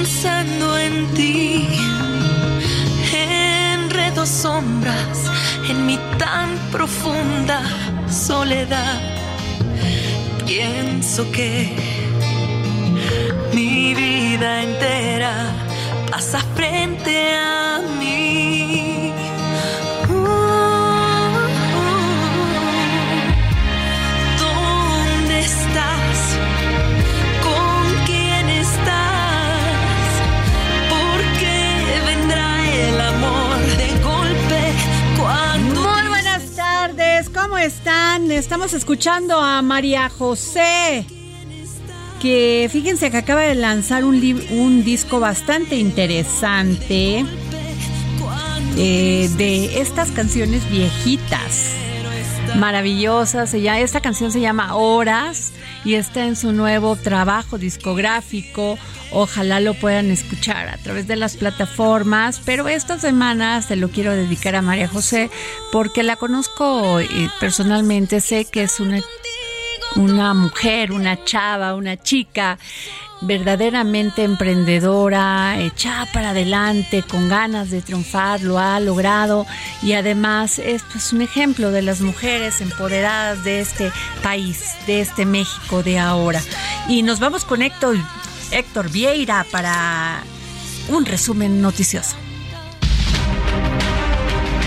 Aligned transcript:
Pensando 0.00 0.78
en 0.78 1.06
ti, 1.14 1.68
enredo 3.12 4.24
sombras 4.24 5.18
en 5.68 5.84
mi 5.84 5.98
tan 6.16 6.56
profunda 6.72 7.60
soledad. 8.08 8.98
Pienso 10.46 11.30
que 11.30 11.76
mi 13.52 13.92
vida 13.92 14.62
entera 14.62 15.34
pasa 16.10 16.40
frente 16.56 17.34
a 17.34 17.82
mí. 17.98 18.39
Estamos 38.40 38.72
escuchando 38.72 39.38
a 39.38 39.60
María 39.60 40.08
José, 40.08 41.04
que 42.22 42.68
fíjense 42.72 43.10
que 43.10 43.18
acaba 43.18 43.42
de 43.42 43.54
lanzar 43.54 44.02
un, 44.04 44.16
un 44.50 44.82
disco 44.82 45.20
bastante 45.20 45.76
interesante 45.76 47.26
eh, 48.78 49.28
de 49.36 49.80
estas 49.82 50.10
canciones 50.12 50.68
viejitas, 50.70 51.74
maravillosas. 52.56 53.50
Se 53.50 53.60
llama- 53.60 53.80
esta 53.80 54.00
canción 54.00 54.32
se 54.32 54.40
llama 54.40 54.74
Horas 54.74 55.52
y 55.84 55.94
está 55.94 56.24
en 56.26 56.34
su 56.34 56.52
nuevo 56.52 56.96
trabajo 56.96 57.58
discográfico. 57.58 58.78
Ojalá 59.12 59.60
lo 59.60 59.74
puedan 59.74 60.10
escuchar 60.10 60.68
a 60.68 60.76
través 60.76 61.06
de 61.06 61.16
las 61.16 61.36
plataformas, 61.36 62.40
pero 62.44 62.68
esta 62.68 62.98
semana 62.98 63.60
se 63.62 63.76
lo 63.76 63.90
quiero 63.90 64.12
dedicar 64.12 64.54
a 64.54 64.62
María 64.62 64.88
José 64.88 65.30
porque 65.72 66.02
la 66.02 66.16
conozco 66.16 67.00
eh, 67.00 67.08
personalmente, 67.40 68.20
sé 68.20 68.44
que 68.44 68.62
es 68.62 68.80
una 68.80 69.00
una 69.96 70.34
mujer, 70.34 70.92
una 70.92 71.24
chava, 71.24 71.74
una 71.74 71.96
chica 71.96 72.58
verdaderamente 73.22 74.24
emprendedora, 74.24 75.60
echada 75.60 76.06
para 76.12 76.30
adelante, 76.30 77.02
con 77.02 77.28
ganas 77.28 77.70
de 77.70 77.82
triunfar, 77.82 78.40
lo 78.40 78.58
ha 78.58 78.80
logrado 78.80 79.46
y 79.82 79.92
además 79.92 80.58
es 80.58 80.82
pues, 80.90 81.12
un 81.12 81.20
ejemplo 81.20 81.70
de 81.70 81.82
las 81.82 82.00
mujeres 82.00 82.60
empoderadas 82.62 83.44
de 83.44 83.60
este 83.60 83.92
país, 84.22 84.74
de 84.86 85.02
este 85.02 85.26
México 85.26 85.82
de 85.82 85.98
ahora. 85.98 86.40
Y 86.88 87.02
nos 87.02 87.20
vamos 87.20 87.44
con 87.44 87.60
Héctor, 87.60 87.96
Héctor 88.50 88.90
Vieira 88.90 89.46
para 89.50 90.22
un 90.88 91.04
resumen 91.04 91.62
noticioso. 91.62 92.16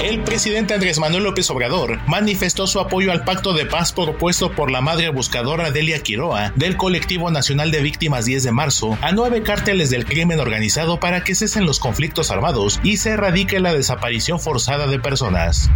El 0.02 0.22
presidente 0.22 0.74
Andrés 0.74 1.00
Manuel 1.00 1.24
López 1.24 1.50
Obrador 1.50 2.00
manifestó 2.08 2.68
su 2.68 2.80
apoyo 2.80 3.12
al 3.12 3.24
pacto 3.24 3.54
de 3.54 3.66
paz 3.66 3.94
propuesto 3.94 4.52
por 4.52 4.72
la 4.72 4.82
madre 4.82 5.10
buscadora 5.10 5.72
Delia 5.72 6.02
Quiroa 6.02 6.52
del 6.56 6.78
Colectivo 6.78 7.32
Nacional 7.32 7.72
de 7.72 7.82
Víctimas 7.82 8.26
10 8.26 8.44
de 8.44 8.52
marzo 8.52 8.98
a 9.02 9.12
nueve 9.12 9.44
cárteles 9.44 9.90
del 9.90 10.06
crimen 10.06 10.40
organizado 10.40 11.00
para 11.00 11.24
que 11.24 11.36
cesen 11.36 11.66
los 11.66 11.80
conflictos 11.80 12.32
armados 12.32 12.80
y 12.84 12.98
se 12.98 13.12
erradique 13.12 13.60
la 13.60 13.74
desaparición 13.74 14.40
forzada 14.40 14.88
de 14.88 15.00
personas. 15.00 15.70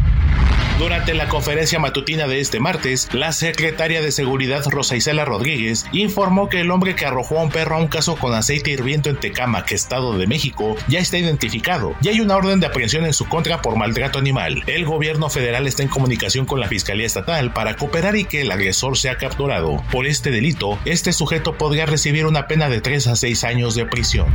Durante 0.80 1.16
la 1.16 1.28
conferencia 1.28 1.80
matutina 1.80 2.28
de 2.28 2.40
este 2.40 2.60
martes, 2.60 3.12
la 3.12 3.32
secretaria 3.32 4.00
de 4.00 4.12
Seguridad 4.12 4.64
Rosa 4.70 4.96
Isela 4.96 5.26
Rodríguez 5.26 5.88
informó 5.92 6.50
que 6.50 6.62
el 6.62 6.70
hombre 6.70 6.96
que 6.96 7.08
arrojó 7.08 7.40
a 7.40 7.44
un 7.44 7.50
perro 7.50 7.78
a 7.78 7.80
un 7.80 7.88
caso 7.88 8.16
con 8.16 8.36
aceite 8.36 8.70
hirviendo 8.70 9.10
en 9.10 9.20
Tecámac, 9.20 9.72
Estado 9.72 10.16
de 10.20 10.28
México, 10.28 10.76
ya 10.88 11.00
está 11.00 11.18
identificado 11.18 11.96
y 12.00 12.10
hay 12.10 12.22
una 12.22 12.36
orden 12.36 12.60
de 12.60 12.68
aprehensión 12.68 13.06
en 13.06 13.14
su 13.14 13.28
contra 13.28 13.64
por 13.64 13.76
maltrato 13.76 14.07
animal. 14.16 14.64
El 14.68 14.86
gobierno 14.86 15.30
federal 15.30 15.68
está 15.68 15.84
en 15.84 15.90
comunicación 15.90 16.46
con 16.46 16.60
la 16.60 16.68
Fiscalía 16.68 17.06
Estatal 17.06 17.52
para 17.52 17.76
cooperar 17.76 18.16
y 18.16 18.26
que 18.26 18.42
el 18.42 18.52
agresor 18.52 18.98
sea 18.98 19.18
capturado. 19.18 19.84
Por 19.92 20.06
este 20.06 20.32
delito, 20.32 20.80
este 20.86 21.14
sujeto 21.14 21.58
podría 21.58 21.86
recibir 21.86 22.26
una 22.26 22.48
pena 22.48 22.70
de 22.70 22.82
3 22.82 23.08
a 23.08 23.16
6 23.16 23.44
años 23.44 23.76
de 23.76 23.86
prisión. 23.86 24.28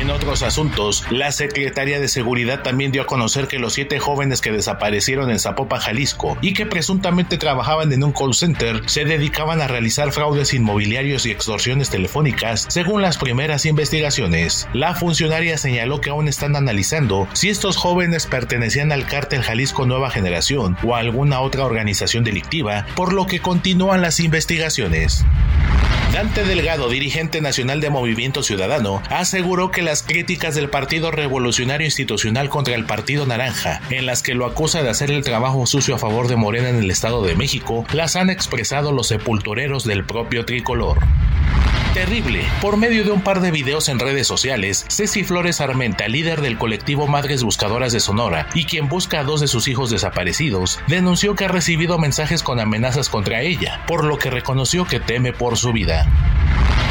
En 0.00 0.10
otros 0.10 0.42
asuntos, 0.42 1.04
la 1.10 1.32
Secretaría 1.32 1.98
de 1.98 2.08
Seguridad 2.08 2.62
también 2.62 2.92
dio 2.92 3.02
a 3.02 3.06
conocer 3.06 3.48
que 3.48 3.58
los 3.58 3.72
siete 3.72 3.98
jóvenes 3.98 4.40
que 4.42 4.52
desaparecieron 4.52 5.30
en 5.30 5.38
Zapopan, 5.38 5.80
Jalisco, 5.80 6.36
y 6.42 6.52
que 6.52 6.66
presuntamente 6.66 7.38
trabajaban 7.38 7.92
en 7.92 8.04
un 8.04 8.12
call 8.12 8.34
center, 8.34 8.82
se 8.86 9.06
dedicaban 9.06 9.62
a 9.62 9.68
realizar 9.68 10.12
fraudes 10.12 10.52
inmobiliarios 10.52 11.24
y 11.24 11.30
extorsiones 11.30 11.88
telefónicas, 11.88 12.66
según 12.68 13.00
las 13.00 13.16
primeras 13.16 13.64
investigaciones. 13.64 14.68
La 14.74 14.94
funcionaria 14.94 15.56
señaló 15.56 16.00
que 16.00 16.10
aún 16.10 16.28
están 16.28 16.56
analizando 16.56 17.26
si 17.32 17.48
estos 17.48 17.76
jóvenes 17.76 18.26
pertenecían 18.26 18.75
al 18.80 19.06
cártel 19.06 19.42
Jalisco 19.42 19.86
Nueva 19.86 20.10
Generación 20.10 20.76
o 20.84 20.94
a 20.94 20.98
alguna 20.98 21.40
otra 21.40 21.64
organización 21.64 22.24
delictiva, 22.24 22.86
por 22.94 23.12
lo 23.12 23.26
que 23.26 23.40
continúan 23.40 24.02
las 24.02 24.20
investigaciones. 24.20 25.24
Dante 26.12 26.44
Delgado, 26.44 26.88
dirigente 26.88 27.40
nacional 27.40 27.80
de 27.80 27.90
Movimiento 27.90 28.42
Ciudadano, 28.42 29.02
aseguró 29.10 29.70
que 29.70 29.82
las 29.82 30.02
críticas 30.02 30.54
del 30.54 30.68
Partido 30.68 31.10
Revolucionario 31.10 31.86
Institucional 31.86 32.48
contra 32.48 32.74
el 32.74 32.84
Partido 32.84 33.26
Naranja, 33.26 33.80
en 33.90 34.06
las 34.06 34.22
que 34.22 34.34
lo 34.34 34.46
acusa 34.46 34.82
de 34.82 34.90
hacer 34.90 35.10
el 35.10 35.24
trabajo 35.24 35.66
sucio 35.66 35.94
a 35.94 35.98
favor 35.98 36.28
de 36.28 36.36
Morena 36.36 36.68
en 36.68 36.76
el 36.76 36.90
Estado 36.90 37.22
de 37.24 37.34
México, 37.34 37.84
las 37.92 38.16
han 38.16 38.30
expresado 38.30 38.92
los 38.92 39.08
sepultureros 39.08 39.84
del 39.84 40.04
propio 40.04 40.44
tricolor. 40.44 41.00
Terrible. 41.96 42.42
Por 42.60 42.76
medio 42.76 43.04
de 43.04 43.10
un 43.10 43.22
par 43.22 43.40
de 43.40 43.50
videos 43.50 43.88
en 43.88 43.98
redes 43.98 44.26
sociales, 44.26 44.84
Ceci 44.90 45.24
Flores 45.24 45.62
Armenta, 45.62 46.08
líder 46.08 46.42
del 46.42 46.58
colectivo 46.58 47.06
Madres 47.06 47.42
Buscadoras 47.42 47.90
de 47.90 48.00
Sonora 48.00 48.48
y 48.52 48.65
quien 48.66 48.88
busca 48.88 49.20
a 49.20 49.24
dos 49.24 49.40
de 49.40 49.48
sus 49.48 49.68
hijos 49.68 49.90
desaparecidos, 49.90 50.78
denunció 50.86 51.34
que 51.34 51.46
ha 51.46 51.48
recibido 51.48 51.98
mensajes 51.98 52.42
con 52.42 52.60
amenazas 52.60 53.08
contra 53.08 53.40
ella, 53.40 53.82
por 53.86 54.04
lo 54.04 54.18
que 54.18 54.30
reconoció 54.30 54.84
que 54.84 55.00
teme 55.00 55.32
por 55.32 55.56
su 55.56 55.72
vida. 55.72 56.06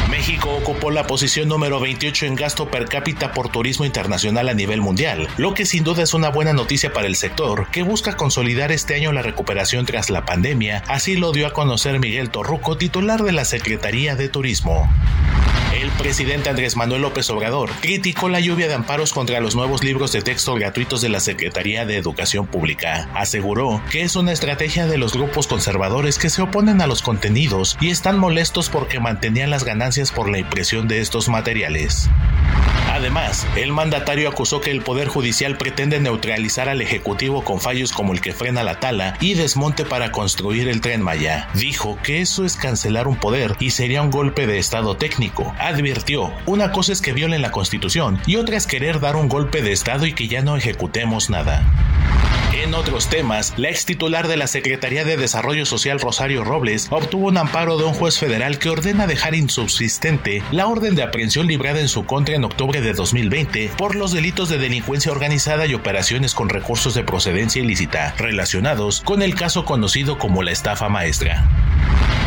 México 0.09 0.49
ocupó 0.55 0.91
la 0.91 1.07
posición 1.07 1.49
número 1.49 1.79
28 1.79 2.25
en 2.27 2.35
gasto 2.35 2.69
per 2.69 2.85
cápita 2.85 3.33
por 3.33 3.49
turismo 3.49 3.85
internacional 3.85 4.47
a 4.49 4.53
nivel 4.53 4.79
mundial, 4.79 5.27
lo 5.37 5.53
que 5.53 5.65
sin 5.65 5.83
duda 5.83 6.03
es 6.03 6.13
una 6.13 6.29
buena 6.29 6.53
noticia 6.53 6.93
para 6.93 7.07
el 7.07 7.15
sector, 7.15 7.67
que 7.71 7.83
busca 7.83 8.15
consolidar 8.15 8.71
este 8.71 8.95
año 8.95 9.11
la 9.11 9.21
recuperación 9.21 9.85
tras 9.85 10.09
la 10.09 10.25
pandemia, 10.25 10.83
así 10.87 11.15
lo 11.17 11.31
dio 11.31 11.47
a 11.47 11.53
conocer 11.53 11.99
Miguel 11.99 12.29
Torruco, 12.29 12.77
titular 12.77 13.23
de 13.23 13.33
la 13.33 13.45
Secretaría 13.45 14.15
de 14.15 14.29
Turismo. 14.29 14.89
El 15.85 15.91
presidente 15.91 16.49
Andrés 16.49 16.75
Manuel 16.75 17.03
López 17.03 17.29
Obrador 17.29 17.69
criticó 17.79 18.27
la 18.27 18.39
lluvia 18.39 18.67
de 18.67 18.73
amparos 18.73 19.13
contra 19.13 19.39
los 19.39 19.55
nuevos 19.55 19.83
libros 19.83 20.11
de 20.11 20.23
texto 20.23 20.55
gratuitos 20.55 20.99
de 20.99 21.09
la 21.09 21.19
Secretaría 21.19 21.85
de 21.85 21.95
Educación 21.95 22.47
Pública. 22.47 23.07
Aseguró 23.13 23.83
que 23.91 24.01
es 24.01 24.15
una 24.15 24.31
estrategia 24.31 24.87
de 24.87 24.97
los 24.97 25.13
grupos 25.13 25.45
conservadores 25.45 26.17
que 26.17 26.31
se 26.31 26.41
oponen 26.41 26.81
a 26.81 26.87
los 26.87 27.03
contenidos 27.03 27.77
y 27.79 27.91
están 27.91 28.17
molestos 28.17 28.69
porque 28.69 28.99
mantenían 28.99 29.51
las 29.51 29.63
ganancias 29.63 30.11
por 30.11 30.27
la 30.27 30.39
impresión 30.39 30.87
de 30.87 31.01
estos 31.01 31.29
materiales. 31.29 32.09
Además, 32.95 33.45
el 33.57 33.73
mandatario 33.73 34.29
acusó 34.29 34.61
que 34.61 34.71
el 34.71 34.81
Poder 34.81 35.09
Judicial 35.09 35.57
pretende 35.57 35.99
neutralizar 35.99 36.69
al 36.69 36.81
Ejecutivo 36.81 37.43
con 37.43 37.59
fallos 37.59 37.91
como 37.91 38.13
el 38.13 38.21
que 38.21 38.31
frena 38.31 38.63
la 38.63 38.79
tala 38.79 39.17
y 39.19 39.33
desmonte 39.33 39.83
para 39.83 40.13
construir 40.13 40.69
el 40.69 40.79
tren 40.79 41.01
Maya. 41.01 41.49
Dijo 41.55 41.99
que 42.03 42.21
eso 42.21 42.45
es 42.45 42.55
cancelar 42.55 43.09
un 43.09 43.17
poder 43.17 43.57
y 43.59 43.71
sería 43.71 44.01
un 44.01 44.11
golpe 44.11 44.47
de 44.47 44.59
Estado 44.59 44.95
técnico. 44.95 45.53
Advirtió, 45.75 46.31
una 46.45 46.71
cosa 46.71 46.93
es 46.93 47.01
que 47.01 47.11
violen 47.11 47.41
la 47.41 47.51
Constitución 47.51 48.17
y 48.25 48.37
otra 48.37 48.55
es 48.55 48.65
querer 48.65 49.01
dar 49.01 49.17
un 49.17 49.27
golpe 49.27 49.61
de 49.61 49.73
Estado 49.73 50.05
y 50.05 50.13
que 50.13 50.29
ya 50.29 50.41
no 50.41 50.55
ejecutemos 50.55 51.29
nada. 51.29 51.65
En 52.65 52.73
otros 52.73 53.09
temas, 53.09 53.53
la 53.57 53.69
ex 53.69 53.85
titular 53.85 54.27
de 54.27 54.37
la 54.37 54.47
Secretaría 54.47 55.03
de 55.03 55.17
Desarrollo 55.17 55.67
Social 55.67 55.99
Rosario 55.99 56.43
Robles 56.43 56.87
obtuvo 56.89 57.27
un 57.27 57.37
amparo 57.37 57.77
de 57.77 57.83
un 57.83 57.93
juez 57.93 58.17
federal 58.17 58.57
que 58.57 58.69
ordena 58.69 59.05
dejar 59.05 59.35
insubsistente 59.35 60.41
la 60.49 60.65
orden 60.65 60.95
de 60.95 61.03
aprehensión 61.03 61.45
librada 61.45 61.79
en 61.79 61.87
su 61.87 62.07
contra 62.07 62.33
en 62.33 62.43
octubre 62.43 62.81
de 62.81 62.93
2020 62.93 63.69
por 63.77 63.93
los 63.93 64.13
delitos 64.13 64.49
de 64.49 64.57
delincuencia 64.57 65.11
organizada 65.11 65.67
y 65.67 65.75
operaciones 65.75 66.33
con 66.33 66.49
recursos 66.49 66.95
de 66.95 67.03
procedencia 67.03 67.61
ilícita 67.61 68.15
relacionados 68.17 69.01
con 69.01 69.21
el 69.21 69.35
caso 69.35 69.63
conocido 69.63 70.17
como 70.17 70.41
la 70.41 70.51
estafa 70.51 70.89
maestra. 70.89 71.47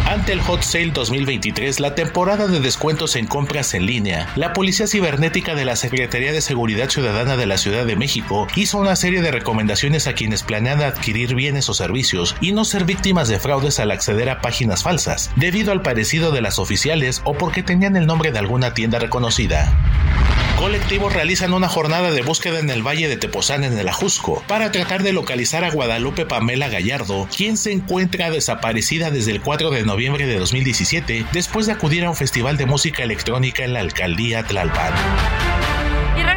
Ante 0.08 0.32
el 0.32 0.40
Hot 0.40 0.62
Sale 0.62 0.90
2023, 0.92 1.80
la 1.80 1.94
temporada 1.94 2.46
de 2.46 2.60
descuentos 2.60 3.14
en 3.14 3.26
compras 3.26 3.74
en 3.74 3.84
línea, 3.84 4.26
la 4.36 4.54
Policía 4.54 4.86
Cibernética 4.86 5.54
de 5.54 5.66
la 5.66 5.76
Secretaría 5.76 6.32
de 6.32 6.40
Seguridad 6.40 6.88
Ciudadana 6.88 7.36
de 7.36 7.44
la 7.44 7.58
Ciudad 7.58 7.84
de 7.84 7.94
México 7.94 8.46
hizo 8.56 8.78
una 8.78 8.96
serie 8.96 9.20
de 9.20 9.30
recomendaciones 9.30 10.06
a 10.06 10.14
quienes 10.14 10.27
planean 10.36 10.82
adquirir 10.82 11.34
bienes 11.34 11.68
o 11.68 11.74
servicios 11.74 12.36
y 12.40 12.52
no 12.52 12.64
ser 12.64 12.84
víctimas 12.84 13.28
de 13.28 13.38
fraudes 13.38 13.80
al 13.80 13.90
acceder 13.90 14.28
a 14.28 14.40
páginas 14.40 14.82
falsas, 14.82 15.30
debido 15.36 15.72
al 15.72 15.82
parecido 15.82 16.30
de 16.30 16.40
las 16.40 16.58
oficiales 16.58 17.22
o 17.24 17.34
porque 17.34 17.62
tenían 17.62 17.96
el 17.96 18.06
nombre 18.06 18.32
de 18.32 18.38
alguna 18.38 18.74
tienda 18.74 18.98
reconocida. 18.98 19.74
Colectivos 20.58 21.12
realizan 21.12 21.52
una 21.52 21.68
jornada 21.68 22.10
de 22.10 22.22
búsqueda 22.22 22.58
en 22.58 22.68
el 22.68 22.84
Valle 22.84 23.08
de 23.08 23.16
Tepozán 23.16 23.62
en 23.62 23.78
el 23.78 23.86
Ajusco 23.86 24.42
para 24.48 24.72
tratar 24.72 25.04
de 25.04 25.12
localizar 25.12 25.62
a 25.62 25.70
Guadalupe 25.70 26.26
Pamela 26.26 26.68
Gallardo, 26.68 27.28
quien 27.34 27.56
se 27.56 27.70
encuentra 27.70 28.32
desaparecida 28.32 29.12
desde 29.12 29.30
el 29.30 29.40
4 29.40 29.70
de 29.70 29.84
noviembre 29.84 30.26
de 30.26 30.36
2017 30.36 31.26
después 31.32 31.66
de 31.66 31.72
acudir 31.72 32.04
a 32.04 32.10
un 32.10 32.16
festival 32.16 32.56
de 32.56 32.66
música 32.66 33.04
electrónica 33.04 33.64
en 33.64 33.72
la 33.72 33.80
alcaldía 33.80 34.42
Tlalpan. 34.42 34.94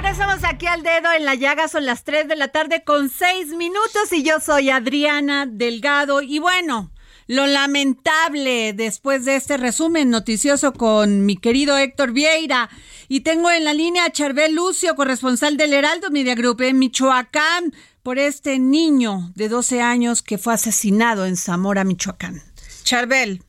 Regresamos 0.02 0.44
aquí 0.44 0.66
al 0.66 0.82
dedo 0.82 1.14
en 1.16 1.26
la 1.26 1.36
llaga, 1.36 1.68
son 1.68 1.86
las 1.86 2.04
3 2.04 2.28
de 2.28 2.36
la 2.36 2.48
tarde 2.48 2.84
con 2.84 3.12
6 3.12 3.50
minutos 3.50 4.12
y 4.12 4.24
yo 4.24 4.40
soy 4.40 4.72
Adriana 4.72 5.46
Delgado 5.46 6.24
y 6.24 6.40
bueno, 6.40 6.92
lo 7.28 7.46
lamentable 7.46 8.74
después 8.74 9.26
de 9.26 9.36
este 9.36 9.58
resumen 9.58 10.10
noticioso 10.10 10.74
con 10.74 11.28
mi 11.28 11.38
querido 11.38 11.78
Héctor 11.78 12.14
Vieira. 12.14 12.72
Y 13.10 13.20
tengo 13.20 13.52
en 13.52 13.64
la 13.64 13.76
línea 13.76 14.06
a 14.06 14.12
Charbel 14.12 14.56
Lucio, 14.56 14.96
corresponsal 14.96 15.56
del 15.56 15.72
Heraldo 15.72 16.10
Media 16.10 16.34
Group 16.34 16.62
en 16.62 16.80
Michoacán, 16.80 17.72
por 18.02 18.18
este 18.18 18.58
niño 18.58 19.32
de 19.36 19.50
12 19.50 19.82
años 19.82 20.24
que 20.24 20.40
fue 20.40 20.56
asesinado 20.56 21.28
en 21.28 21.38
Zamora, 21.38 21.84
Michoacán. 21.84 22.42
Charbel. 22.84 23.44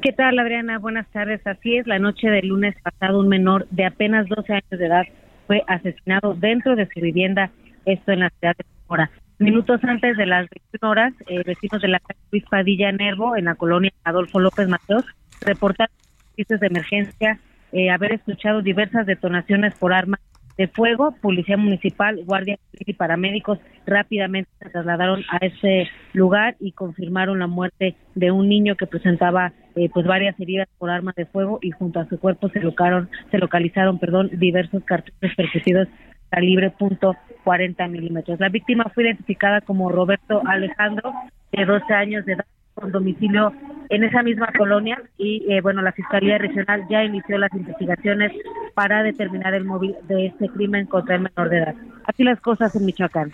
¿Qué 0.00 0.12
tal, 0.12 0.38
Adriana? 0.38 0.78
Buenas 0.78 1.08
tardes. 1.08 1.44
Así 1.44 1.76
es, 1.76 1.86
la 1.88 1.98
noche 1.98 2.30
del 2.30 2.46
lunes 2.46 2.76
pasado 2.82 3.18
un 3.18 3.26
menor 3.26 3.66
de 3.70 3.84
apenas 3.84 4.28
12 4.28 4.52
años 4.52 4.70
de 4.70 4.86
edad 4.86 5.02
fue 5.48 5.64
asesinado 5.66 6.34
dentro 6.34 6.76
de 6.76 6.86
su 6.86 7.00
vivienda, 7.00 7.50
esto 7.84 8.12
en 8.12 8.20
la 8.20 8.30
ciudad 8.30 8.54
de 8.56 8.64
Zamora. 8.82 9.10
Minutos 9.40 9.82
antes 9.82 10.16
de 10.16 10.26
las 10.26 10.48
21 10.50 10.88
horas, 10.88 11.12
eh, 11.26 11.42
vecinos 11.44 11.82
de 11.82 11.88
la 11.88 11.98
calle 11.98 12.20
Luis 12.30 12.44
Padilla 12.48 12.92
Nervo, 12.92 13.36
en 13.36 13.46
la 13.46 13.56
colonia 13.56 13.90
Adolfo 14.04 14.38
López 14.38 14.68
Mateos, 14.68 15.04
reportaron 15.40 15.92
servicios 16.30 16.60
de 16.60 16.66
emergencia 16.68 17.40
eh, 17.72 17.90
haber 17.90 18.12
escuchado 18.12 18.62
diversas 18.62 19.04
detonaciones 19.04 19.74
por 19.74 19.92
armas 19.92 20.20
de 20.58 20.68
fuego, 20.68 21.14
policía 21.20 21.56
municipal, 21.56 22.20
guardia 22.24 22.58
y 22.72 22.92
paramédicos 22.92 23.58
rápidamente 23.86 24.50
se 24.58 24.70
trasladaron 24.70 25.22
a 25.30 25.38
ese 25.38 25.88
lugar 26.12 26.56
y 26.58 26.72
confirmaron 26.72 27.38
la 27.38 27.46
muerte 27.46 27.94
de 28.16 28.30
un 28.32 28.48
niño 28.48 28.74
que 28.74 28.86
presentaba 28.86 29.52
eh, 29.78 29.90
pues 29.92 30.06
varias 30.06 30.38
heridas 30.40 30.68
por 30.78 30.90
armas 30.90 31.14
de 31.14 31.26
fuego 31.26 31.58
y 31.62 31.70
junto 31.70 32.00
a 32.00 32.08
su 32.08 32.18
cuerpo 32.18 32.48
se 32.48 32.60
localizaron, 32.60 33.08
se 33.30 33.38
localizaron 33.38 33.98
perdón, 33.98 34.30
diversos 34.32 34.82
cartuchos 34.84 35.34
percutidos 35.36 35.88
calibre 36.30 36.70
punto 36.70 37.16
.40 37.44 37.88
milímetros. 37.88 38.40
La 38.40 38.48
víctima 38.48 38.90
fue 38.94 39.04
identificada 39.04 39.60
como 39.60 39.88
Roberto 39.88 40.42
Alejandro, 40.46 41.12
de 41.52 41.64
12 41.64 41.94
años 41.94 42.26
de 42.26 42.34
edad, 42.34 42.44
con 42.74 42.92
domicilio 42.92 43.52
en 43.88 44.04
esa 44.04 44.22
misma 44.22 44.48
colonia 44.56 45.02
y 45.16 45.44
eh, 45.50 45.60
bueno, 45.60 45.82
la 45.82 45.92
Fiscalía 45.92 46.38
Regional 46.38 46.86
ya 46.90 47.02
inició 47.02 47.38
las 47.38 47.52
investigaciones 47.52 48.32
para 48.74 49.02
determinar 49.02 49.54
el 49.54 49.64
móvil 49.64 49.96
de 50.06 50.26
este 50.26 50.48
crimen 50.48 50.86
contra 50.86 51.16
el 51.16 51.22
menor 51.22 51.48
de 51.48 51.58
edad. 51.58 51.74
Así 52.04 52.22
las 52.22 52.40
cosas 52.40 52.74
en 52.76 52.84
Michoacán. 52.84 53.32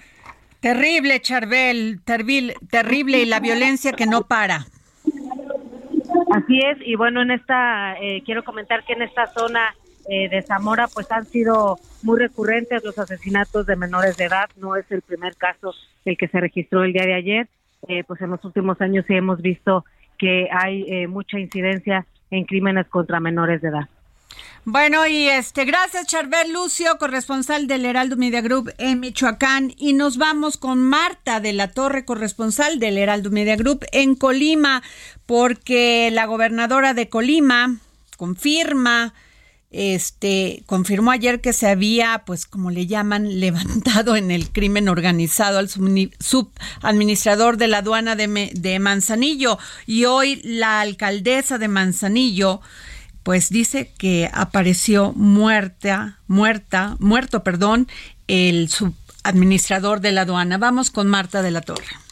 Terrible, 0.61 1.21
Charbel, 1.21 2.01
terrible, 2.05 2.55
terrible 2.71 3.21
y 3.21 3.27
la 3.27 3.41
violencia 3.41 3.93
que 3.93 4.07
no 4.07 4.23
para. 4.23 4.65
Así 6.33 6.59
es, 6.61 6.79
y 6.85 6.95
bueno, 6.97 7.23
en 7.23 7.31
esta, 7.31 7.99
eh, 8.01 8.23
quiero 8.25 8.45
comentar 8.45 8.85
que 8.85 8.93
en 8.93 9.03
esta 9.03 9.27
zona 9.27 9.75
eh, 10.09 10.29
de 10.29 10.43
Zamora 10.43 10.87
pues 10.93 11.11
han 11.11 11.25
sido 11.25 11.79
muy 12.03 12.19
recurrentes 12.19 12.85
los 12.85 12.99
asesinatos 12.99 13.67
de 13.67 13.77
menores 13.77 14.17
de 14.17 14.25
edad, 14.25 14.51
no 14.57 14.77
es 14.77 14.91
el 14.91 15.01
primer 15.01 15.35
caso 15.37 15.73
el 16.05 16.19
que 16.19 16.29
se 16.29 16.41
registró 16.41 16.85
el 16.85 16.93
día 16.93 17.07
de 17.07 17.15
ayer, 17.15 17.49
eh, 17.89 18.05
pues 18.05 18.21
en 18.21 18.31
los 18.31 18.45
últimos 18.45 18.81
años 18.81 19.05
sí 19.09 19.15
hemos 19.15 19.41
visto 19.41 19.85
que 20.19 20.49
hay 20.53 20.85
eh, 20.89 21.07
mucha 21.07 21.39
incidencia 21.39 22.07
en 22.31 22.45
crímenes 22.45 22.87
contra 22.89 23.19
menores 23.19 23.63
de 23.63 23.69
edad. 23.69 23.89
Bueno, 24.67 25.07
y 25.07 25.29
este, 25.29 25.67
gracias 25.67 26.07
Charbel 26.07 26.51
Lucio, 26.51 26.97
corresponsal 26.99 27.67
del 27.67 27.85
Heraldo 27.85 28.17
Media 28.17 28.41
Group 28.41 28.73
en 28.79 29.01
Michoacán. 29.01 29.75
Y 29.77 29.93
nos 29.93 30.17
vamos 30.17 30.57
con 30.57 30.83
Marta 30.83 31.39
de 31.41 31.53
la 31.53 31.69
Torre, 31.73 32.07
corresponsal 32.07 32.79
del 32.79 32.97
Heraldo 32.97 33.31
Media 33.31 33.57
Group 33.57 33.85
en 33.93 34.15
Colima, 34.15 34.83
porque 35.27 36.09
la 36.11 36.25
gobernadora 36.25 36.95
de 36.95 37.11
Colima 37.11 37.77
confirma 38.17 39.13
este 39.71 40.63
confirmó 40.65 41.11
ayer 41.11 41.43
que 41.43 41.53
se 41.53 41.67
había, 41.67 42.23
pues 42.25 42.47
como 42.47 42.71
le 42.71 42.87
llaman, 42.87 43.41
levantado 43.41 44.17
en 44.17 44.31
el 44.31 44.51
crimen 44.51 44.89
organizado 44.89 45.59
al 45.59 45.69
subadministrador 45.69 47.59
de 47.59 47.69
la 47.69 47.79
aduana 47.79 48.17
de, 48.17 48.51
de 48.55 48.79
Manzanillo 48.79 49.59
y 49.85 50.07
hoy 50.07 50.41
la 50.43 50.81
alcaldesa 50.81 51.59
de 51.59 51.69
Manzanillo 51.69 52.63
pues 53.25 53.49
dice 53.49 53.91
que 53.99 54.31
apareció 54.33 55.13
muerta, 55.15 56.21
muerta, 56.29 56.97
muerto, 57.01 57.43
perdón, 57.43 57.89
el 58.29 58.69
subadministrador 58.69 60.01
de 60.01 60.13
la 60.13 60.21
aduana. 60.21 60.59
Vamos 60.59 60.91
con 60.91 61.09
Marta 61.09 61.43
de 61.43 61.51
la 61.51 61.63
Torre. 61.63 62.04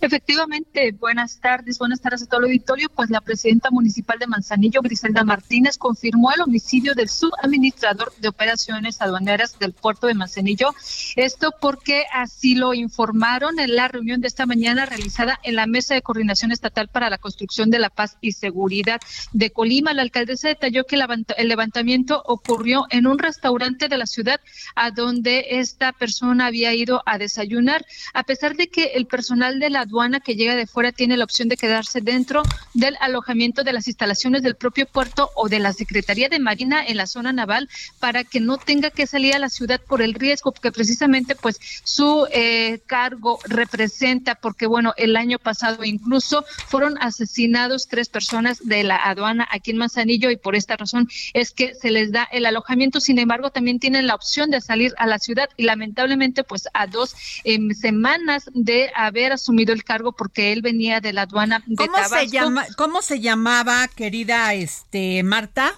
Efectivamente, 0.00 0.92
buenas 0.92 1.40
tardes, 1.40 1.76
buenas 1.76 2.00
tardes 2.00 2.22
a 2.22 2.26
todo 2.26 2.40
el 2.40 2.46
auditorio. 2.46 2.88
Pues 2.88 3.10
la 3.10 3.20
presidenta 3.20 3.70
municipal 3.70 4.16
de 4.20 4.28
Manzanillo, 4.28 4.80
Griselda 4.80 5.24
Martínez, 5.24 5.76
confirmó 5.76 6.30
el 6.32 6.40
homicidio 6.40 6.94
del 6.94 7.08
subadministrador 7.08 8.12
de 8.18 8.28
operaciones 8.28 9.02
aduaneras 9.02 9.58
del 9.58 9.72
puerto 9.72 10.06
de 10.06 10.14
Manzanillo. 10.14 10.72
Esto 11.16 11.52
porque 11.60 12.04
así 12.14 12.54
lo 12.54 12.74
informaron 12.74 13.58
en 13.58 13.74
la 13.74 13.88
reunión 13.88 14.20
de 14.20 14.28
esta 14.28 14.46
mañana 14.46 14.86
realizada 14.86 15.40
en 15.42 15.56
la 15.56 15.66
Mesa 15.66 15.94
de 15.94 16.02
Coordinación 16.02 16.52
Estatal 16.52 16.86
para 16.86 17.10
la 17.10 17.18
Construcción 17.18 17.68
de 17.68 17.80
la 17.80 17.90
Paz 17.90 18.18
y 18.20 18.32
Seguridad 18.32 19.00
de 19.32 19.50
Colima. 19.50 19.94
La 19.94 20.02
alcaldesa 20.02 20.46
detalló 20.46 20.84
que 20.84 20.96
el 21.36 21.48
levantamiento 21.48 22.22
ocurrió 22.24 22.86
en 22.90 23.08
un 23.08 23.18
restaurante 23.18 23.88
de 23.88 23.98
la 23.98 24.06
ciudad 24.06 24.40
a 24.76 24.92
donde 24.92 25.46
esta 25.58 25.92
persona 25.92 26.46
había 26.46 26.72
ido 26.72 27.02
a 27.04 27.18
desayunar, 27.18 27.84
a 28.14 28.22
pesar 28.22 28.54
de 28.54 28.68
que 28.68 28.92
el 28.94 29.06
personal 29.06 29.58
de 29.58 29.70
la 29.70 29.87
aduana 29.88 30.20
que 30.20 30.36
llega 30.36 30.54
de 30.54 30.66
fuera 30.66 30.92
tiene 30.92 31.16
la 31.16 31.24
opción 31.24 31.48
de 31.48 31.56
quedarse 31.56 32.00
dentro 32.00 32.42
del 32.74 32.96
alojamiento 33.00 33.64
de 33.64 33.72
las 33.72 33.88
instalaciones 33.88 34.42
del 34.42 34.54
propio 34.54 34.86
puerto 34.86 35.30
o 35.34 35.48
de 35.48 35.58
la 35.58 35.72
Secretaría 35.72 36.28
de 36.28 36.38
Marina 36.38 36.84
en 36.86 36.98
la 36.98 37.06
zona 37.06 37.32
naval 37.32 37.68
para 37.98 38.22
que 38.24 38.40
no 38.40 38.58
tenga 38.58 38.90
que 38.90 39.06
salir 39.06 39.34
a 39.34 39.38
la 39.38 39.48
ciudad 39.48 39.80
por 39.80 40.02
el 40.02 40.14
riesgo, 40.14 40.52
porque 40.52 40.70
precisamente 40.72 41.34
pues 41.34 41.58
su 41.84 42.26
eh, 42.32 42.80
cargo 42.86 43.38
representa, 43.44 44.34
porque 44.34 44.66
bueno, 44.66 44.92
el 44.96 45.16
año 45.16 45.38
pasado 45.38 45.84
incluso 45.84 46.44
fueron 46.66 46.98
asesinados 47.00 47.88
tres 47.88 48.08
personas 48.08 48.58
de 48.62 48.84
la 48.84 48.96
aduana 48.96 49.48
aquí 49.50 49.70
en 49.70 49.78
Manzanillo 49.78 50.30
y 50.30 50.36
por 50.36 50.54
esta 50.54 50.76
razón 50.76 51.08
es 51.32 51.52
que 51.52 51.74
se 51.74 51.90
les 51.90 52.12
da 52.12 52.28
el 52.30 52.44
alojamiento, 52.44 53.00
sin 53.00 53.18
embargo 53.18 53.50
también 53.50 53.78
tienen 53.78 54.06
la 54.06 54.14
opción 54.14 54.50
de 54.50 54.60
salir 54.60 54.92
a 54.98 55.06
la 55.06 55.18
ciudad 55.18 55.48
y 55.56 55.64
lamentablemente 55.64 56.44
pues 56.44 56.68
a 56.74 56.86
dos 56.86 57.14
em, 57.44 57.72
semanas 57.72 58.50
de 58.52 58.90
haber 58.94 59.32
asumido 59.32 59.72
el 59.72 59.77
cargo 59.84 60.12
porque 60.12 60.52
él 60.52 60.62
venía 60.62 61.00
de 61.00 61.12
la 61.12 61.22
aduana 61.22 61.62
de 61.66 61.76
¿Cómo 61.76 61.96
Se 62.08 62.28
llama, 62.28 62.66
¿Cómo 62.76 63.02
se 63.02 63.20
llamaba, 63.20 63.88
querida 63.88 64.54
este 64.54 65.22
Marta? 65.22 65.74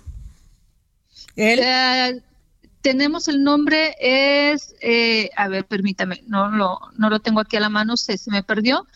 ¿Él? 1.37 2.23
tenemos 2.80 3.28
el 3.28 3.42
nombre, 3.42 3.95
es, 4.00 4.75
eh, 4.80 5.30
a 5.37 5.49
ver, 5.49 5.66
permítame, 5.66 6.23
no 6.26 6.50
lo, 6.50 6.80
no 6.97 7.11
lo 7.11 7.21
tengo 7.21 7.40
aquí 7.40 7.57
a 7.57 7.61
la 7.61 7.69
mano, 7.69 7.97
se, 7.97 8.16
se 8.16 8.30
me 8.30 8.42
perdió. 8.42 8.87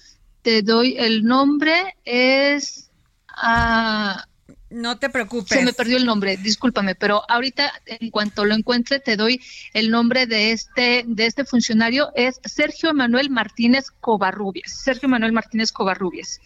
Te 0.42 0.62
doy 0.62 0.96
el 0.98 1.24
nombre, 1.24 1.96
es... 2.04 2.90
Ah, 3.28 4.26
no 4.74 4.98
te 4.98 5.08
preocupes. 5.08 5.58
Se 5.58 5.64
me 5.64 5.72
perdió 5.72 5.96
el 5.96 6.04
nombre, 6.04 6.36
discúlpame, 6.36 6.94
pero 6.94 7.22
ahorita 7.28 7.72
en 7.86 8.10
cuanto 8.10 8.44
lo 8.44 8.54
encuentre 8.54 9.00
te 9.00 9.16
doy 9.16 9.40
el 9.72 9.90
nombre 9.90 10.26
de 10.26 10.52
este 10.52 11.04
de 11.06 11.26
este 11.26 11.44
funcionario 11.44 12.10
es 12.14 12.40
Sergio 12.44 12.90
Emanuel 12.90 13.30
Martínez 13.30 13.90
Covarrubias. 14.00 14.72
Sergio 14.72 15.06
Emanuel 15.06 15.32
Martínez 15.32 15.72
Covarrubias, 15.72 16.40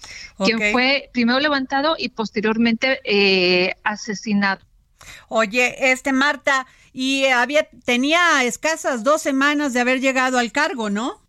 quien 0.45 0.59
fue 0.73 1.11
primero 1.13 1.41
levantado 1.41 1.97
y 1.99 2.11
posteriormente 2.11 3.01
eh, 3.05 3.75
asesinado. 3.83 4.65
Oye, 5.29 5.91
este 5.91 6.13
Marta, 6.13 6.67
y 6.93 7.27
había 7.27 7.69
tenía 7.85 8.45
escasas 8.45 9.05
dos 9.05 9.23
semanas 9.23 9.73
de 9.73 9.81
haber 9.81 10.01
llegado 10.01 10.39
al 10.39 10.53
cargo, 10.53 10.91
¿no? 10.91 11.21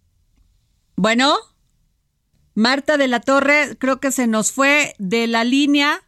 Bueno, 0.96 1.38
Marta 2.56 2.98
de 2.98 3.08
la 3.08 3.22
Torre, 3.22 3.78
creo 3.78 4.00
que 4.00 4.12
se 4.12 4.28
nos 4.28 4.52
fue 4.52 4.96
de 4.98 5.28
la 5.28 5.44
línea. 5.44 6.04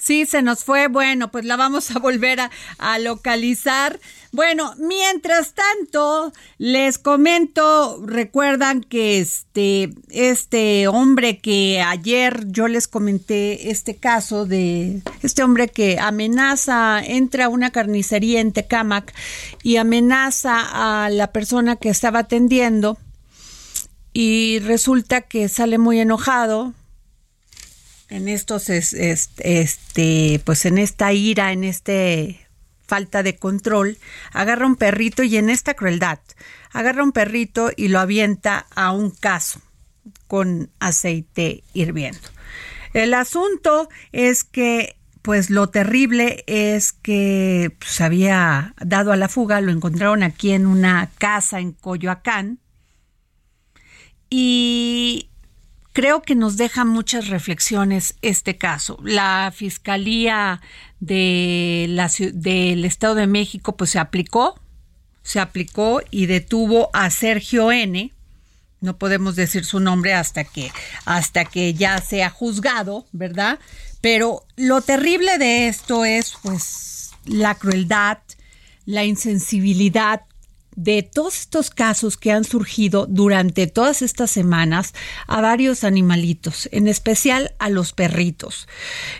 Sí, 0.00 0.24
se 0.24 0.40
nos 0.40 0.64
fue. 0.64 0.88
Bueno, 0.88 1.30
pues 1.30 1.44
la 1.44 1.56
vamos 1.56 1.90
a 1.90 1.98
volver 1.98 2.40
a, 2.40 2.98
localizar. 2.98 4.00
Bueno, 4.32 4.74
mientras 4.78 5.52
tanto, 5.52 6.32
les 6.56 6.96
comento, 6.96 8.00
recuerdan 8.06 8.82
que 8.82 9.20
este, 9.20 9.90
este 10.08 10.88
hombre 10.88 11.38
que 11.38 11.82
ayer 11.82 12.46
yo 12.46 12.66
les 12.66 12.88
comenté 12.88 13.70
este 13.70 13.96
caso 13.96 14.46
de 14.46 15.02
este 15.22 15.42
hombre 15.42 15.68
que 15.68 15.98
amenaza, 15.98 17.00
entra 17.04 17.46
a 17.46 17.48
una 17.48 17.70
carnicería 17.70 18.40
en 18.40 18.52
Tecámac 18.52 19.12
y 19.62 19.76
amenaza 19.76 21.04
a 21.04 21.10
la 21.10 21.32
persona 21.32 21.76
que 21.76 21.90
estaba 21.90 22.20
atendiendo 22.20 22.96
y 24.12 24.58
resulta 24.60 25.20
que 25.22 25.48
sale 25.48 25.78
muy 25.78 26.00
enojado, 26.00 26.72
en 28.10 28.28
estos 28.28 28.68
este 28.68 30.40
pues 30.44 30.66
en 30.66 30.78
esta 30.78 31.12
ira, 31.12 31.52
en 31.52 31.64
este 31.64 32.46
falta 32.86 33.22
de 33.22 33.36
control, 33.36 33.98
agarra 34.32 34.66
un 34.66 34.76
perrito 34.76 35.22
y 35.22 35.36
en 35.36 35.48
esta 35.48 35.74
crueldad, 35.74 36.18
agarra 36.72 37.04
un 37.04 37.12
perrito 37.12 37.70
y 37.76 37.88
lo 37.88 38.00
avienta 38.00 38.66
a 38.74 38.90
un 38.90 39.10
caso 39.12 39.62
con 40.26 40.70
aceite 40.80 41.62
hirviendo. 41.72 42.28
El 42.92 43.14
asunto 43.14 43.88
es 44.10 44.42
que 44.42 44.96
pues 45.22 45.50
lo 45.50 45.68
terrible 45.68 46.42
es 46.46 46.92
que 46.92 47.68
se 47.68 47.70
pues, 47.78 48.00
había 48.00 48.74
dado 48.80 49.12
a 49.12 49.16
la 49.16 49.28
fuga, 49.28 49.60
lo 49.60 49.70
encontraron 49.70 50.22
aquí 50.22 50.50
en 50.50 50.66
una 50.66 51.10
casa 51.18 51.60
en 51.60 51.72
Coyoacán 51.72 52.58
y 54.30 55.29
Creo 55.92 56.22
que 56.22 56.36
nos 56.36 56.56
deja 56.56 56.84
muchas 56.84 57.28
reflexiones 57.28 58.14
este 58.22 58.56
caso. 58.56 58.98
La 59.02 59.52
Fiscalía 59.54 60.60
del 61.00 61.98
Estado 62.84 63.16
de 63.16 63.26
México 63.26 63.76
pues 63.76 63.90
se 63.90 63.98
aplicó, 63.98 64.60
se 65.22 65.40
aplicó 65.40 66.00
y 66.10 66.26
detuvo 66.26 66.90
a 66.92 67.10
Sergio 67.10 67.72
N. 67.72 68.12
No 68.80 68.98
podemos 68.98 69.34
decir 69.34 69.64
su 69.64 69.80
nombre 69.80 70.14
hasta 70.14 70.44
que 70.44 70.70
hasta 71.04 71.44
que 71.44 71.74
ya 71.74 71.98
sea 71.98 72.30
juzgado, 72.30 73.06
¿verdad? 73.12 73.58
Pero 74.00 74.46
lo 74.56 74.80
terrible 74.82 75.38
de 75.38 75.68
esto 75.68 76.04
es 76.04 76.34
pues 76.42 77.10
la 77.26 77.56
crueldad, 77.56 78.18
la 78.86 79.04
insensibilidad 79.04 80.22
de 80.82 81.02
todos 81.02 81.40
estos 81.40 81.68
casos 81.68 82.16
que 82.16 82.32
han 82.32 82.44
surgido 82.44 83.06
durante 83.06 83.66
todas 83.66 84.00
estas 84.00 84.30
semanas 84.30 84.94
a 85.26 85.42
varios 85.42 85.84
animalitos, 85.84 86.68
en 86.72 86.88
especial 86.88 87.54
a 87.58 87.68
los 87.68 87.92
perritos. 87.92 88.66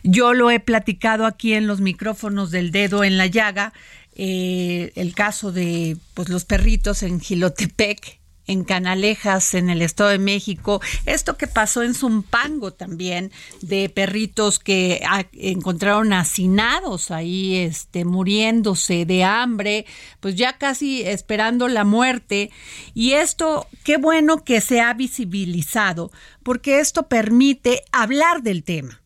Yo 0.02 0.32
lo 0.32 0.50
he 0.50 0.60
platicado 0.60 1.26
aquí 1.26 1.52
en 1.52 1.66
los 1.66 1.80
micrófonos 1.80 2.50
del 2.50 2.70
dedo 2.70 3.04
en 3.04 3.18
la 3.18 3.26
llaga, 3.26 3.74
eh, 4.16 4.92
el 4.96 5.14
caso 5.14 5.52
de 5.52 5.96
pues, 6.14 6.30
los 6.30 6.46
perritos 6.46 7.02
en 7.02 7.20
Gilotepec, 7.20 8.19
en 8.50 8.64
Canalejas, 8.64 9.54
en 9.54 9.70
el 9.70 9.80
Estado 9.80 10.10
de 10.10 10.18
México, 10.18 10.80
esto 11.06 11.36
que 11.36 11.46
pasó 11.46 11.84
en 11.84 11.94
Zumpango 11.94 12.72
también, 12.72 13.30
de 13.62 13.88
perritos 13.88 14.58
que 14.58 15.00
encontraron 15.34 16.12
hacinados 16.12 17.12
ahí, 17.12 17.56
este, 17.56 18.04
muriéndose 18.04 19.06
de 19.06 19.22
hambre, 19.22 19.86
pues 20.18 20.34
ya 20.34 20.58
casi 20.58 21.02
esperando 21.02 21.68
la 21.68 21.84
muerte. 21.84 22.50
Y 22.92 23.12
esto, 23.12 23.68
qué 23.84 23.98
bueno 23.98 24.42
que 24.42 24.60
se 24.60 24.80
ha 24.80 24.92
visibilizado, 24.94 26.10
porque 26.42 26.80
esto 26.80 27.06
permite 27.06 27.84
hablar 27.92 28.42
del 28.42 28.64
tema. 28.64 29.00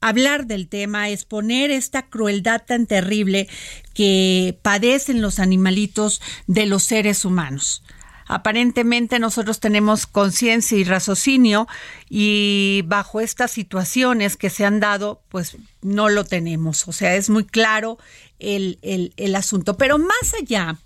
Hablar 0.00 0.46
del 0.46 0.68
tema, 0.68 1.08
exponer 1.08 1.72
esta 1.72 2.06
crueldad 2.06 2.62
tan 2.64 2.86
terrible 2.86 3.48
que 3.92 4.56
padecen 4.62 5.20
los 5.20 5.40
animalitos 5.40 6.20
de 6.46 6.66
los 6.66 6.84
seres 6.84 7.24
humanos 7.24 7.82
aparentemente 8.26 9.18
nosotros 9.18 9.60
tenemos 9.60 10.06
conciencia 10.06 10.78
y 10.78 10.84
raciocinio 10.84 11.66
y 12.08 12.82
bajo 12.86 13.20
estas 13.20 13.50
situaciones 13.50 14.36
que 14.36 14.50
se 14.50 14.64
han 14.64 14.80
dado, 14.80 15.22
pues 15.28 15.56
no 15.82 16.08
lo 16.08 16.24
tenemos. 16.24 16.88
O 16.88 16.92
sea, 16.92 17.14
es 17.16 17.30
muy 17.30 17.44
claro 17.44 17.98
el, 18.38 18.78
el, 19.16 19.36
asunto. 19.36 19.76
Pero 19.76 19.98
más 19.98 20.34
allá 20.40 20.76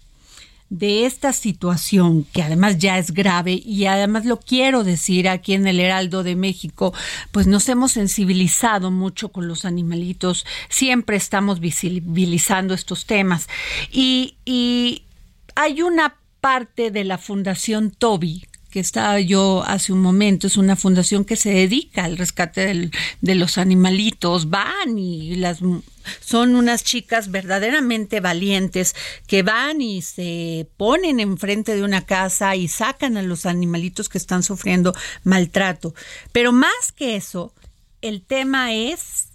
de 0.71 1.07
esta 1.07 1.33
situación, 1.33 2.25
que 2.25 2.43
además 2.43 2.77
ya 2.79 2.99
es 2.99 3.13
grave 3.13 3.53
y 3.65 3.87
además 3.87 4.27
lo 4.27 4.39
quiero 4.39 4.85
decir 4.85 5.29
aquí 5.29 5.55
en 5.55 5.67
el 5.67 5.81
Heraldo 5.81 6.23
de 6.23 6.37
México, 6.37 6.93
pues 7.33 7.47
nos 7.47 7.69
hemos 7.71 7.93
sensibilizado 7.93 8.91
mucho 8.91 9.31
con 9.31 9.49
los 9.49 9.65
animalitos, 9.65 10.45
siempre 10.69 11.17
estamos 11.17 11.61
visibilizando 11.61 12.75
estos 12.75 13.07
temas 13.07 13.49
y, 13.91 14.37
y 14.45 15.05
hay 15.55 15.81
una 15.81 16.17
parte 16.41 16.91
de 16.91 17.05
la 17.05 17.19
Fundación 17.19 17.91
Toby, 17.91 18.47
que 18.71 18.81
estaba 18.81 19.19
yo 19.21 19.63
hace 19.67 19.93
un 19.93 20.01
momento, 20.01 20.47
es 20.47 20.57
una 20.57 20.77
fundación 20.77 21.25
que 21.25 21.37
se 21.37 21.51
dedica 21.51 22.05
al 22.05 22.19
rescate 22.19 22.91
de 23.21 23.35
los 23.35 23.57
animalitos, 23.57 24.51
van 24.51 24.99
y 24.99 25.37
las 25.37 25.61
son 26.21 26.55
unas 26.55 26.85
chicas 26.85 27.31
verdaderamente 27.31 28.21
valientes 28.21 28.95
que 29.27 29.43
van 29.43 29.81
y 29.81 30.03
se 30.03 30.69
ponen 30.77 31.21
enfrente 31.21 31.77
de 31.77 31.83
una 31.83 32.05
casa 32.05 32.57
y 32.57 32.69
sacan 32.69 33.17
a 33.17 33.23
los 33.23 33.47
animalitos 33.47 34.09
que 34.09 34.19
están 34.19 34.43
sufriendo 34.43 34.95
maltrato. 35.25 35.95
Pero 36.33 36.53
más 36.53 36.93
que 36.95 37.17
eso, 37.17 37.53
el 38.01 38.23
tema 38.23 38.75
es 38.75 39.28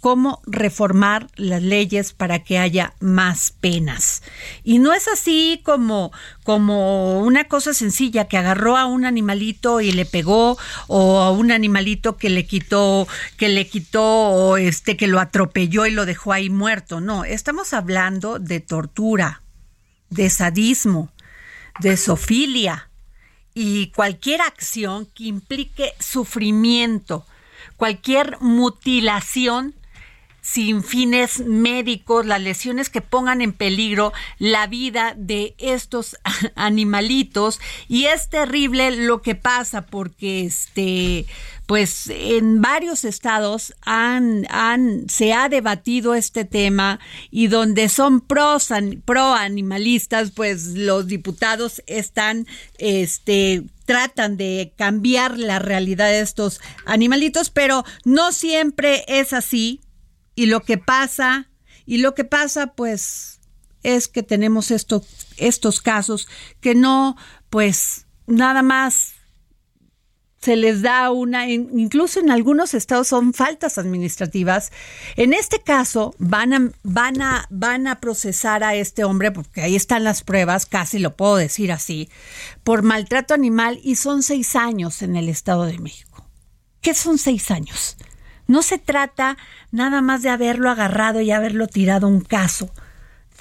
cómo 0.00 0.40
reformar 0.46 1.28
las 1.36 1.62
leyes 1.62 2.12
para 2.12 2.42
que 2.42 2.58
haya 2.58 2.94
más 3.00 3.52
penas. 3.60 4.22
Y 4.64 4.78
no 4.78 4.94
es 4.94 5.08
así 5.08 5.60
como, 5.62 6.10
como 6.42 7.20
una 7.20 7.44
cosa 7.44 7.74
sencilla 7.74 8.26
que 8.26 8.38
agarró 8.38 8.76
a 8.76 8.86
un 8.86 9.04
animalito 9.04 9.80
y 9.80 9.92
le 9.92 10.06
pegó 10.06 10.58
o 10.88 11.20
a 11.20 11.30
un 11.30 11.52
animalito 11.52 12.16
que 12.16 12.30
le 12.30 12.46
quitó, 12.46 13.06
que 13.36 13.50
le 13.50 13.68
quitó 13.68 14.56
este 14.56 14.96
que 14.96 15.06
lo 15.06 15.20
atropelló 15.20 15.86
y 15.86 15.90
lo 15.90 16.06
dejó 16.06 16.32
ahí 16.32 16.48
muerto. 16.48 17.00
No, 17.00 17.24
estamos 17.24 17.74
hablando 17.74 18.38
de 18.38 18.60
tortura, 18.60 19.42
de 20.08 20.30
sadismo, 20.30 21.12
de 21.80 21.96
sofilia 21.98 22.88
y 23.52 23.88
cualquier 23.88 24.40
acción 24.40 25.06
que 25.14 25.24
implique 25.24 25.92
sufrimiento, 25.98 27.26
cualquier 27.76 28.38
mutilación 28.40 29.74
sin 30.40 30.82
fines 30.82 31.40
médicos, 31.40 32.26
las 32.26 32.40
lesiones 32.40 32.90
que 32.90 33.00
pongan 33.00 33.40
en 33.42 33.52
peligro 33.52 34.12
la 34.38 34.66
vida 34.66 35.14
de 35.16 35.54
estos 35.58 36.16
animalitos. 36.54 37.60
Y 37.88 38.06
es 38.06 38.28
terrible 38.28 38.90
lo 38.90 39.22
que 39.22 39.34
pasa 39.34 39.86
porque 39.86 40.44
este 40.44 41.26
pues 41.70 42.10
en 42.12 42.60
varios 42.60 43.04
estados 43.04 43.76
han, 43.82 44.44
han, 44.50 45.08
se 45.08 45.32
ha 45.32 45.48
debatido 45.48 46.16
este 46.16 46.44
tema 46.44 46.98
y 47.30 47.46
donde 47.46 47.88
son 47.88 48.20
pros, 48.20 48.70
pro 49.04 49.34
animalistas, 49.34 50.32
pues 50.32 50.74
los 50.74 51.06
diputados 51.06 51.80
están, 51.86 52.48
este, 52.78 53.62
tratan 53.84 54.36
de 54.36 54.72
cambiar 54.76 55.38
la 55.38 55.60
realidad 55.60 56.08
de 56.08 56.22
estos 56.22 56.60
animalitos, 56.86 57.50
pero 57.50 57.84
no 58.04 58.32
siempre 58.32 59.04
es 59.06 59.32
así 59.32 59.80
y 60.40 60.46
lo 60.46 60.60
que 60.60 60.78
pasa, 60.78 61.50
y 61.84 61.98
lo 61.98 62.14
que 62.14 62.24
pasa 62.24 62.68
pues 62.68 63.40
es 63.82 64.08
que 64.08 64.22
tenemos 64.22 64.70
esto, 64.70 65.04
estos 65.36 65.82
casos 65.82 66.28
que 66.62 66.74
no, 66.74 67.14
pues 67.50 68.06
nada 68.26 68.62
más 68.62 69.16
se 70.40 70.56
les 70.56 70.80
da 70.80 71.10
una, 71.10 71.46
incluso 71.46 72.20
en 72.20 72.30
algunos 72.30 72.72
estados 72.72 73.08
son 73.08 73.34
faltas 73.34 73.76
administrativas. 73.76 74.72
En 75.16 75.34
este 75.34 75.60
caso 75.60 76.14
van 76.16 76.54
a, 76.54 76.72
van 76.84 77.20
a, 77.20 77.46
van 77.50 77.86
a 77.86 78.00
procesar 78.00 78.64
a 78.64 78.74
este 78.74 79.04
hombre, 79.04 79.32
porque 79.32 79.60
ahí 79.60 79.76
están 79.76 80.04
las 80.04 80.22
pruebas, 80.22 80.64
casi 80.64 81.00
lo 81.00 81.16
puedo 81.16 81.36
decir 81.36 81.70
así, 81.70 82.08
por 82.64 82.80
maltrato 82.80 83.34
animal 83.34 83.78
y 83.82 83.96
son 83.96 84.22
seis 84.22 84.56
años 84.56 85.02
en 85.02 85.16
el 85.16 85.28
Estado 85.28 85.66
de 85.66 85.78
México. 85.78 86.26
¿Qué 86.80 86.94
son 86.94 87.18
seis 87.18 87.50
años? 87.50 87.98
No 88.50 88.62
se 88.62 88.78
trata 88.78 89.38
nada 89.70 90.02
más 90.02 90.22
de 90.22 90.28
haberlo 90.28 90.70
agarrado 90.70 91.20
y 91.20 91.30
haberlo 91.30 91.68
tirado 91.68 92.08
un 92.08 92.20
caso 92.20 92.68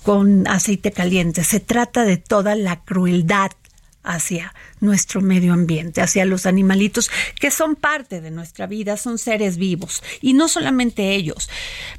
con 0.04 0.48
aceite 0.48 0.92
caliente, 0.92 1.44
se 1.44 1.60
trata 1.60 2.06
de 2.06 2.18
toda 2.18 2.54
la 2.54 2.84
crueldad 2.84 3.50
hacia 4.04 4.54
nuestro 4.82 5.22
medio 5.22 5.54
ambiente, 5.54 6.04
hacia 6.04 6.26
los 6.26 6.46
animalitos 6.46 7.10
que 7.40 7.50
son 7.50 7.76
parte 7.76 8.22
de 8.22 8.30
nuestra 8.30 8.68
vida, 8.68 8.98
son 8.98 9.18
seres 9.18 9.58
vivos. 9.58 10.04
Y 10.22 10.34
no 10.34 10.48
solamente 10.48 11.16
ellos. 11.16 11.50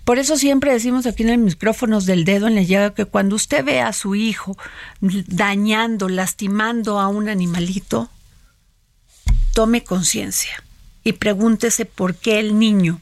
Por 0.05 0.21
eso 0.21 0.37
siempre 0.37 0.73
decimos 0.73 1.05
aquí 1.05 1.25
en 1.25 1.31
el 1.31 1.39
micrófonos 1.39 2.07
del 2.07 2.25
dedo 2.25 2.47
en 2.47 2.55
la 2.55 2.63
llaga 2.63 2.95
que 2.95 3.07
cuando 3.07 3.35
usted 3.35 3.65
ve 3.65 3.81
a 3.81 3.93
su 3.93 4.15
hijo 4.15 4.57
dañando, 5.01 6.09
lastimando 6.09 7.01
a 7.01 7.09
un 7.09 7.29
animalito, 7.29 8.09
tome 9.53 9.83
conciencia 9.83 10.63
y 11.05 11.15
pregúntese 11.15 11.85
por 11.85 12.15
qué 12.15 12.39
el 12.39 12.59
niño 12.59 13.01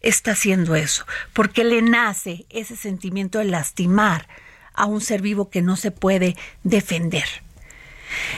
está 0.00 0.32
haciendo 0.32 0.74
eso, 0.74 1.06
por 1.32 1.50
qué 1.50 1.64
le 1.64 1.82
nace 1.82 2.46
ese 2.50 2.76
sentimiento 2.76 3.38
de 3.38 3.46
lastimar 3.46 4.28
a 4.74 4.86
un 4.86 5.00
ser 5.00 5.22
vivo 5.22 5.50
que 5.50 5.62
no 5.62 5.76
se 5.76 5.90
puede 5.90 6.36
defender. 6.62 7.26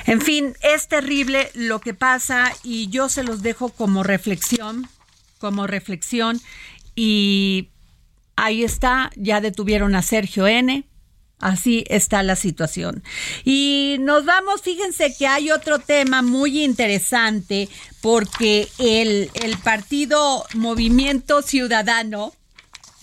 En 0.06 0.20
fin, 0.20 0.54
es 0.62 0.88
terrible 0.88 1.50
lo 1.54 1.80
que 1.80 1.94
pasa 1.94 2.52
y 2.62 2.88
yo 2.88 3.08
se 3.08 3.24
los 3.24 3.42
dejo 3.42 3.70
como 3.70 4.02
reflexión, 4.02 4.88
como 5.38 5.66
reflexión 5.66 6.40
y 6.94 7.68
ahí 8.36 8.64
está, 8.64 9.10
ya 9.16 9.40
detuvieron 9.40 9.94
a 9.94 10.02
Sergio 10.02 10.46
N. 10.46 10.84
Así 11.38 11.84
está 11.88 12.22
la 12.22 12.34
situación. 12.34 13.02
Y 13.44 13.96
nos 14.00 14.24
vamos, 14.24 14.62
fíjense 14.62 15.14
que 15.14 15.26
hay 15.26 15.50
otro 15.50 15.78
tema 15.78 16.22
muy 16.22 16.64
interesante 16.64 17.68
porque 18.00 18.68
el, 18.78 19.30
el 19.34 19.58
partido 19.58 20.46
Movimiento 20.54 21.42
Ciudadano, 21.42 22.32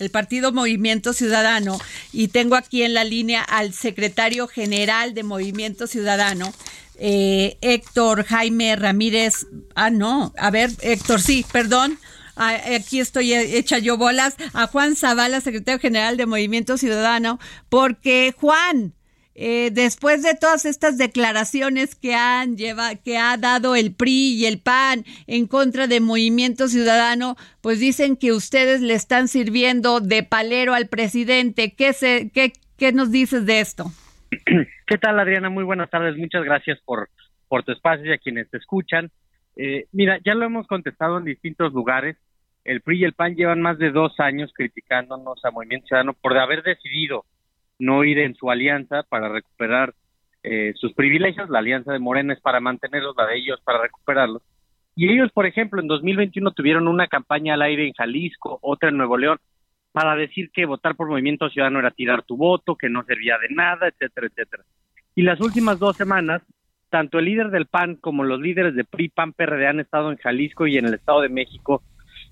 el 0.00 0.10
Partido 0.10 0.50
Movimiento 0.50 1.12
Ciudadano, 1.12 1.78
y 2.12 2.28
tengo 2.28 2.56
aquí 2.56 2.82
en 2.82 2.94
la 2.94 3.04
línea 3.04 3.42
al 3.42 3.72
secretario 3.72 4.48
general 4.48 5.14
de 5.14 5.22
Movimiento 5.22 5.86
Ciudadano, 5.86 6.52
eh, 6.96 7.56
Héctor 7.60 8.24
Jaime 8.24 8.74
Ramírez. 8.76 9.46
Ah, 9.74 9.90
no, 9.90 10.32
a 10.36 10.50
ver, 10.50 10.70
Héctor, 10.80 11.20
sí, 11.20 11.44
perdón. 11.52 11.98
Ah, 12.36 12.56
aquí 12.76 13.00
estoy 13.00 13.32
hecha 13.32 13.78
yo 13.78 13.96
bolas 13.96 14.36
a 14.54 14.66
Juan 14.66 14.96
Zavala, 14.96 15.40
secretario 15.40 15.78
general 15.78 16.16
de 16.16 16.26
Movimiento 16.26 16.76
Ciudadano, 16.76 17.38
porque 17.68 18.34
Juan, 18.36 18.92
eh, 19.36 19.70
después 19.72 20.22
de 20.22 20.34
todas 20.34 20.64
estas 20.64 20.98
declaraciones 20.98 21.94
que 21.94 22.14
han 22.14 22.56
lleva, 22.56 22.96
que 22.96 23.18
ha 23.18 23.36
dado 23.36 23.76
el 23.76 23.94
PRI 23.94 24.34
y 24.34 24.46
el 24.46 24.60
PAN 24.60 25.04
en 25.26 25.46
contra 25.46 25.86
de 25.86 26.00
Movimiento 26.00 26.68
Ciudadano, 26.68 27.36
pues 27.60 27.80
dicen 27.80 28.16
que 28.16 28.32
ustedes 28.32 28.80
le 28.80 28.94
están 28.94 29.28
sirviendo 29.28 30.00
de 30.00 30.22
palero 30.22 30.74
al 30.74 30.88
presidente. 30.88 31.74
¿Qué, 31.76 31.92
se, 31.92 32.30
qué, 32.32 32.52
qué 32.76 32.92
nos 32.92 33.10
dices 33.10 33.46
de 33.46 33.60
esto? 33.60 33.86
¿Qué 34.86 34.98
tal, 34.98 35.18
Adriana? 35.18 35.50
Muy 35.50 35.64
buenas 35.64 35.90
tardes. 35.90 36.16
Muchas 36.16 36.44
gracias 36.44 36.78
por, 36.84 37.10
por 37.48 37.62
tu 37.62 37.72
espacio 37.72 38.06
y 38.06 38.12
a 38.12 38.18
quienes 38.18 38.50
te 38.50 38.58
escuchan. 38.58 39.10
Eh, 39.56 39.86
mira, 39.92 40.18
ya 40.24 40.34
lo 40.34 40.44
hemos 40.44 40.66
contestado 40.66 41.18
en 41.18 41.24
distintos 41.24 41.72
lugares. 41.72 42.16
El 42.64 42.80
PRI 42.80 43.00
y 43.00 43.04
el 43.04 43.12
PAN 43.12 43.36
llevan 43.36 43.60
más 43.60 43.78
de 43.78 43.90
dos 43.90 44.18
años 44.20 44.52
criticándonos 44.54 45.44
a 45.44 45.50
Movimiento 45.50 45.88
Ciudadano 45.88 46.14
por 46.14 46.36
haber 46.38 46.62
decidido 46.62 47.24
no 47.78 48.04
ir 48.04 48.18
en 48.18 48.34
su 48.34 48.50
alianza 48.50 49.02
para 49.08 49.28
recuperar 49.28 49.94
eh, 50.42 50.72
sus 50.76 50.94
privilegios. 50.94 51.50
La 51.50 51.58
alianza 51.58 51.92
de 51.92 51.98
Morena 51.98 52.32
es 52.32 52.40
para 52.40 52.60
mantenerlos, 52.60 53.14
la 53.16 53.26
de 53.26 53.36
ellos 53.36 53.60
para 53.64 53.82
recuperarlos. 53.82 54.42
Y 54.96 55.10
ellos, 55.10 55.30
por 55.32 55.44
ejemplo, 55.46 55.80
en 55.80 55.88
2021 55.88 56.52
tuvieron 56.52 56.88
una 56.88 57.08
campaña 57.08 57.54
al 57.54 57.62
aire 57.62 57.86
en 57.86 57.92
Jalisco, 57.92 58.58
otra 58.62 58.88
en 58.88 58.96
Nuevo 58.96 59.18
León, 59.18 59.38
para 59.92 60.16
decir 60.16 60.50
que 60.50 60.66
votar 60.66 60.94
por 60.94 61.08
Movimiento 61.08 61.50
Ciudadano 61.50 61.80
era 61.80 61.90
tirar 61.90 62.22
tu 62.22 62.36
voto, 62.36 62.76
que 62.76 62.88
no 62.88 63.04
servía 63.04 63.36
de 63.38 63.54
nada, 63.54 63.88
etcétera, 63.88 64.28
etcétera. 64.28 64.64
Y 65.14 65.22
las 65.22 65.40
últimas 65.40 65.78
dos 65.78 65.96
semanas, 65.96 66.42
tanto 66.90 67.18
el 67.18 67.26
líder 67.26 67.50
del 67.50 67.66
PAN 67.66 67.96
como 67.96 68.24
los 68.24 68.40
líderes 68.40 68.74
de 68.74 68.84
PRI, 68.84 69.08
PAN, 69.08 69.32
PRD 69.32 69.66
han 69.66 69.80
estado 69.80 70.10
en 70.10 70.16
Jalisco 70.16 70.66
y 70.66 70.78
en 70.78 70.86
el 70.86 70.94
Estado 70.94 71.20
de 71.20 71.28
México, 71.28 71.82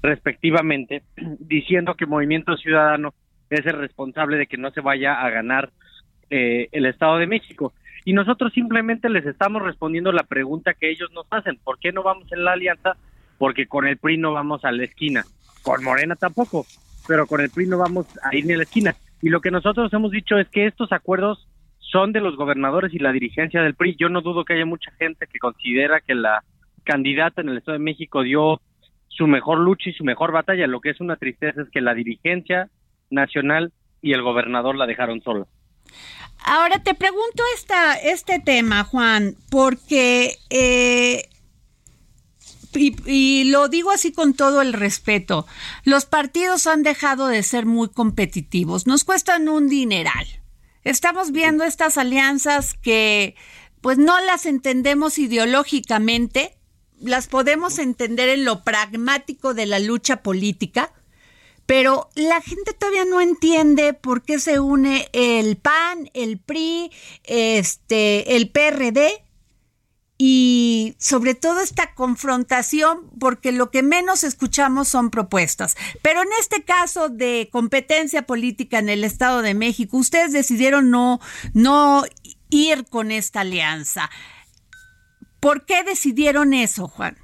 respectivamente, 0.02 1.02
diciendo 1.38 1.94
que 1.94 2.06
Movimiento 2.06 2.56
Ciudadano 2.56 3.14
es 3.50 3.64
el 3.66 3.78
responsable 3.78 4.36
de 4.36 4.46
que 4.46 4.56
no 4.56 4.70
se 4.70 4.80
vaya 4.80 5.14
a 5.14 5.30
ganar 5.30 5.70
eh, 6.30 6.68
el 6.72 6.86
Estado 6.86 7.18
de 7.18 7.26
México. 7.26 7.72
Y 8.04 8.14
nosotros 8.14 8.52
simplemente 8.52 9.08
les 9.08 9.24
estamos 9.26 9.62
respondiendo 9.62 10.10
la 10.10 10.24
pregunta 10.24 10.74
que 10.74 10.90
ellos 10.90 11.10
nos 11.12 11.26
hacen, 11.30 11.58
¿por 11.62 11.78
qué 11.78 11.92
no 11.92 12.02
vamos 12.02 12.30
en 12.32 12.44
la 12.44 12.52
alianza? 12.52 12.96
Porque 13.38 13.66
con 13.66 13.86
el 13.86 13.96
PRI 13.96 14.18
no 14.18 14.32
vamos 14.32 14.64
a 14.64 14.72
la 14.72 14.84
esquina, 14.84 15.24
con 15.62 15.84
Morena 15.84 16.16
tampoco, 16.16 16.66
pero 17.06 17.26
con 17.26 17.40
el 17.40 17.50
PRI 17.50 17.66
no 17.66 17.78
vamos 17.78 18.06
a 18.22 18.34
ir 18.34 18.46
ni 18.46 18.54
a 18.54 18.56
la 18.56 18.62
esquina. 18.64 18.96
Y 19.20 19.28
lo 19.28 19.40
que 19.40 19.52
nosotros 19.52 19.92
hemos 19.92 20.10
dicho 20.10 20.36
es 20.36 20.48
que 20.48 20.66
estos 20.66 20.90
acuerdos 20.90 21.46
son 21.78 22.12
de 22.12 22.20
los 22.20 22.36
gobernadores 22.36 22.92
y 22.92 22.98
la 22.98 23.12
dirigencia 23.12 23.62
del 23.62 23.74
PRI. 23.74 23.96
Yo 23.96 24.08
no 24.08 24.20
dudo 24.20 24.44
que 24.44 24.54
haya 24.54 24.66
mucha 24.66 24.90
gente 24.92 25.26
que 25.30 25.38
considera 25.38 26.00
que 26.00 26.14
la 26.14 26.42
candidata 26.82 27.42
en 27.42 27.50
el 27.50 27.58
Estado 27.58 27.78
de 27.78 27.84
México 27.84 28.22
dio 28.22 28.60
su 29.16 29.26
mejor 29.26 29.58
lucha 29.58 29.90
y 29.90 29.92
su 29.92 30.04
mejor 30.04 30.32
batalla. 30.32 30.66
Lo 30.66 30.80
que 30.80 30.90
es 30.90 31.00
una 31.00 31.16
tristeza 31.16 31.62
es 31.62 31.70
que 31.70 31.80
la 31.80 31.94
dirigencia 31.94 32.68
nacional 33.10 33.72
y 34.00 34.12
el 34.12 34.22
gobernador 34.22 34.76
la 34.76 34.86
dejaron 34.86 35.22
sola. 35.22 35.46
Ahora 36.44 36.82
te 36.82 36.94
pregunto 36.94 37.42
esta, 37.54 37.94
este 37.94 38.40
tema, 38.40 38.82
Juan, 38.82 39.36
porque, 39.48 40.36
eh, 40.50 41.28
y, 42.74 42.96
y, 43.06 43.44
lo 43.50 43.68
digo 43.68 43.92
así 43.92 44.12
con 44.12 44.34
todo 44.34 44.60
el 44.60 44.72
respeto, 44.72 45.46
los 45.84 46.04
partidos 46.04 46.66
han 46.66 46.82
dejado 46.82 47.28
de 47.28 47.42
ser 47.44 47.64
muy 47.64 47.90
competitivos, 47.90 48.88
nos 48.88 49.04
cuestan 49.04 49.48
un 49.48 49.68
dineral. 49.68 50.26
Estamos 50.82 51.30
viendo 51.30 51.62
estas 51.62 51.96
alianzas 51.96 52.74
que 52.74 53.36
pues 53.80 53.98
no 53.98 54.20
las 54.20 54.46
entendemos 54.46 55.18
ideológicamente, 55.18 56.56
las 57.02 57.26
podemos 57.26 57.78
entender 57.78 58.28
en 58.28 58.44
lo 58.44 58.64
pragmático 58.64 59.54
de 59.54 59.66
la 59.66 59.78
lucha 59.78 60.22
política, 60.22 60.92
pero 61.66 62.10
la 62.14 62.40
gente 62.40 62.72
todavía 62.74 63.04
no 63.04 63.20
entiende 63.20 63.94
por 63.94 64.22
qué 64.22 64.38
se 64.38 64.60
une 64.60 65.08
el 65.12 65.56
PAN, 65.56 66.10
el 66.14 66.38
PRI, 66.38 66.90
este, 67.24 68.36
el 68.36 68.50
PRD 68.50 69.24
y 70.18 70.94
sobre 70.98 71.34
todo 71.34 71.60
esta 71.60 71.94
confrontación, 71.94 73.10
porque 73.18 73.50
lo 73.50 73.70
que 73.70 73.82
menos 73.82 74.22
escuchamos 74.22 74.86
son 74.88 75.10
propuestas. 75.10 75.76
Pero 76.00 76.22
en 76.22 76.28
este 76.38 76.62
caso 76.62 77.08
de 77.08 77.48
competencia 77.50 78.22
política 78.22 78.78
en 78.78 78.88
el 78.88 79.02
Estado 79.02 79.42
de 79.42 79.54
México, 79.54 79.96
ustedes 79.96 80.32
decidieron 80.32 80.90
no, 80.90 81.20
no 81.54 82.04
ir 82.50 82.84
con 82.84 83.10
esta 83.10 83.40
alianza. 83.40 84.10
¿Por 85.42 85.66
qué 85.66 85.82
decidieron 85.82 86.54
eso, 86.54 86.86
Juan? 86.86 87.16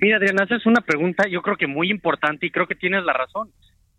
Mira, 0.00 0.18
Adriana, 0.18 0.44
haces 0.44 0.64
una 0.64 0.80
pregunta 0.80 1.26
yo 1.26 1.42
creo 1.42 1.56
que 1.56 1.66
muy 1.66 1.90
importante 1.90 2.46
y 2.46 2.50
creo 2.52 2.68
que 2.68 2.76
tienes 2.76 3.02
la 3.02 3.14
razón. 3.14 3.50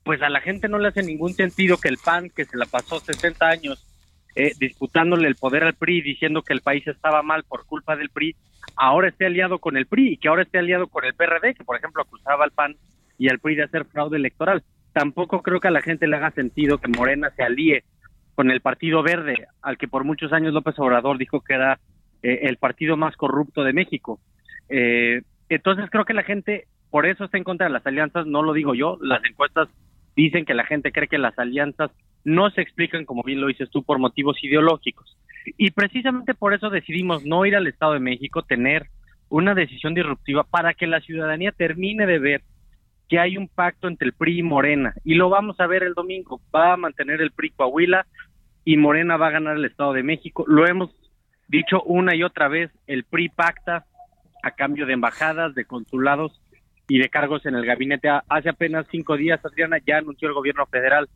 Pues 0.06 0.22
a 0.22 0.30
la 0.30 0.40
gente 0.40 0.70
no 0.70 0.80
le 0.80 0.88
hace 0.88 1.04
ningún 1.04 1.34
sentido 1.34 1.76
que 1.76 1.90
el 1.90 1.98
PAN, 1.98 2.30
que 2.34 2.46
se 2.46 2.56
la 2.56 2.66
pasó 2.66 3.02
60 3.02 3.46
años 3.46 3.86
eh, 4.34 4.54
disputándole 4.58 5.28
el 5.28 5.36
poder 5.36 5.66
al 5.66 5.74
PRI, 5.74 6.02
diciendo 6.04 6.42
que 6.42 6.54
el 6.54 6.62
país 6.62 6.88
estaba 6.88 7.22
mal 7.22 7.44
por 7.44 7.66
culpa 7.66 7.98
del 7.98 8.12
PRI, 8.12 8.34
ahora 8.78 9.10
esté 9.10 9.26
aliado 9.26 9.60
con 9.60 9.76
el 9.76 9.88
PRI 9.88 10.14
y 10.14 10.18
que 10.18 10.30
ahora 10.30 10.44
esté 10.44 10.60
aliado 10.60 10.88
con 10.88 11.04
el 11.04 11.14
PRD, 11.14 11.54
que 11.54 11.66
por 11.66 11.76
ejemplo 11.76 12.04
acusaba 12.04 12.46
al 12.46 12.52
PAN 12.52 12.78
y 13.18 13.28
al 13.28 13.40
PRI 13.40 13.56
de 13.56 13.64
hacer 13.64 13.84
fraude 13.88 14.16
electoral. 14.16 14.64
Tampoco 14.94 15.42
creo 15.42 15.60
que 15.60 15.68
a 15.68 15.72
la 15.72 15.82
gente 15.82 16.08
le 16.08 16.16
haga 16.16 16.32
sentido 16.32 16.78
que 16.78 16.88
Morena 16.88 17.30
se 17.36 17.44
alíe 17.44 17.84
con 18.36 18.52
el 18.52 18.62
Partido 18.62 19.04
Verde, 19.04 19.48
al 19.62 19.78
que 19.78 19.90
por 19.90 20.06
muchos 20.06 20.32
años 20.32 20.54
López 20.54 20.80
Obrador 20.80 21.18
dijo 21.18 21.42
que 21.42 21.56
era 21.56 21.78
eh, 22.24 22.40
el 22.44 22.58
partido 22.58 22.98
más 22.98 23.16
corrupto 23.16 23.64
de 23.64 23.74
México. 23.74 24.20
Eh, 24.70 25.22
entonces 25.50 25.90
creo 25.90 26.06
que 26.06 26.14
la 26.14 26.24
gente 26.24 26.68
por 26.90 27.06
eso 27.06 27.26
está 27.26 27.38
en 27.38 27.44
contra 27.44 27.68
de 27.68 27.74
las 27.74 27.86
alianzas, 27.86 28.26
no 28.26 28.44
lo 28.44 28.54
digo 28.54 28.74
yo, 28.74 28.98
las 29.02 29.24
encuestas 29.26 29.68
dicen 30.16 30.46
que 30.46 30.54
la 30.54 30.66
gente 30.66 30.92
cree 30.92 31.08
que 31.08 31.18
las 31.18 31.38
alianzas 31.38 31.92
no 32.24 32.50
se 32.50 32.62
explican, 32.62 33.06
como 33.06 33.24
bien 33.24 33.42
lo 33.42 33.48
dices 33.48 33.70
tú, 33.70 33.84
por 33.84 34.00
motivos 34.00 34.42
ideológicos. 34.44 35.18
Y 35.58 35.72
precisamente 35.72 36.34
por 36.34 36.54
eso 36.54 36.70
decidimos 36.70 37.26
no 37.26 37.46
ir 37.46 37.56
al 37.56 37.68
Estado 37.68 37.94
de 37.94 38.00
México, 38.00 38.42
tener 38.42 38.88
una 39.30 39.54
decisión 39.54 39.94
disruptiva 39.94 40.44
para 40.44 40.74
que 40.74 40.88
la 40.88 41.02
ciudadanía 41.02 41.52
termine 41.52 42.06
de 42.06 42.20
ver 42.20 42.42
que 43.08 43.20
hay 43.20 43.38
un 43.38 43.48
pacto 43.48 43.88
entre 43.88 44.08
el 44.08 44.14
PRI 44.14 44.40
y 44.40 44.44
Morena. 44.44 44.94
Y 45.04 45.16
lo 45.16 45.30
vamos 45.30 45.60
a 45.60 45.68
ver 45.68 45.84
el 45.84 45.94
domingo. 45.94 46.42
Va 46.54 46.74
a 46.74 46.78
mantener 46.78 47.22
el 47.22 47.32
PRI 47.32 47.52
Coahuila 47.52 48.06
y 48.66 48.76
Morena 48.76 49.16
va 49.16 49.28
a 49.28 49.32
ganar 49.32 49.56
el 49.56 49.66
Estado 49.66 49.94
de 49.94 50.04
México. 50.04 50.44
Lo 50.48 50.68
hemos 50.68 50.90
dicho 51.48 51.82
una 51.84 52.16
y 52.16 52.24
otra 52.24 52.48
vez, 52.48 52.72
el 52.88 53.04
PRI 53.04 53.30
pacta, 53.30 53.86
a 54.44 54.52
cambio 54.52 54.86
de 54.86 54.94
embajadas, 54.94 55.56
de 55.56 55.66
consulados 55.66 56.42
y 56.88 57.00
de 57.00 57.10
cargos 57.10 57.46
en 57.46 57.56
el 57.56 57.66
gabinete. 57.66 58.10
Hace 58.30 58.50
apenas 58.50 58.86
cinco 58.92 59.18
días, 59.18 59.44
Adriana, 59.44 59.78
ya 59.86 59.98
anunció 59.98 60.28
el 60.28 60.34
gobierno 60.34 60.66
federal 60.68 61.10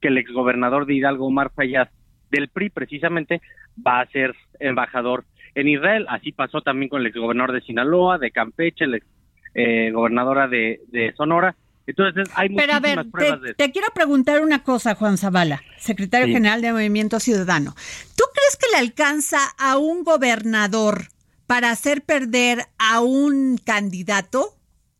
que 0.00 0.08
el 0.08 0.18
exgobernador 0.18 0.86
de 0.86 0.94
Hidalgo, 0.94 1.26
Omar 1.26 1.50
Fayad, 1.54 1.88
del 2.30 2.48
PRI 2.48 2.70
precisamente, 2.70 3.40
va 3.84 4.00
a 4.00 4.06
ser 4.06 4.34
embajador 4.60 5.24
en 5.54 5.68
Israel. 5.68 6.06
Así 6.08 6.32
pasó 6.32 6.60
también 6.60 6.88
con 6.88 7.00
el 7.00 7.06
exgobernador 7.08 7.52
de 7.52 7.62
Sinaloa, 7.62 8.18
de 8.18 8.30
Campeche, 8.30 8.86
la 8.86 8.98
ex, 8.98 9.06
eh, 9.54 9.90
gobernadora 9.92 10.46
de, 10.46 10.80
de, 10.88 11.12
Sonora. 11.14 11.56
Entonces, 11.88 12.28
hay 12.34 12.50
Pero 12.54 12.74
a 12.74 12.80
ver, 12.80 13.10
pruebas 13.10 13.40
te, 13.40 13.46
de 13.46 13.54
te, 13.54 13.72
quiero 13.72 13.88
preguntar 13.94 14.42
una 14.42 14.62
cosa, 14.62 14.94
Juan 14.94 15.16
Zavala, 15.16 15.62
secretario 15.78 16.26
sí. 16.26 16.34
general 16.34 16.60
de 16.60 16.70
Movimiento 16.70 17.18
Ciudadano. 17.18 17.74
¿Tú 18.14 18.24
crees 18.34 18.56
que 18.58 18.66
le 18.72 18.76
alcanza 18.76 19.38
a 19.56 19.78
un 19.78 20.04
gobernador 20.04 21.08
para 21.46 21.70
hacer 21.70 22.02
perder 22.02 22.66
a 22.78 23.00
un 23.00 23.56
candidato? 23.56 24.54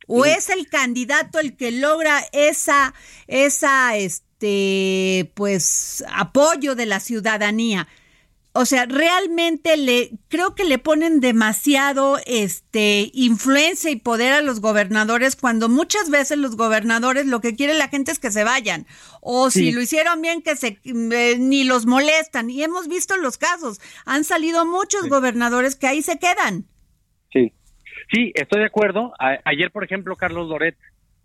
¿O 0.06 0.24
sí. 0.24 0.30
es 0.30 0.48
el 0.48 0.66
candidato 0.68 1.38
el 1.38 1.58
que 1.58 1.72
logra 1.72 2.22
esa, 2.32 2.94
esa, 3.26 3.94
este, 3.98 5.30
pues, 5.34 6.02
apoyo 6.10 6.74
de 6.74 6.86
la 6.86 7.00
ciudadanía? 7.00 7.86
O 8.60 8.64
sea, 8.64 8.86
realmente 8.86 9.76
le 9.76 10.10
creo 10.26 10.56
que 10.56 10.64
le 10.64 10.78
ponen 10.78 11.20
demasiado 11.20 12.18
este 12.26 13.08
influencia 13.14 13.88
y 13.88 13.94
poder 13.94 14.32
a 14.32 14.42
los 14.42 14.60
gobernadores 14.60 15.36
cuando 15.36 15.68
muchas 15.68 16.10
veces 16.10 16.38
los 16.38 16.56
gobernadores 16.56 17.24
lo 17.26 17.40
que 17.40 17.54
quiere 17.54 17.74
la 17.74 17.86
gente 17.86 18.10
es 18.10 18.18
que 18.18 18.32
se 18.32 18.42
vayan 18.42 18.84
o 19.20 19.48
sí. 19.48 19.66
si 19.66 19.70
lo 19.70 19.80
hicieron 19.80 20.20
bien 20.22 20.42
que 20.42 20.56
se 20.56 20.80
eh, 20.82 21.36
ni 21.38 21.62
los 21.62 21.86
molestan 21.86 22.50
y 22.50 22.60
hemos 22.64 22.88
visto 22.88 23.16
los 23.16 23.38
casos, 23.38 23.80
han 24.04 24.24
salido 24.24 24.66
muchos 24.66 25.02
sí. 25.02 25.08
gobernadores 25.08 25.76
que 25.76 25.86
ahí 25.86 26.02
se 26.02 26.18
quedan. 26.18 26.64
Sí. 27.32 27.52
Sí, 28.10 28.32
estoy 28.34 28.58
de 28.58 28.66
acuerdo. 28.66 29.12
A 29.20 29.38
ayer, 29.44 29.70
por 29.70 29.84
ejemplo, 29.84 30.16
Carlos 30.16 30.48
Loret 30.48 30.76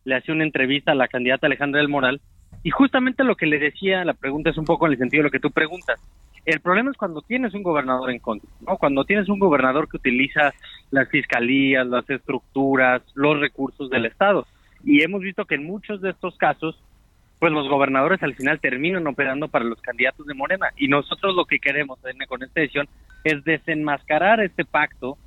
le 0.04 0.18
hacía 0.18 0.36
una 0.36 0.44
entrevista 0.44 0.92
a 0.92 0.96
la 0.96 1.08
candidata 1.08 1.48
Alejandra 1.48 1.80
del 1.82 1.90
Moral 1.90 2.22
y 2.62 2.70
justamente 2.70 3.24
lo 3.24 3.36
que 3.36 3.48
le 3.48 3.58
decía, 3.58 4.06
la 4.06 4.14
pregunta 4.14 4.52
es 4.52 4.58
un 4.60 4.66
poco 4.66 4.86
en 4.86 4.92
el 4.92 5.00
sentido 5.00 5.22
de 5.22 5.30
lo 5.30 5.32
que 5.32 5.40
tú 5.40 5.50
preguntas 5.50 6.00
el 6.46 6.60
problema 6.60 6.92
es 6.92 6.98
cuando 6.98 7.22
tienes 7.22 7.54
un 7.54 7.64
gobernador 7.64 8.12
en 8.12 8.20
contra, 8.20 8.50
¿no? 8.68 8.78
Cuando 8.78 9.06
tienes 9.06 9.30
un 9.30 9.40
gobernador 9.40 9.88
que 9.88 9.98
utiliza 9.98 10.54
las 10.92 11.08
fiscalías, 11.10 11.88
las 11.88 12.10
estructuras, 12.10 13.02
los 13.16 13.40
recursos 13.40 13.90
del 13.90 14.06
Estado. 14.06 14.46
Y 14.84 15.02
hemos 15.02 15.22
visto 15.22 15.46
que 15.46 15.56
en 15.56 15.66
muchos 15.66 16.02
de 16.02 16.10
estos 16.10 16.38
casos, 16.38 16.82
pues 17.40 17.52
los 17.54 17.70
gobernadores 17.70 18.22
al 18.24 18.36
final 18.36 18.60
terminan 18.60 19.08
operando 19.08 19.48
para 19.48 19.64
los 19.64 19.82
candidatos 19.82 20.28
de 20.28 20.34
Morena. 20.34 20.68
Y 20.76 20.90
nosotros 20.90 21.36
lo 21.36 21.46
que 21.46 21.60
queremos 21.60 22.00
con 22.28 22.44
esta 22.44 22.60
decisión 22.60 22.88
es 23.24 23.44
desenmascarar 23.46 24.42
este 24.42 24.66
pacto 24.66 25.18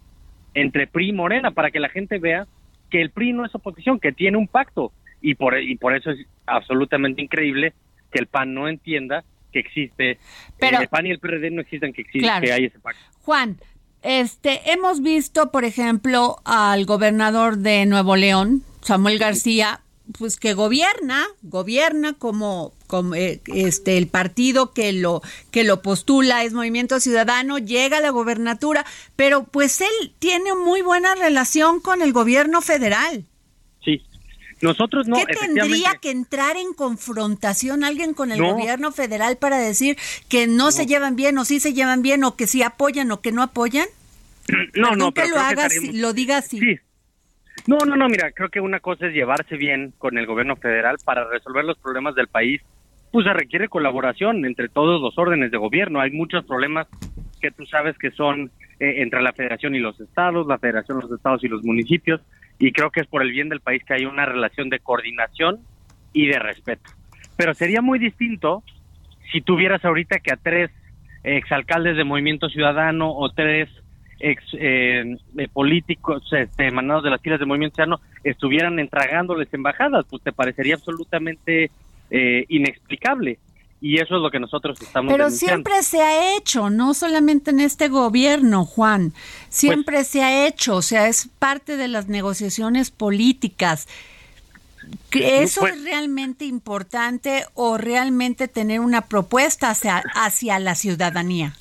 entre 0.52 0.86
PRI 0.86 1.10
y 1.10 1.12
Morena 1.12 1.50
para 1.50 1.70
que 1.70 1.80
la 1.80 1.88
gente 1.88 2.18
vea 2.18 2.46
que 2.90 3.00
el 3.00 3.10
PRI 3.10 3.32
no 3.32 3.44
es 3.44 3.54
oposición, 3.54 4.00
que 4.00 4.12
tiene 4.12 4.36
un 4.36 4.48
pacto. 4.48 4.92
Y 5.22 5.34
por, 5.34 5.58
y 5.58 5.76
por 5.76 5.96
eso 5.96 6.10
es 6.10 6.26
absolutamente 6.46 7.22
increíble 7.22 7.72
que 8.12 8.18
el 8.18 8.26
PAN 8.26 8.52
no 8.54 8.68
entienda 8.68 9.24
que 9.56 9.60
existe. 9.60 10.18
Pero, 10.58 10.80
el 10.80 10.88
PAN 10.88 11.06
y 11.06 11.10
el 11.10 11.18
PRD 11.18 11.50
no 11.50 11.62
existen 11.62 11.92
que 11.92 12.02
existe, 12.02 12.20
claro. 12.20 12.44
que 12.44 12.52
hay 12.52 12.64
ese 12.66 12.78
pacto. 12.78 13.00
Juan, 13.22 13.58
este, 14.02 14.70
hemos 14.70 15.02
visto, 15.02 15.50
por 15.50 15.64
ejemplo, 15.64 16.38
al 16.44 16.84
gobernador 16.84 17.58
de 17.58 17.86
Nuevo 17.86 18.16
León, 18.16 18.62
Samuel 18.82 19.18
García, 19.18 19.80
pues 20.18 20.36
que 20.36 20.54
gobierna, 20.54 21.26
gobierna 21.42 22.12
como, 22.12 22.72
como 22.86 23.14
eh, 23.14 23.40
este 23.46 23.98
el 23.98 24.06
partido 24.06 24.72
que 24.72 24.92
lo 24.92 25.22
que 25.50 25.64
lo 25.64 25.82
postula 25.82 26.44
es 26.44 26.52
Movimiento 26.52 27.00
Ciudadano, 27.00 27.58
llega 27.58 27.98
a 27.98 28.00
la 28.00 28.10
gobernatura, 28.10 28.86
pero 29.16 29.44
pues 29.44 29.80
él 29.80 30.14
tiene 30.20 30.54
muy 30.54 30.82
buena 30.82 31.14
relación 31.16 31.80
con 31.80 32.02
el 32.02 32.12
gobierno 32.12 32.60
federal. 32.60 33.24
Nosotros 34.62 35.06
no. 35.06 35.16
¿Qué 35.16 35.34
tendría 35.34 35.94
que 36.00 36.10
entrar 36.10 36.56
en 36.56 36.72
confrontación 36.72 37.84
alguien 37.84 38.14
con 38.14 38.32
el 38.32 38.38
no. 38.38 38.54
gobierno 38.54 38.90
federal 38.90 39.36
para 39.36 39.58
decir 39.58 39.96
que 40.28 40.46
no, 40.46 40.56
no, 40.56 40.70
se 40.70 40.86
llevan 40.86 41.14
bien 41.16 41.36
o 41.38 41.44
sí 41.44 41.60
se 41.60 41.74
llevan 41.74 42.02
bien 42.02 42.24
o 42.24 42.36
que 42.36 42.46
sí 42.46 42.62
apoyan 42.62 43.10
o 43.10 43.20
que 43.20 43.32
no 43.32 43.42
apoyan? 43.42 43.86
No, 44.74 44.94
no, 44.94 45.12
que 45.12 45.26
lo 45.28 45.38
hagas, 45.38 45.72
que 45.72 45.92
lo 45.92 46.12
diga 46.12 46.38
así. 46.38 46.60
Sí. 46.60 46.78
No, 47.66 47.78
no, 47.78 47.96
no, 47.96 48.08
mira, 48.08 48.30
creo 48.30 48.48
que 48.48 48.60
una 48.60 48.78
cosa 48.78 49.08
es 49.08 49.12
llevarse 49.12 49.56
bien 49.56 49.92
con 49.98 50.18
el 50.18 50.26
gobierno 50.26 50.54
federal 50.54 50.98
para 51.04 51.28
resolver 51.28 51.64
los 51.64 51.76
problemas 51.78 52.14
del 52.14 52.28
país. 52.28 52.62
Pues 53.10 53.26
se 53.26 53.32
requiere 53.32 53.68
colaboración 53.68 54.44
entre 54.44 54.68
todos 54.68 55.00
los 55.00 55.18
órdenes 55.18 55.50
de 55.50 55.58
gobierno. 55.58 56.00
Hay 56.00 56.12
muchos 56.12 56.44
problemas 56.44 56.86
que 57.40 57.50
tú 57.50 57.66
sabes 57.66 57.98
que 57.98 58.12
son 58.12 58.50
eh, 58.78 59.02
entre 59.02 59.20
la 59.20 59.32
federación 59.32 59.74
y 59.74 59.80
los 59.80 59.98
estados, 60.00 60.46
la 60.46 60.58
federación, 60.58 61.00
los 61.00 61.10
estados 61.10 61.42
y 61.42 61.48
los 61.48 61.64
municipios 61.64 62.20
y 62.58 62.72
creo 62.72 62.90
que 62.90 63.00
es 63.00 63.06
por 63.06 63.22
el 63.22 63.32
bien 63.32 63.48
del 63.48 63.60
país 63.60 63.82
que 63.84 63.94
hay 63.94 64.06
una 64.06 64.26
relación 64.26 64.70
de 64.70 64.78
coordinación 64.78 65.60
y 66.12 66.26
de 66.26 66.38
respeto. 66.38 66.90
Pero 67.36 67.54
sería 67.54 67.82
muy 67.82 67.98
distinto 67.98 68.62
si 69.32 69.40
tuvieras 69.40 69.84
ahorita 69.84 70.20
que 70.20 70.32
a 70.32 70.36
tres 70.36 70.70
exalcaldes 71.22 71.96
de 71.96 72.04
Movimiento 72.04 72.48
Ciudadano 72.48 73.12
o 73.12 73.30
tres 73.30 73.68
ex 74.18 74.42
eh, 74.54 75.16
políticos 75.52 76.22
este, 76.32 76.68
emanados 76.68 77.04
de 77.04 77.10
las 77.10 77.20
filas 77.20 77.38
de 77.38 77.46
Movimiento 77.46 77.74
Ciudadano 77.76 78.00
estuvieran 78.24 78.78
entregándoles 78.78 79.52
embajadas, 79.52 80.06
pues 80.08 80.22
te 80.22 80.32
parecería 80.32 80.76
absolutamente 80.76 81.70
eh, 82.10 82.44
inexplicable 82.48 83.38
y 83.80 83.96
eso 84.00 84.16
es 84.16 84.22
lo 84.22 84.30
que 84.30 84.40
nosotros 84.40 84.80
estamos 84.80 85.12
Pero 85.12 85.24
denunciando. 85.24 85.70
siempre 85.70 85.82
se 85.82 86.02
ha 86.02 86.36
hecho, 86.36 86.70
no 86.70 86.94
solamente 86.94 87.50
en 87.50 87.60
este 87.60 87.88
gobierno, 87.88 88.64
Juan, 88.64 89.12
siempre 89.48 89.96
pues, 89.96 90.08
se 90.08 90.22
ha 90.22 90.46
hecho, 90.46 90.76
o 90.76 90.82
sea, 90.82 91.08
es 91.08 91.28
parte 91.38 91.76
de 91.76 91.88
las 91.88 92.08
negociaciones 92.08 92.90
políticas. 92.90 93.86
¿Eso 95.12 95.60
pues, 95.60 95.76
es 95.76 95.84
realmente 95.84 96.44
importante 96.44 97.44
o 97.54 97.76
realmente 97.76 98.48
tener 98.48 98.80
una 98.80 99.02
propuesta 99.02 99.70
hacia, 99.70 100.02
hacia 100.14 100.58
la 100.58 100.74
ciudadanía? 100.74 101.54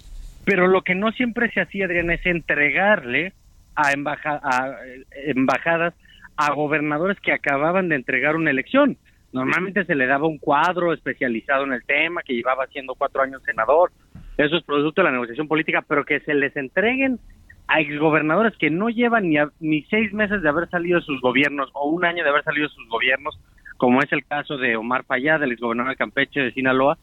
Pero 0.45 0.67
lo 0.67 0.83
que 0.83 0.95
no 0.95 1.11
siempre 1.11 1.51
se 1.51 1.61
hacía, 1.61 1.85
Adriana, 1.85 2.13
es 2.13 2.25
entregarle 2.25 3.33
a, 3.75 3.91
embaja, 3.91 4.39
a 4.43 4.77
embajadas 5.25 5.93
a 6.37 6.53
gobernadores 6.53 7.19
que 7.19 7.31
acababan 7.31 7.89
de 7.89 7.95
entregar 7.95 8.35
una 8.35 8.51
elección. 8.51 8.97
Normalmente 9.35 9.83
se 9.83 9.95
le 9.95 10.07
daba 10.07 10.27
un 10.27 10.37
cuadro 10.37 10.93
especializado 10.93 11.65
en 11.65 11.73
el 11.73 11.83
tema, 11.83 12.21
que 12.23 12.35
llevaba 12.35 12.67
siendo 12.67 12.95
cuatro 12.95 13.21
años 13.21 13.43
senador. 13.43 13.91
Eso 14.37 14.55
es 14.55 14.63
producto 14.63 15.01
de 15.01 15.07
la 15.07 15.11
negociación 15.11 15.49
política, 15.49 15.83
pero 15.85 16.05
que 16.05 16.21
se 16.21 16.33
les 16.33 16.55
entreguen 16.55 17.19
a 17.67 17.81
exgobernadores 17.81 18.55
que 18.57 18.69
no 18.69 18.87
llevan 18.87 19.27
ni, 19.27 19.37
a, 19.37 19.49
ni 19.59 19.81
seis 19.89 20.13
meses 20.13 20.41
de 20.41 20.47
haber 20.47 20.69
salido 20.69 21.01
de 21.01 21.05
sus 21.05 21.19
gobiernos 21.19 21.69
o 21.73 21.89
un 21.89 22.05
año 22.05 22.23
de 22.23 22.29
haber 22.29 22.45
salido 22.45 22.69
de 22.69 22.73
sus 22.75 22.87
gobiernos, 22.87 23.37
como 23.75 23.99
es 23.99 24.09
el 24.13 24.25
caso 24.25 24.57
de 24.57 24.77
Omar 24.77 25.03
Payá, 25.03 25.37
del 25.37 25.51
exgobernador 25.51 25.91
de 25.91 25.97
Campeche 25.97 26.39
de 26.39 26.53
Sinaloa, 26.53 26.97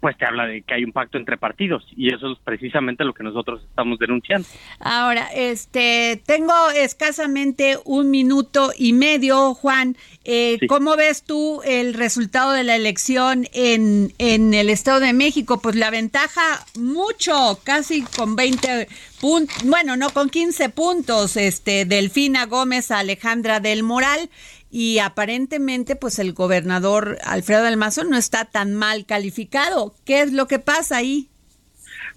pues 0.00 0.16
te 0.16 0.24
habla 0.24 0.46
de 0.46 0.62
que 0.62 0.74
hay 0.74 0.84
un 0.84 0.92
pacto 0.92 1.18
entre 1.18 1.36
partidos 1.36 1.84
y 1.96 2.14
eso 2.14 2.32
es 2.32 2.38
precisamente 2.44 3.04
lo 3.04 3.14
que 3.14 3.24
nosotros 3.24 3.62
estamos 3.68 3.98
denunciando. 3.98 4.46
Ahora, 4.78 5.28
este, 5.34 6.22
tengo 6.24 6.54
escasamente 6.74 7.76
un 7.84 8.10
minuto 8.10 8.72
y 8.76 8.92
medio, 8.92 9.54
Juan. 9.54 9.96
Eh, 10.24 10.58
sí. 10.60 10.66
¿Cómo 10.66 10.96
ves 10.96 11.24
tú 11.24 11.62
el 11.64 11.94
resultado 11.94 12.52
de 12.52 12.62
la 12.62 12.76
elección 12.76 13.46
en, 13.52 14.12
en 14.18 14.54
el 14.54 14.70
Estado 14.70 15.00
de 15.00 15.12
México? 15.12 15.60
Pues 15.60 15.74
la 15.74 15.90
ventaja 15.90 16.64
mucho, 16.78 17.58
casi 17.64 18.02
con 18.02 18.36
20 18.36 18.88
puntos, 19.20 19.64
bueno, 19.64 19.96
no 19.96 20.10
con 20.10 20.28
15 20.28 20.68
puntos, 20.68 21.36
este, 21.36 21.84
Delfina 21.84 22.46
Gómez 22.46 22.90
a 22.90 23.00
Alejandra 23.00 23.60
del 23.60 23.82
Moral 23.82 24.30
y 24.70 24.98
aparentemente 24.98 25.96
pues 25.96 26.18
el 26.18 26.32
gobernador 26.32 27.18
Alfredo 27.24 27.74
Mazo 27.76 28.04
no 28.04 28.16
está 28.16 28.44
tan 28.44 28.74
mal 28.74 29.06
calificado. 29.06 29.94
¿Qué 30.04 30.20
es 30.20 30.32
lo 30.32 30.46
que 30.46 30.58
pasa 30.58 30.98
ahí? 30.98 31.28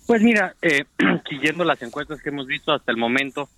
Pues 0.07 0.21
mira, 0.21 0.55
eh, 0.61 0.85
siguiendo 1.29 1.63
las 1.63 1.81
encuestas 1.81 2.21
que 2.21 2.29
hemos 2.29 2.47
visto 2.47 2.73
hasta 2.73 2.91
el 2.91 2.97
momento, 2.97 3.49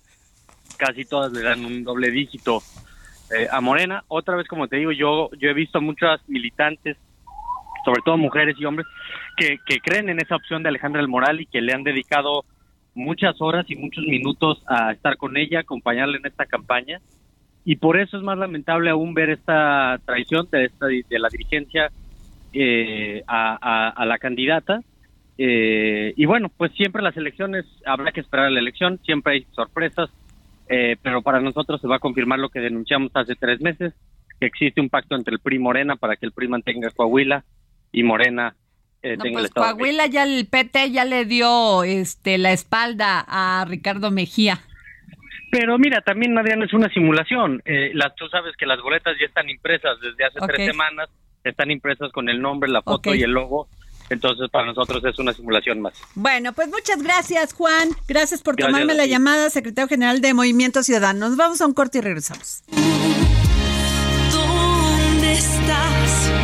casi 0.76 1.04
todas 1.04 1.32
le 1.32 1.42
dan 1.42 1.64
un 1.64 1.82
doble 1.82 2.10
dígito 2.10 2.62
eh, 3.36 3.48
a 3.50 3.60
Morena. 3.60 4.04
Otra 4.08 4.36
vez, 4.36 4.46
como 4.46 4.68
te 4.68 4.76
digo, 4.76 4.92
yo, 4.92 5.30
yo 5.38 5.48
he 5.48 5.54
visto 5.54 5.80
muchas 5.80 6.20
militantes, 6.28 6.96
sobre 7.84 8.02
todo 8.04 8.16
mujeres 8.16 8.56
y 8.58 8.64
hombres, 8.64 8.86
que, 9.36 9.58
creen 9.80 10.08
en 10.08 10.20
esa 10.20 10.36
opción 10.36 10.62
de 10.62 10.68
Alejandra 10.68 11.00
del 11.00 11.08
Moral 11.08 11.40
y 11.40 11.46
que 11.46 11.60
le 11.60 11.72
han 11.72 11.82
dedicado 11.82 12.44
muchas 12.94 13.40
horas 13.40 13.66
y 13.68 13.74
muchos 13.74 14.04
minutos 14.04 14.62
a 14.68 14.92
estar 14.92 15.16
con 15.16 15.36
ella, 15.36 15.60
acompañarle 15.60 16.18
en 16.18 16.26
esta 16.26 16.46
campaña 16.46 17.00
y 17.64 17.76
por 17.76 17.98
eso 17.98 18.16
es 18.16 18.22
más 18.22 18.38
lamentable 18.38 18.90
aún 18.90 19.14
ver 19.14 19.30
esta 19.30 19.98
traición 20.04 20.48
de, 20.50 20.66
esta, 20.66 20.86
de 20.86 21.18
la 21.18 21.28
dirigencia 21.28 21.90
eh, 22.52 23.22
a, 23.26 23.58
a, 23.60 23.88
a, 23.88 24.06
la 24.06 24.18
candidata. 24.18 24.80
Eh, 25.38 26.12
y 26.16 26.26
bueno, 26.26 26.50
pues 26.56 26.72
siempre 26.72 27.02
las 27.02 27.16
elecciones, 27.16 27.64
habrá 27.86 28.12
que 28.12 28.20
esperar 28.20 28.46
a 28.46 28.50
la 28.50 28.60
elección, 28.60 29.00
siempre 29.04 29.34
hay 29.34 29.46
sorpresas, 29.52 30.10
eh, 30.68 30.96
pero 31.02 31.22
para 31.22 31.40
nosotros 31.40 31.80
se 31.80 31.88
va 31.88 31.96
a 31.96 32.00
confirmar 32.00 32.38
lo 32.38 32.50
que 32.50 32.60
denunciamos 32.60 33.10
hace 33.14 33.34
tres 33.34 33.60
meses, 33.60 33.94
que 34.38 34.46
existe 34.46 34.80
un 34.80 34.90
pacto 34.90 35.16
entre 35.16 35.34
el 35.34 35.40
PRI 35.40 35.56
y 35.56 35.58
Morena 35.58 35.96
para 35.96 36.16
que 36.16 36.26
el 36.26 36.32
PRI 36.32 36.48
mantenga 36.48 36.90
Coahuila 36.90 37.44
y 37.92 38.02
Morena 38.02 38.54
eh, 39.02 39.16
no, 39.16 39.22
tenga 39.22 39.34
pues 39.34 39.44
el 39.44 39.46
Estado. 39.46 39.76
Coahuila 39.76 40.06
ya 40.06 40.24
el 40.24 40.46
PT 40.46 40.90
ya 40.90 41.04
le 41.04 41.24
dio 41.24 41.82
este 41.82 42.38
la 42.38 42.52
espalda 42.52 43.24
a 43.26 43.64
Ricardo 43.66 44.10
Mejía. 44.10 44.60
Pero 45.54 45.78
mira, 45.78 46.00
también 46.00 46.36
Adrián 46.36 46.64
es 46.64 46.72
una 46.72 46.88
simulación. 46.88 47.62
Eh, 47.64 47.92
las, 47.94 48.12
tú 48.16 48.26
sabes 48.26 48.56
que 48.56 48.66
las 48.66 48.82
boletas 48.82 49.14
ya 49.20 49.26
están 49.26 49.48
impresas 49.48 50.00
desde 50.00 50.24
hace 50.24 50.40
tres 50.48 50.66
semanas, 50.66 51.08
están 51.44 51.70
impresas 51.70 52.10
con 52.10 52.28
el 52.28 52.42
nombre, 52.42 52.68
la 52.68 52.82
foto 52.82 53.14
y 53.14 53.22
el 53.22 53.30
logo. 53.30 53.68
Entonces, 54.10 54.50
para 54.50 54.66
nosotros 54.66 55.04
es 55.04 55.16
una 55.20 55.32
simulación 55.32 55.80
más. 55.80 55.94
Bueno, 56.16 56.52
pues 56.54 56.66
muchas 56.66 57.00
gracias, 57.00 57.52
Juan. 57.52 57.90
Gracias 58.08 58.42
por 58.42 58.56
tomarme 58.56 58.94
la 58.94 59.06
llamada, 59.06 59.48
secretario 59.48 59.86
general 59.86 60.20
de 60.20 60.34
Movimiento 60.34 60.82
Ciudadano. 60.82 61.28
Nos 61.28 61.36
vamos 61.36 61.60
a 61.60 61.66
un 61.66 61.72
corte 61.72 61.98
y 61.98 62.00
regresamos. 62.00 62.64
¿Dónde 64.32 65.32
estás? 65.34 66.43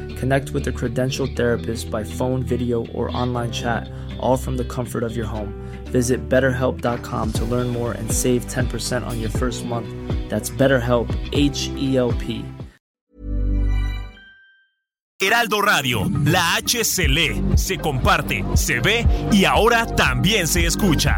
Connect 0.21 0.51
with 0.51 0.67
a 0.67 0.71
credentialed 0.71 1.35
therapist 1.35 1.89
by 1.89 2.03
phone, 2.03 2.43
video, 2.43 2.85
or 2.93 3.09
online 3.17 3.51
chat, 3.51 3.89
all 4.19 4.37
from 4.37 4.55
the 4.55 4.63
comfort 4.65 5.01
of 5.01 5.15
your 5.15 5.25
home. 5.25 5.51
Visit 5.85 6.29
betterhelp.com 6.29 7.33
to 7.33 7.45
learn 7.45 7.67
more 7.69 7.93
and 7.93 8.11
save 8.11 8.45
10% 8.45 9.03
on 9.03 9.19
your 9.19 9.31
first 9.31 9.65
month. 9.65 9.89
That's 10.29 10.51
BetterHelp, 10.51 11.09
H 11.33 11.69
E 11.75 11.97
L 11.97 12.11
P. 12.11 12.45
Heraldo 15.19 15.59
Radio, 15.59 16.07
la 16.25 16.57
H 16.57 16.83
se 16.83 17.07
lee, 17.07 17.41
se 17.55 17.77
comparte, 17.77 18.45
se 18.55 18.79
ve 18.79 19.07
y 19.31 19.45
ahora 19.45 19.87
también 19.87 20.47
se 20.47 20.67
escucha. 20.67 21.17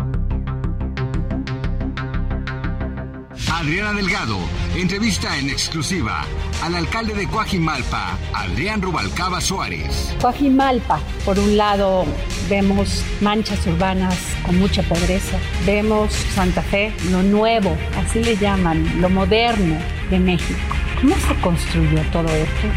Adriana 3.53 3.93
Delgado 3.93 4.37
entrevista 4.75 5.37
en 5.37 5.49
exclusiva 5.49 6.25
al 6.63 6.73
alcalde 6.73 7.13
de 7.13 7.27
Coajimalpa, 7.27 8.17
Adrián 8.33 8.81
Rubalcaba 8.81 9.41
Suárez. 9.41 10.15
Coajimalpa, 10.21 10.99
por 11.25 11.37
un 11.37 11.57
lado 11.57 12.05
vemos 12.49 13.03
manchas 13.19 13.67
urbanas 13.67 14.15
con 14.45 14.57
mucha 14.57 14.81
pobreza, 14.83 15.37
vemos 15.65 16.13
Santa 16.13 16.61
Fe, 16.61 16.93
lo 17.11 17.21
nuevo, 17.23 17.75
así 17.97 18.23
le 18.23 18.37
llaman, 18.37 19.01
lo 19.01 19.09
moderno 19.09 19.77
de 20.09 20.19
México. 20.19 20.59
¿Cómo 21.01 21.15
se 21.15 21.35
construyó 21.41 22.01
todo 22.11 22.29
esto 22.29 22.67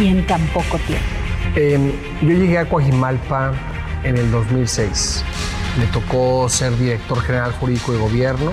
y 0.00 0.08
en 0.08 0.26
tan 0.26 0.44
poco 0.48 0.78
tiempo? 0.78 1.04
Eh, 1.56 1.78
yo 2.22 2.28
llegué 2.28 2.58
a 2.58 2.68
Coajimalpa 2.68 3.52
en 4.02 4.16
el 4.16 4.30
2006. 4.30 5.22
Me 5.78 5.86
tocó 5.86 6.48
ser 6.48 6.76
director 6.78 7.20
general 7.20 7.52
jurídico 7.52 7.92
de 7.92 7.98
gobierno 7.98 8.52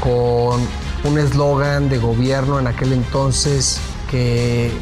con 0.00 0.60
un 1.04 1.18
eslogan 1.18 1.88
de 1.88 1.98
gobierno 1.98 2.58
en 2.58 2.66
aquel 2.66 2.92
entonces 2.92 3.78
que 4.10 4.72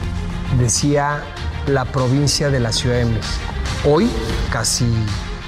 decía 0.58 1.22
la 1.66 1.84
provincia 1.84 2.50
de 2.50 2.60
la 2.60 2.72
Ciudad 2.72 2.96
de 2.96 3.06
México. 3.06 3.52
Hoy, 3.84 4.08
casi 4.50 4.86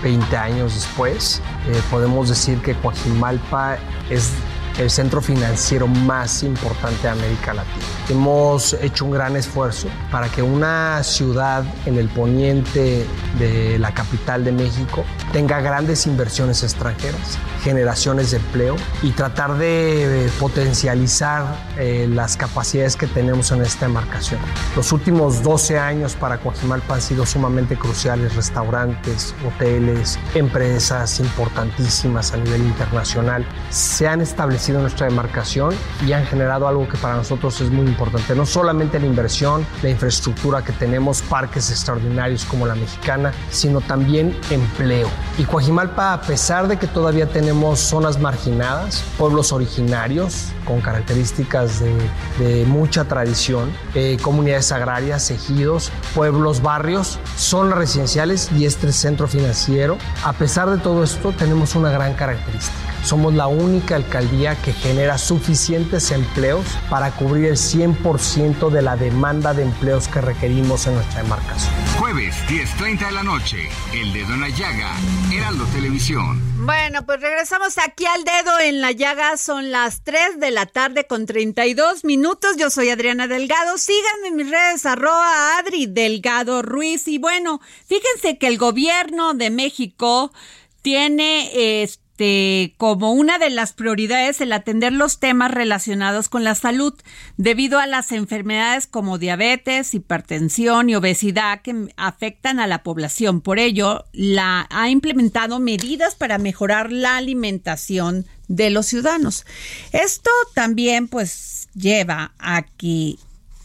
20 0.03 0.37
años 0.37 0.75
después, 0.75 1.41
eh, 1.69 1.81
podemos 1.91 2.29
decir 2.29 2.61
que 2.61 2.75
Coajimalpa 2.75 3.79
es 4.11 4.31
el 4.79 4.91
centro 4.91 5.21
financiero 5.21 5.87
más 5.87 6.43
importante 6.43 7.03
de 7.03 7.09
América 7.11 7.55
Latina. 7.55 7.85
Hemos 8.09 8.73
hecho 8.75 9.05
un 9.05 9.13
gran 9.13 9.37
esfuerzo 9.37 9.89
para 10.11 10.29
que 10.29 10.43
una 10.43 11.03
ciudad 11.05 11.65
en 11.87 11.97
el 11.97 12.09
poniente 12.09 13.07
de 13.39 13.79
la 13.79 13.95
capital 13.95 14.45
de 14.45 14.51
México 14.51 15.05
tenga 15.33 15.61
grandes 15.61 16.07
inversiones 16.07 16.65
extranjeras, 16.65 17.39
generaciones 17.65 18.31
de 18.31 18.37
empleo 18.37 18.77
y 19.03 19.11
tratar 19.13 19.57
de 19.57 20.31
potencializar 20.39 21.45
eh, 21.79 22.07
las 22.09 22.37
capacidades 22.37 22.95
que 22.95 23.07
tenemos 23.07 23.51
en 23.51 23.63
esta 23.63 23.87
demarcación. 23.87 24.41
Los 24.77 24.93
últimos 24.93 25.43
12 25.43 25.79
años 25.79 26.15
para 26.15 26.39
Coajimalpa 26.39 26.97
han 26.97 27.01
sido 27.01 27.25
sumamente 27.25 27.77
cruciales, 27.77 28.37
restaurantes, 28.37 29.35
hoteles, 29.47 30.19
empresas 30.35 31.19
importantísimas 31.21 32.33
a 32.33 32.37
nivel 32.37 32.63
internacional 32.63 33.47
se 33.71 34.07
han 34.07 34.21
establecido 34.21 34.79
en 34.79 34.83
nuestra 34.83 35.07
demarcación 35.09 35.75
y 36.07 36.13
han 36.13 36.27
generado 36.27 36.69
algo 36.69 36.87
que 36.87 36.99
para 36.99 37.17
nosotros 37.17 37.61
es 37.61 37.71
muy 37.71 37.87
importante, 37.87 38.35
no 38.35 38.45
solamente 38.45 38.99
la 38.99 39.07
inversión, 39.07 39.67
la 39.83 39.91
infraestructura 39.91 40.63
que 40.63 40.73
tenemos, 40.73 41.23
parques 41.23 41.71
extraordinarios 41.71 42.45
como 42.45 42.67
la 42.67 42.75
mexicana, 42.75 43.33
sino 43.51 43.81
también 43.81 44.37
empleo. 44.51 45.09
Y 45.39 45.45
Coajimalpa, 45.45 46.13
a 46.13 46.21
pesar 46.21 46.69
de 46.69 46.77
que 46.77 46.87
todavía 46.87 47.27
tenemos 47.27 47.54
zonas 47.77 48.19
marginadas, 48.21 49.05
pueblos 49.19 49.53
originarios 49.53 50.49
con 50.65 50.81
características 50.81 51.81
de, 51.81 51.95
de 52.39 52.65
mucha 52.67 53.05
tradición, 53.05 53.71
eh, 53.95 54.17
comunidades 54.23 54.73
agrarias, 54.73 55.31
ejidos, 55.31 55.91
pueblos, 56.15 56.63
barrios, 56.63 57.19
zonas 57.37 57.79
residenciales 57.79 58.51
y 58.53 58.67
este 58.67 58.93
centro 58.93 59.29
financiero, 59.29 59.99
a 60.25 60.33
pesar 60.33 60.71
de 60.71 60.79
todo 60.79 61.03
esto, 61.03 61.33
tenemos 61.33 61.75
una 61.75 61.91
gran 61.91 62.15
característica. 62.15 62.94
Somos 63.05 63.35
la 63.35 63.47
única 63.49 63.97
alcaldía 63.97 64.57
que 64.63 64.73
genera 64.73 65.19
suficientes 65.19 66.11
empleos 66.11 66.65
para 66.89 67.11
cubrir 67.11 67.45
el 67.45 67.57
100% 67.57 68.71
de 68.71 68.81
la 68.81 68.97
demanda 68.97 69.53
de 69.53 69.63
empleos 69.63 70.09
que 70.09 70.23
requerimos 70.23 70.87
en 70.87 70.95
nuestra 70.95 71.23
demarcación. 71.23 71.75
Jueves, 71.99 72.35
10.30 72.49 73.07
de 73.07 73.13
la 73.13 73.23
noche, 73.23 73.69
El 73.93 74.13
Dedo 74.15 74.33
en 74.33 74.41
la 74.41 74.49
Llaga, 74.49 74.93
Heraldo 75.31 75.67
Televisión. 75.67 76.41
Bueno, 76.65 77.05
pues 77.05 77.21
regresamos 77.21 77.77
aquí 77.77 78.07
al 78.07 78.25
dedo 78.25 78.59
en 78.59 78.81
la 78.81 78.91
llaga. 78.93 79.37
Son 79.37 79.71
las 79.71 80.03
3 80.03 80.41
de 80.41 80.51
la 80.51 80.65
tarde 80.65 81.07
con 81.07 81.27
32 81.27 82.05
minutos. 82.05 82.57
Yo 82.57 82.71
soy 82.71 82.89
Adriana 82.89 83.29
Delgado. 83.29 83.77
Síganme 83.77 84.29
en 84.29 84.37
mis 84.37 84.51
redes, 84.51 84.87
arroba 84.87 85.59
Adri 85.59 85.85
Delgado 85.87 86.63
Ruiz. 86.63 87.07
Y 87.07 87.19
bueno, 87.19 87.61
fíjense 87.87 88.39
que 88.39 88.47
el 88.47 88.57
gobierno 88.57 89.35
de 89.35 89.51
México 89.51 90.33
tiene... 90.81 91.51
Eh, 91.53 91.91
este, 92.15 92.75
como 92.77 93.13
una 93.13 93.39
de 93.39 93.51
las 93.51 93.73
prioridades 93.73 94.41
el 94.41 94.53
atender 94.53 94.93
los 94.93 95.19
temas 95.19 95.51
relacionados 95.51 96.29
con 96.29 96.45
la 96.45 96.55
salud 96.55 96.95
debido 97.37 97.81
a 97.81 97.89
las 97.89 98.13
enfermedades 98.13 98.87
como 98.87 99.19
diabetes, 99.19 99.95
hipertensión 99.95 100.89
y 100.89 100.95
obesidad 100.95 101.61
que 101.63 101.89
afectan 101.97 102.61
a 102.61 102.69
la 102.69 102.85
población. 102.85 103.41
Por 103.41 103.59
ello, 103.59 104.05
la 104.13 104.69
ha 104.71 104.91
implementado 104.91 105.59
medidas 105.59 106.15
para 106.15 106.39
mejorar 106.39 106.93
la 106.93 107.17
alimentación 107.17 108.27
de 108.47 108.71
los 108.71 108.87
ciudadanos. 108.87 109.45
Esto 109.91 110.31
también 110.55 111.09
pues 111.09 111.69
lleva 111.75 112.33
a 112.39 112.63
que 112.63 113.17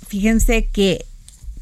fíjense 0.07 0.69
que 0.73 1.05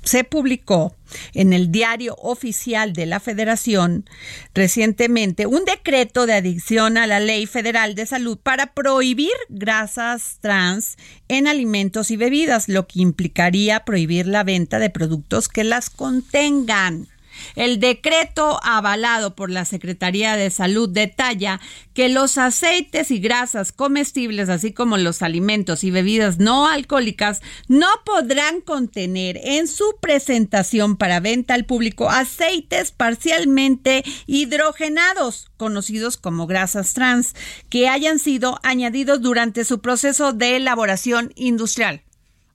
se 0.07 0.23
publicó 0.23 0.95
en 1.33 1.53
el 1.53 1.71
diario 1.71 2.15
oficial 2.15 2.93
de 2.93 3.05
la 3.05 3.19
Federación 3.19 4.09
recientemente 4.53 5.45
un 5.45 5.65
decreto 5.65 6.25
de 6.25 6.33
adicción 6.33 6.97
a 6.97 7.07
la 7.07 7.19
Ley 7.19 7.45
Federal 7.45 7.95
de 7.95 8.05
Salud 8.05 8.37
para 8.37 8.73
prohibir 8.73 9.33
grasas 9.49 10.37
trans 10.41 10.97
en 11.27 11.47
alimentos 11.47 12.11
y 12.11 12.17
bebidas, 12.17 12.69
lo 12.69 12.87
que 12.87 13.01
implicaría 13.01 13.85
prohibir 13.85 14.27
la 14.27 14.43
venta 14.43 14.79
de 14.79 14.89
productos 14.89 15.49
que 15.49 15.63
las 15.63 15.89
contengan. 15.89 17.07
El 17.55 17.79
decreto 17.79 18.59
avalado 18.63 19.35
por 19.35 19.49
la 19.49 19.65
Secretaría 19.65 20.35
de 20.35 20.49
Salud 20.49 20.89
detalla 20.89 21.59
que 21.93 22.09
los 22.09 22.37
aceites 22.37 23.11
y 23.11 23.19
grasas 23.19 23.71
comestibles, 23.71 24.49
así 24.49 24.73
como 24.73 24.97
los 24.97 25.21
alimentos 25.21 25.83
y 25.83 25.91
bebidas 25.91 26.39
no 26.39 26.67
alcohólicas, 26.67 27.41
no 27.67 27.87
podrán 28.05 28.61
contener 28.61 29.39
en 29.43 29.67
su 29.67 29.95
presentación 30.01 30.97
para 30.97 31.19
venta 31.19 31.53
al 31.53 31.65
público 31.65 32.09
aceites 32.09 32.91
parcialmente 32.91 34.03
hidrogenados, 34.25 35.49
conocidos 35.57 36.17
como 36.17 36.47
grasas 36.47 36.93
trans, 36.93 37.33
que 37.69 37.89
hayan 37.89 38.19
sido 38.19 38.59
añadidos 38.63 39.21
durante 39.21 39.65
su 39.65 39.81
proceso 39.81 40.33
de 40.33 40.55
elaboración 40.55 41.31
industrial. 41.35 42.01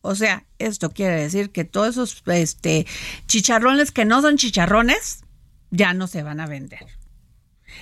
O 0.02 0.14
sea, 0.16 0.44
esto 0.58 0.90
quiere 0.90 1.14
decir 1.14 1.50
que 1.50 1.64
todos 1.64 1.90
esos 1.90 2.22
este, 2.26 2.86
chicharrones 3.26 3.92
que 3.92 4.04
no 4.04 4.20
son 4.20 4.36
chicharrones 4.36 5.24
ya 5.70 5.94
no 5.94 6.06
se 6.06 6.22
van 6.22 6.40
a 6.40 6.46
vender. 6.46 6.86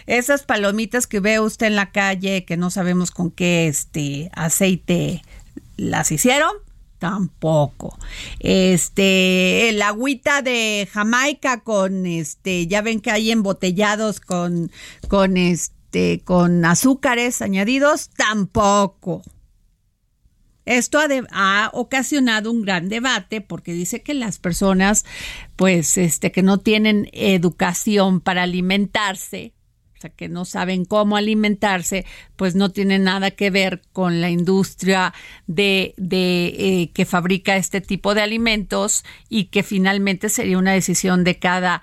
Esas 0.07 0.43
palomitas 0.43 1.07
que 1.07 1.21
ve 1.21 1.41
usted 1.41 1.67
en 1.67 1.77
la 1.77 1.91
calle, 1.91 2.45
que 2.45 2.57
no 2.57 2.71
sabemos 2.71 3.11
con 3.11 3.31
qué 3.31 3.67
este 3.67 4.31
aceite 4.35 5.23
las 5.77 6.13
hicieron, 6.13 6.53
tampoco. 6.99 7.99
Este, 8.39 9.69
el 9.71 9.83
agüita 9.83 10.43
de 10.43 10.89
Jamaica 10.93 11.61
con 11.61 12.07
este, 12.07 12.67
ya 12.67 12.83
ven 12.83 13.01
que 13.01 13.11
hay 13.11 13.31
embotellados 13.31 14.21
con, 14.21 14.71
con 15.09 15.37
este, 15.37 16.21
con 16.25 16.65
azúcares 16.65 17.43
añadidos, 17.43 18.11
tampoco. 18.11 19.23
Esto 20.67 20.99
ha, 21.33 21.71
ocasionado 21.73 22.51
un 22.51 22.63
gran 22.63 22.89
debate 22.89 23.41
porque 23.41 23.73
dice 23.73 24.03
que 24.03 24.15
las 24.15 24.39
personas, 24.39 25.05
pues, 25.57 25.97
este, 25.99 26.33
que 26.33 26.43
no 26.43 26.59
tienen 26.59 27.09
educación 27.13 28.21
para 28.21 28.43
alimentarse, 28.43 29.55
o 29.97 30.01
sea, 30.01 30.11
que 30.11 30.29
no 30.31 30.47
saben 30.47 30.87
cómo 30.87 31.17
alimentarse, 31.19 32.07
pues 32.37 32.55
no 32.55 32.71
tiene 32.71 32.99
nada 32.99 33.33
que 33.33 33.51
ver 33.51 33.83
con 33.93 34.23
la 34.23 34.31
industria 34.31 35.13
de, 35.47 35.93
de 35.99 36.47
eh, 36.47 36.91
que 36.95 37.05
fabrica 37.05 37.57
este 37.57 37.83
tipo 37.83 38.15
de 38.15 38.23
alimentos 38.23 39.05
y 39.29 39.47
que 39.47 39.63
finalmente 39.63 40.31
sería 40.31 40.57
una 40.57 40.73
decisión 40.73 41.23
de 41.23 41.39
cada, 41.39 41.83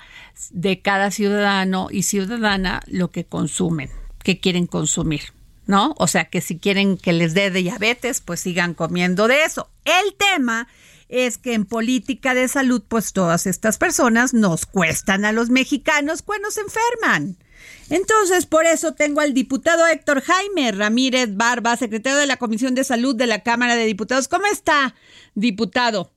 de 0.50 0.82
cada 0.82 1.12
ciudadano 1.12 1.90
y 1.92 2.04
ciudadana 2.04 2.82
lo 2.88 3.12
que 3.12 3.26
consumen, 3.26 3.90
que 4.24 4.40
quieren 4.40 4.66
consumir. 4.66 5.37
¿No? 5.68 5.94
O 5.98 6.08
sea 6.08 6.26
que 6.26 6.42
si 6.42 6.58
quieren 6.58 6.98
que 6.98 7.14
les 7.14 7.34
dé 7.34 7.52
diabetes, 7.52 8.22
pues 8.22 8.40
sigan 8.40 8.74
comiendo 8.74 9.28
de 9.28 9.44
eso. 9.44 9.70
El 9.86 10.16
tema 10.16 10.68
es 11.10 11.38
que 11.38 11.54
en 11.54 11.66
política 11.66 12.34
de 12.34 12.48
salud, 12.48 12.84
pues 12.88 13.14
todas 13.14 13.48
estas 13.48 13.78
personas 13.78 14.34
nos 14.34 14.66
cuestan 14.66 15.26
a 15.26 15.32
los 15.32 15.50
mexicanos 15.50 16.22
cuando 16.22 16.52
se 16.52 16.62
enferman. 16.62 17.38
Entonces, 17.90 18.46
por 18.46 18.66
eso 18.66 18.94
tengo 18.94 19.22
al 19.22 19.34
diputado 19.34 19.88
Héctor 19.88 20.22
Jaime 20.22 20.72
Ramírez 20.72 21.36
Barba, 21.36 21.76
secretario 21.78 22.18
de 22.18 22.28
la 22.28 22.38
Comisión 22.38 22.76
de 22.76 22.84
Salud 22.84 23.16
de 23.16 23.28
la 23.28 23.44
Cámara 23.44 23.76
de 23.76 23.86
Diputados. 23.86 24.28
¿Cómo 24.28 24.46
está, 24.52 24.96
diputado? 25.36 26.12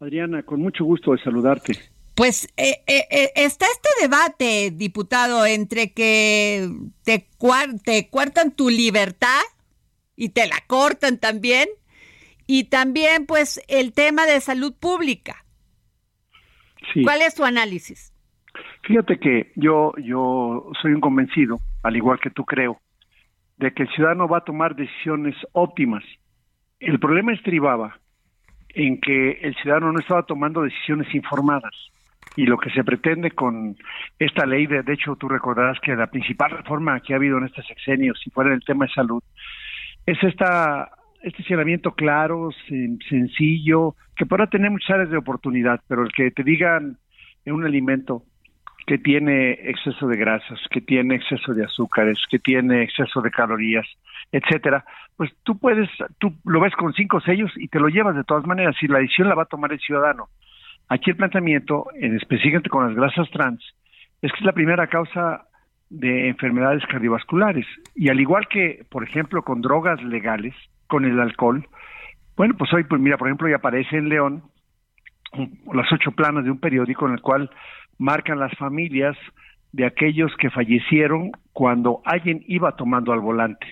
Adriana, 0.00 0.42
con 0.42 0.60
mucho 0.60 0.84
gusto 0.84 1.12
de 1.12 1.22
saludarte. 1.22 1.78
Pues 2.16 2.48
eh, 2.56 2.82
eh, 2.86 3.04
eh, 3.10 3.32
está 3.36 3.66
este 3.66 3.90
debate, 4.00 4.70
diputado, 4.72 5.44
entre 5.44 5.92
que 5.92 6.66
te, 7.04 7.28
te 7.84 8.08
cuartan 8.08 8.56
tu 8.56 8.70
libertad 8.70 9.42
y 10.16 10.30
te 10.30 10.48
la 10.48 10.56
cortan 10.66 11.20
también, 11.20 11.68
y 12.46 12.70
también 12.70 13.26
pues 13.26 13.60
el 13.68 13.92
tema 13.92 14.24
de 14.24 14.40
salud 14.40 14.72
pública. 14.80 15.44
¿Cuál 17.04 17.20
es 17.20 17.34
tu 17.34 17.44
análisis? 17.44 18.14
Fíjate 18.84 19.18
que 19.18 19.52
yo, 19.54 19.92
yo 20.02 20.70
soy 20.80 20.92
un 20.92 21.02
convencido, 21.02 21.58
al 21.82 21.96
igual 21.96 22.18
que 22.18 22.30
tú 22.30 22.46
creo, 22.46 22.80
de 23.58 23.74
que 23.74 23.82
el 23.82 23.90
ciudadano 23.90 24.26
va 24.26 24.38
a 24.38 24.44
tomar 24.44 24.74
decisiones 24.74 25.36
óptimas. 25.52 26.02
El 26.80 26.98
problema 26.98 27.34
estribaba 27.34 28.00
en 28.70 29.02
que 29.02 29.32
el 29.32 29.54
ciudadano 29.56 29.92
no 29.92 30.00
estaba 30.00 30.22
tomando 30.22 30.62
decisiones 30.62 31.14
informadas 31.14 31.74
y 32.34 32.46
lo 32.46 32.58
que 32.58 32.70
se 32.70 32.84
pretende 32.84 33.30
con 33.30 33.76
esta 34.18 34.44
ley, 34.44 34.66
de, 34.66 34.82
de 34.82 34.92
hecho 34.92 35.16
tú 35.16 35.28
recordarás 35.28 35.78
que 35.80 35.94
la 35.94 36.08
principal 36.08 36.50
reforma 36.50 37.00
que 37.00 37.12
ha 37.12 37.16
habido 37.16 37.38
en 37.38 37.44
este 37.44 37.62
sexenio, 37.62 38.14
si 38.14 38.30
fuera 38.30 38.52
el 38.52 38.64
tema 38.64 38.86
de 38.86 38.92
salud, 38.92 39.22
es 40.04 40.22
esta 40.22 40.90
este 41.22 41.42
señalamiento 41.42 41.92
claro, 41.92 42.50
sencillo, 43.08 43.96
que 44.14 44.26
podrá 44.26 44.46
tener 44.46 44.70
muchas 44.70 44.90
áreas 44.90 45.10
de 45.10 45.16
oportunidad, 45.16 45.80
pero 45.88 46.02
el 46.02 46.12
que 46.12 46.30
te 46.30 46.44
digan 46.44 46.98
en 47.44 47.54
un 47.54 47.64
alimento 47.64 48.22
que 48.86 48.98
tiene 48.98 49.52
exceso 49.68 50.06
de 50.06 50.16
grasas, 50.16 50.60
que 50.70 50.80
tiene 50.80 51.16
exceso 51.16 51.52
de 51.52 51.64
azúcares, 51.64 52.18
que 52.30 52.38
tiene 52.38 52.84
exceso 52.84 53.20
de 53.20 53.32
calorías, 53.32 53.86
etcétera, 54.30 54.84
pues 55.16 55.32
tú 55.42 55.58
puedes, 55.58 55.90
tú 56.18 56.32
lo 56.44 56.60
ves 56.60 56.74
con 56.76 56.92
cinco 56.92 57.20
sellos 57.20 57.50
y 57.56 57.66
te 57.66 57.80
lo 57.80 57.88
llevas 57.88 58.14
de 58.14 58.22
todas 58.22 58.46
maneras, 58.46 58.76
y 58.80 58.86
la 58.86 59.00
decisión 59.00 59.28
la 59.28 59.34
va 59.34 59.42
a 59.42 59.46
tomar 59.46 59.72
el 59.72 59.80
ciudadano. 59.80 60.28
Aquí 60.88 61.10
el 61.10 61.16
planteamiento, 61.16 61.86
en 61.94 62.16
específicamente 62.16 62.70
con 62.70 62.86
las 62.86 62.96
grasas 62.96 63.30
trans, 63.30 63.60
es 64.22 64.32
que 64.32 64.38
es 64.38 64.44
la 64.44 64.52
primera 64.52 64.86
causa 64.86 65.46
de 65.90 66.28
enfermedades 66.28 66.84
cardiovasculares. 66.86 67.66
Y 67.94 68.08
al 68.08 68.20
igual 68.20 68.46
que, 68.48 68.84
por 68.90 69.04
ejemplo, 69.04 69.42
con 69.42 69.60
drogas 69.60 70.02
legales, 70.02 70.54
con 70.86 71.04
el 71.04 71.20
alcohol, 71.20 71.66
bueno, 72.36 72.54
pues 72.56 72.72
hoy, 72.72 72.84
pues 72.84 73.00
mira, 73.00 73.16
por 73.16 73.28
ejemplo, 73.28 73.48
ya 73.48 73.56
aparece 73.56 73.96
en 73.96 74.08
León 74.08 74.42
las 75.72 75.90
ocho 75.92 76.12
planas 76.12 76.44
de 76.44 76.50
un 76.50 76.60
periódico 76.60 77.06
en 77.06 77.14
el 77.14 77.20
cual 77.20 77.50
marcan 77.98 78.38
las 78.38 78.52
familias 78.56 79.16
de 79.72 79.86
aquellos 79.86 80.34
que 80.38 80.50
fallecieron 80.50 81.32
cuando 81.52 82.00
alguien 82.04 82.42
iba 82.46 82.76
tomando 82.76 83.12
al 83.12 83.20
volante. 83.20 83.66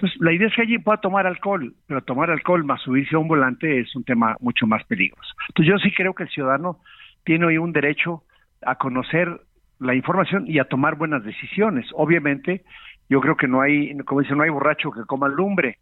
Entonces, 0.00 0.18
la 0.22 0.32
idea 0.32 0.48
es 0.48 0.54
que 0.54 0.62
alguien 0.62 0.82
pueda 0.82 0.96
tomar 0.96 1.26
alcohol, 1.26 1.74
pero 1.86 2.00
tomar 2.00 2.30
alcohol 2.30 2.64
más 2.64 2.80
subirse 2.80 3.16
a 3.16 3.18
un 3.18 3.28
volante 3.28 3.80
es 3.80 3.94
un 3.94 4.02
tema 4.02 4.34
mucho 4.40 4.66
más 4.66 4.82
peligroso. 4.84 5.34
Entonces, 5.48 5.70
yo 5.70 5.78
sí 5.78 5.94
creo 5.94 6.14
que 6.14 6.22
el 6.22 6.30
ciudadano 6.30 6.78
tiene 7.22 7.44
hoy 7.44 7.58
un 7.58 7.72
derecho 7.72 8.22
a 8.64 8.76
conocer 8.76 9.42
la 9.78 9.94
información 9.94 10.44
y 10.46 10.58
a 10.58 10.64
tomar 10.64 10.94
buenas 10.94 11.22
decisiones. 11.22 11.86
Obviamente, 11.92 12.64
yo 13.10 13.20
creo 13.20 13.36
que 13.36 13.46
no 13.46 13.60
hay, 13.60 13.94
como 14.06 14.22
dicen, 14.22 14.38
no 14.38 14.44
hay 14.44 14.48
borracho 14.48 14.90
que 14.90 15.04
coma 15.04 15.28
lumbre, 15.28 15.76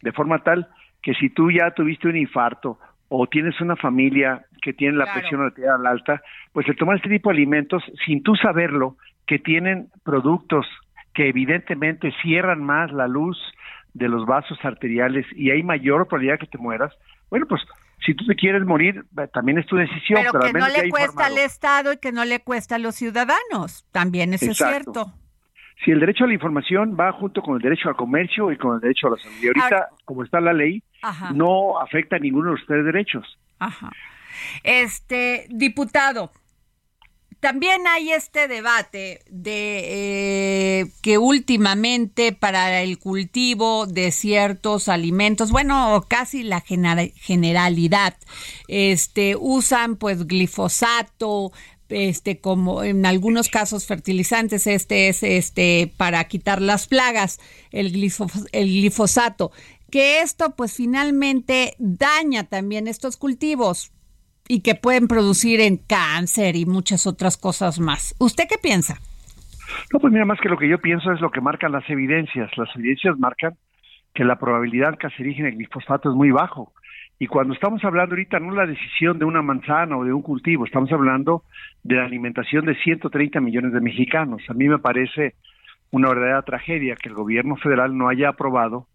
de 0.00 0.12
forma 0.12 0.38
tal 0.44 0.68
que 1.02 1.14
si 1.14 1.30
tú 1.30 1.50
ya 1.50 1.72
tuviste 1.72 2.06
un 2.06 2.16
infarto 2.16 2.78
o 3.08 3.26
tienes 3.26 3.60
una 3.60 3.74
familia 3.74 4.44
que 4.62 4.74
tiene 4.74 4.96
la 4.96 5.12
presión 5.12 5.40
arterial 5.42 5.84
alta, 5.88 6.22
pues 6.52 6.68
el 6.68 6.76
tomar 6.76 6.96
este 6.96 7.08
tipo 7.08 7.30
de 7.30 7.36
alimentos 7.36 7.82
sin 8.06 8.22
tú 8.22 8.36
saberlo, 8.36 8.96
que 9.26 9.40
tienen 9.40 9.88
productos 10.04 10.66
que 11.20 11.28
evidentemente 11.28 12.14
cierran 12.22 12.64
más 12.64 12.90
la 12.92 13.06
luz 13.06 13.36
de 13.92 14.08
los 14.08 14.24
vasos 14.24 14.58
arteriales 14.62 15.26
y 15.36 15.50
hay 15.50 15.62
mayor 15.62 16.08
probabilidad 16.08 16.38
que 16.38 16.46
te 16.46 16.56
mueras, 16.56 16.94
bueno, 17.28 17.44
pues 17.46 17.60
si 18.06 18.14
tú 18.14 18.24
te 18.24 18.34
quieres 18.34 18.64
morir, 18.64 19.04
eh, 19.18 19.28
también 19.30 19.58
es 19.58 19.66
tu 19.66 19.76
decisión. 19.76 20.22
Pero, 20.32 20.40
que 20.40 20.52
no 20.54 20.66
le 20.66 20.88
cuesta 20.88 21.26
al 21.26 21.36
Estado 21.36 21.92
y 21.92 21.98
que 21.98 22.10
no 22.10 22.24
le 22.24 22.40
cuesta 22.40 22.76
a 22.76 22.78
los 22.78 22.94
ciudadanos, 22.94 23.84
también 23.92 24.32
eso 24.32 24.50
es 24.50 24.56
cierto. 24.56 25.12
Si 25.84 25.90
el 25.90 26.00
derecho 26.00 26.24
a 26.24 26.26
la 26.26 26.32
información 26.32 26.96
va 26.98 27.12
junto 27.12 27.42
con 27.42 27.56
el 27.56 27.60
derecho 27.60 27.90
al 27.90 27.96
comercio 27.96 28.50
y 28.50 28.56
con 28.56 28.76
el 28.76 28.80
derecho 28.80 29.08
a 29.08 29.10
la 29.10 29.16
salud, 29.18 29.36
y 29.42 29.46
ahorita, 29.48 29.88
como 30.06 30.24
está 30.24 30.40
la 30.40 30.54
ley, 30.54 30.82
no 31.34 31.78
afecta 31.78 32.16
a 32.16 32.18
ninguno 32.18 32.52
de 32.52 32.56
los 32.56 32.66
tres 32.66 32.82
derechos. 32.82 33.38
Ajá. 33.58 33.90
Este, 34.64 35.44
diputado, 35.50 36.30
también 37.40 37.86
hay 37.86 38.12
este 38.12 38.48
debate 38.48 39.22
de 39.30 40.80
eh, 40.82 40.86
que 41.00 41.16
últimamente 41.16 42.32
para 42.32 42.82
el 42.82 42.98
cultivo 42.98 43.86
de 43.86 44.12
ciertos 44.12 44.88
alimentos, 44.88 45.50
bueno, 45.50 46.04
casi 46.06 46.42
la 46.42 46.60
generalidad, 46.60 48.16
este, 48.68 49.36
usan 49.36 49.96
pues 49.96 50.26
glifosato 50.26 51.52
este 51.88 52.38
como 52.38 52.84
en 52.84 53.04
algunos 53.04 53.48
casos 53.48 53.86
fertilizantes, 53.86 54.66
este 54.66 55.08
es 55.08 55.22
este 55.22 55.92
para 55.96 56.22
quitar 56.24 56.62
las 56.62 56.86
plagas, 56.86 57.40
el, 57.72 57.86
el 58.52 58.68
glifosato, 58.68 59.50
que 59.90 60.20
esto 60.20 60.54
pues 60.54 60.72
finalmente 60.72 61.74
daña 61.78 62.44
también 62.44 62.86
estos 62.86 63.16
cultivos 63.16 63.90
y 64.50 64.62
que 64.62 64.74
pueden 64.74 65.06
producir 65.06 65.60
en 65.60 65.76
cáncer 65.76 66.56
y 66.56 66.66
muchas 66.66 67.06
otras 67.06 67.36
cosas 67.36 67.78
más. 67.78 68.16
¿Usted 68.18 68.48
qué 68.48 68.56
piensa? 68.60 68.98
No, 69.92 70.00
pues 70.00 70.12
mira, 70.12 70.24
más 70.24 70.40
que 70.40 70.48
lo 70.48 70.58
que 70.58 70.68
yo 70.68 70.78
pienso 70.78 71.12
es 71.12 71.20
lo 71.20 71.30
que 71.30 71.40
marcan 71.40 71.70
las 71.70 71.88
evidencias. 71.88 72.50
Las 72.56 72.68
evidencias 72.74 73.16
marcan 73.16 73.54
que 74.12 74.24
la 74.24 74.40
probabilidad 74.40 74.98
cancerígena 74.98 75.46
del 75.46 75.56
glifosato 75.56 76.10
es 76.10 76.16
muy 76.16 76.32
bajo. 76.32 76.72
Y 77.20 77.28
cuando 77.28 77.54
estamos 77.54 77.84
hablando 77.84 78.14
ahorita 78.14 78.40
no 78.40 78.50
la 78.50 78.66
decisión 78.66 79.20
de 79.20 79.24
una 79.24 79.40
manzana 79.40 79.96
o 79.96 80.04
de 80.04 80.12
un 80.12 80.22
cultivo, 80.22 80.64
estamos 80.64 80.90
hablando 80.90 81.44
de 81.84 81.94
la 81.94 82.06
alimentación 82.06 82.66
de 82.66 82.74
130 82.74 83.40
millones 83.40 83.72
de 83.72 83.80
mexicanos. 83.80 84.42
A 84.48 84.54
mí 84.54 84.68
me 84.68 84.80
parece 84.80 85.34
una 85.92 86.08
verdadera 86.08 86.42
tragedia 86.42 86.96
que 86.96 87.08
el 87.08 87.14
gobierno 87.14 87.54
federal 87.54 87.96
no 87.96 88.08
haya 88.08 88.30
aprobado 88.30 88.88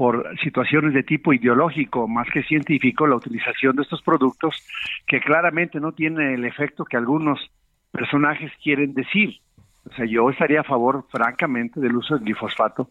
por 0.00 0.34
situaciones 0.42 0.94
de 0.94 1.02
tipo 1.02 1.34
ideológico 1.34 2.08
más 2.08 2.26
que 2.32 2.42
científico 2.44 3.06
la 3.06 3.16
utilización 3.16 3.76
de 3.76 3.82
estos 3.82 4.00
productos 4.00 4.56
que 5.06 5.20
claramente 5.20 5.78
no 5.78 5.92
tienen 5.92 6.30
el 6.30 6.46
efecto 6.46 6.86
que 6.86 6.96
algunos 6.96 7.38
personajes 7.92 8.50
quieren 8.64 8.94
decir. 8.94 9.42
O 9.84 9.92
sea, 9.92 10.06
yo 10.06 10.30
estaría 10.30 10.62
a 10.62 10.64
favor, 10.64 11.04
francamente, 11.12 11.80
del 11.80 11.96
uso 11.96 12.14
del 12.14 12.24
glifosato, 12.24 12.88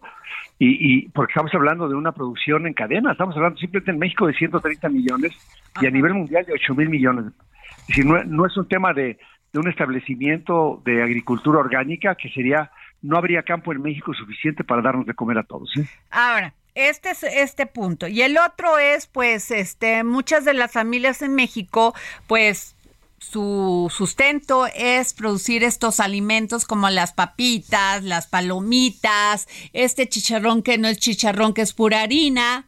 y, 0.60 0.68
y 0.78 1.10
porque 1.10 1.32
estamos 1.32 1.51
hablando 1.55 1.89
de 1.89 1.95
una 1.95 2.12
producción 2.12 2.68
en 2.68 2.76
cadena, 2.76 3.14
estamos 3.14 3.36
hablando 3.36 3.57
simplemente 3.57 3.89
en 3.89 3.97
México 3.97 4.28
de 4.28 4.34
130 4.34 4.88
millones 4.89 5.34
y 5.82 5.88
a 5.88 5.89
nivel 5.89 6.14
mundial 6.14 6.45
de 6.45 6.53
8 6.53 6.76
mil 6.76 6.89
millones. 6.89 7.26
Es 7.26 7.88
decir, 7.88 8.05
no, 8.05 8.24
no 8.24 8.45
es 8.45 8.55
un 8.55 8.68
tema 8.68 8.93
de, 8.93 9.18
de 9.51 9.60
un 9.60 9.68
establecimiento 9.68 10.80
de 10.86 11.01
agricultura 11.01 11.57
orgánica 11.57 12.14
que 12.14 12.30
sería, 12.30 12.70
no 13.01 13.18
habría 13.18 13.41
campo 13.41 13.74
en 13.74 13.82
México 13.82 14.14
suficiente 14.14 14.64
para 14.64 14.84
darnos 14.84 15.07
de 15.07 15.16
comer 15.16 15.39
a 15.39 15.43
todos. 15.43 15.76
¿eh? 15.76 15.86
Ahora, 16.12 16.53
este 16.88 17.11
es 17.11 17.23
este 17.23 17.65
punto. 17.65 18.07
Y 18.07 18.21
el 18.21 18.38
otro 18.38 18.77
es, 18.77 19.07
pues, 19.07 19.51
este, 19.51 20.03
muchas 20.03 20.45
de 20.45 20.53
las 20.53 20.71
familias 20.71 21.21
en 21.21 21.36
México, 21.36 21.93
pues, 22.27 22.75
su 23.19 23.91
sustento 23.93 24.65
es 24.73 25.13
producir 25.13 25.63
estos 25.63 25.99
alimentos 25.99 26.65
como 26.65 26.89
las 26.89 27.13
papitas, 27.13 28.03
las 28.03 28.27
palomitas, 28.27 29.47
este 29.73 30.07
chicharrón 30.07 30.63
que 30.63 30.77
no 30.77 30.88
es 30.88 30.99
chicharrón, 30.99 31.53
que 31.53 31.61
es 31.61 31.73
pura 31.73 32.01
harina. 32.01 32.65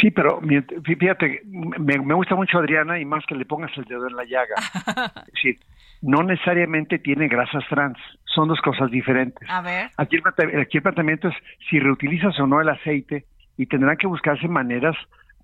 Sí, 0.00 0.10
pero 0.10 0.40
fíjate, 0.84 1.42
me, 1.46 2.14
gusta 2.14 2.34
mucho 2.34 2.58
Adriana 2.58 3.00
y 3.00 3.04
más 3.04 3.24
que 3.26 3.34
le 3.34 3.46
pongas 3.46 3.70
el 3.78 3.84
dedo 3.84 4.06
en 4.06 4.16
la 4.16 4.24
llaga. 4.24 4.54
sí, 5.42 5.58
no 6.04 6.22
necesariamente 6.22 6.98
tiene 6.98 7.28
grasas 7.28 7.64
trans, 7.68 7.98
son 8.24 8.48
dos 8.48 8.60
cosas 8.60 8.90
diferentes. 8.90 9.48
A 9.48 9.62
ver. 9.62 9.90
Aquí 9.96 10.16
el, 10.16 10.60
aquí 10.60 10.78
el 10.78 10.82
planteamiento 10.82 11.28
es 11.28 11.34
si 11.70 11.80
reutilizas 11.80 12.38
o 12.38 12.46
no 12.46 12.60
el 12.60 12.68
aceite 12.68 13.24
y 13.56 13.66
tendrán 13.66 13.96
que 13.96 14.06
buscarse 14.06 14.48
maneras 14.48 14.96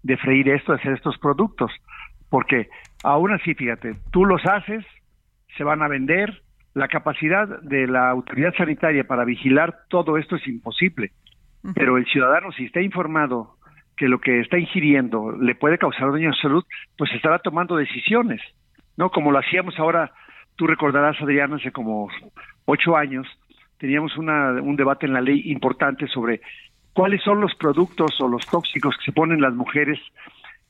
de 0.02 0.16
freír 0.16 0.48
esto, 0.48 0.72
de 0.72 0.78
hacer 0.78 0.92
estos 0.92 1.18
productos 1.18 1.70
porque 2.30 2.68
aún 3.02 3.32
así, 3.32 3.54
fíjate, 3.54 3.96
tú 4.12 4.24
los 4.24 4.40
haces, 4.46 4.84
se 5.58 5.64
van 5.64 5.82
a 5.82 5.88
vender, 5.88 6.42
la 6.72 6.86
capacidad 6.86 7.61
de 7.62 7.88
la 7.88 8.08
autoridad 8.08 8.54
sanitaria 8.56 9.04
para 9.04 9.24
vigilar 9.24 9.80
todo 9.88 10.16
esto 10.16 10.36
es 10.36 10.46
imposible, 10.46 11.11
pero 11.74 11.98
el 11.98 12.06
ciudadano 12.06 12.52
si 12.52 12.66
está 12.66 12.80
informado 12.80 13.56
que 13.96 14.08
lo 14.08 14.20
que 14.20 14.40
está 14.40 14.56
ingiriendo 14.56 15.32
le 15.32 15.56
puede 15.56 15.76
causar 15.76 16.12
daño 16.12 16.30
a 16.30 16.40
salud, 16.40 16.64
pues 16.96 17.12
estará 17.12 17.40
tomando 17.40 17.76
decisiones, 17.76 18.40
¿no? 18.96 19.11
Como 19.11 19.32
lo 19.32 19.40
hacíamos 19.40 19.78
ahora, 19.78 20.12
tú 20.61 20.66
recordarás, 20.66 21.16
Adrián, 21.22 21.54
hace 21.54 21.72
como 21.72 22.11
ocho 22.66 22.94
años, 22.94 23.26
teníamos 23.78 24.14
una, 24.18 24.61
un 24.61 24.76
debate 24.76 25.06
en 25.06 25.14
la 25.14 25.22
ley 25.22 25.40
importante 25.46 26.06
sobre 26.06 26.42
cuáles 26.92 27.22
son 27.22 27.40
los 27.40 27.54
productos 27.54 28.11
o 28.20 28.28
los 28.28 28.44
tóxicos 28.44 28.94
que 28.98 29.06
se 29.06 29.12
ponen 29.12 29.40
las 29.40 29.54
mujeres 29.54 29.98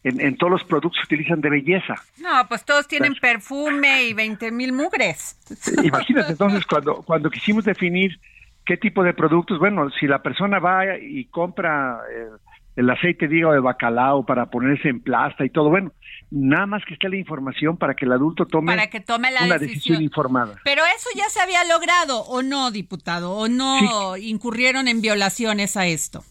en, 0.05 0.37
todos 0.37 0.53
los 0.53 0.63
productos 0.63 1.01
que 1.01 1.17
utilizan 1.17 1.41
de 1.41 1.51
belleza. 1.51 1.95
No, 2.23 2.47
pues 2.49 2.65
todos 2.65 2.87
tienen 2.87 3.17
perfume 3.17 4.05
y 4.05 4.15
20 4.15 4.53
mil 4.53 4.73
mugres. 4.73 5.37
Imagínate, 5.83 6.31
entonces, 6.31 6.65
cuando, 6.67 7.03
cuando 7.03 7.29
quisimos 7.29 7.65
definir 7.65 8.21
qué 8.65 8.77
tipo 8.77 9.03
de 9.03 9.13
productos, 9.13 9.59
bueno, 9.59 9.91
si 9.91 10.07
la 10.07 10.23
persona 10.23 10.61
va 10.61 10.97
y 10.97 11.25
compra 11.25 11.99
eh, 12.15 12.29
el 12.77 12.89
aceite, 12.89 13.29
digo, 13.29 13.53
de 13.53 13.61
bacalao 13.61 14.25
para 14.25 14.47
ponerse 14.47 14.89
en 14.89 15.01
plasta 15.01 15.45
y 15.45 15.51
todo, 15.51 15.71
bueno, 15.71 15.93
nada 16.31 16.67
más 16.67 16.85
que 16.85 16.95
esté 16.95 17.09
la 17.09 17.17
información 17.17 17.77
para 17.77 17.95
que 17.95 18.05
el 18.05 18.13
adulto 18.13 18.47
tome, 18.47 18.73
para 18.73 18.89
que 18.89 19.01
tome 19.01 19.31
la 19.31 19.45
una 19.45 19.59
decisión. 19.59 20.03
informada. 20.03 20.55
Pero 20.65 20.83
eso 20.97 21.09
ya 21.17 21.29
se 21.29 21.41
había 21.41 21.65
logrado, 21.65 22.21
¿o 22.23 22.43
no, 22.43 22.71
diputado? 22.71 23.33
¿O 23.33 23.49
no 23.49 24.17
incurrieron 24.17 24.89
en 24.89 25.01
violaciones 25.01 25.77
a 25.77 25.87
esto? 25.87 26.23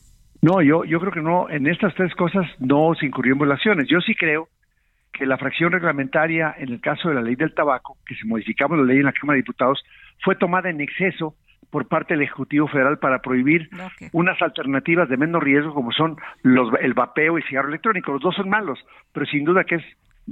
No, 0.42 0.62
yo, 0.62 0.86
yo 0.86 1.00
creo 1.00 1.12
que 1.12 1.22
no, 1.22 1.50
en 1.50 1.68
estas 1.68 1.94
tres 1.96 2.16
cosas 2.16 2.46
no 2.60 2.94
se 2.98 3.06
incurrió 3.06 3.34
en 3.34 3.40
violaciones. 3.40 3.88
Yo 3.90 4.00
sí 4.00 4.16
creo 4.16 4.48
que 5.12 5.26
la 5.26 5.38
fracción 5.38 5.72
reglamentaria 5.74 6.56
en 6.58 6.70
el 6.70 6.80
caso 6.80 7.10
de 7.10 7.16
la 7.16 7.22
ley 7.22 7.36
del 7.36 7.54
tabaco, 7.54 7.98
que 8.06 8.16
se 8.16 8.26
modificaba 8.26 8.78
la 8.78 8.84
ley 8.84 9.00
en 9.00 9.06
la 9.06 9.12
Cámara 9.12 9.36
de 9.36 9.42
Diputados, 9.42 9.84
fue 10.24 10.36
tomada 10.36 10.70
en 10.70 10.80
exceso 10.80 11.36
por 11.70 11.88
parte 11.88 12.14
del 12.14 12.24
Ejecutivo 12.24 12.68
Federal 12.68 12.98
para 13.00 13.20
prohibir 13.20 13.70
unas 14.12 14.42
alternativas 14.42 15.10
de 15.10 15.18
menos 15.18 15.44
riesgo 15.44 15.74
como 15.74 15.92
son 15.92 16.18
los, 16.42 16.70
el 16.82 16.94
vapeo 16.94 17.38
y 17.38 17.44
cigarro 17.44 17.70
electrónico. 17.70 18.12
Los 18.12 18.22
dos 18.22 18.36
son 18.36 18.50
malos, 18.50 18.80
pero 19.14 19.26
sin 19.26 19.44
duda 19.44 19.64
que 19.64 19.76
es 19.76 19.84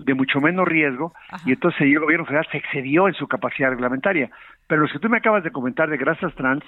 de 0.05 0.13
mucho 0.13 0.39
menos 0.39 0.67
riesgo 0.67 1.13
y 1.45 1.53
entonces 1.53 1.81
el 1.81 1.99
gobierno 1.99 2.25
federal 2.25 2.47
se 2.51 2.57
excedió 2.57 3.07
en 3.07 3.13
su 3.13 3.27
capacidad 3.27 3.69
reglamentaria. 3.69 4.29
Pero 4.67 4.81
lo 4.81 4.87
que 4.87 4.99
tú 4.99 5.09
me 5.09 5.17
acabas 5.17 5.43
de 5.43 5.51
comentar 5.51 5.89
de 5.89 5.97
grasas 5.97 6.33
trans, 6.35 6.63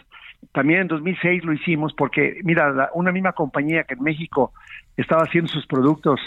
también 0.52 0.82
en 0.82 0.88
2006 0.88 1.44
lo 1.44 1.54
hicimos 1.54 1.94
porque, 1.94 2.40
mira, 2.44 2.90
una 2.94 3.12
misma 3.12 3.34
compañía 3.34 3.84
que 3.84 3.94
en 3.94 4.04
México 4.04 4.54
estaba 4.98 5.24
haciendo 5.24 5.52
sus 5.52 5.66
productos 5.68 6.20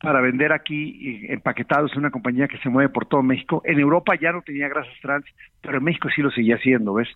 para 0.00 0.20
vender 0.20 0.52
aquí 0.52 1.24
empaquetados 1.28 1.96
una 1.96 2.10
compañía 2.10 2.46
que 2.46 2.58
se 2.58 2.68
mueve 2.68 2.90
por 2.90 3.06
todo 3.06 3.22
México. 3.22 3.62
En 3.64 3.80
Europa 3.80 4.14
ya 4.20 4.32
no 4.32 4.42
tenía 4.42 4.68
grasas 4.68 4.94
trans, 5.00 5.24
pero 5.62 5.78
en 5.78 5.84
México 5.84 6.08
sí 6.14 6.20
lo 6.20 6.30
seguía 6.30 6.56
haciendo, 6.56 6.94
¿ves? 6.94 7.08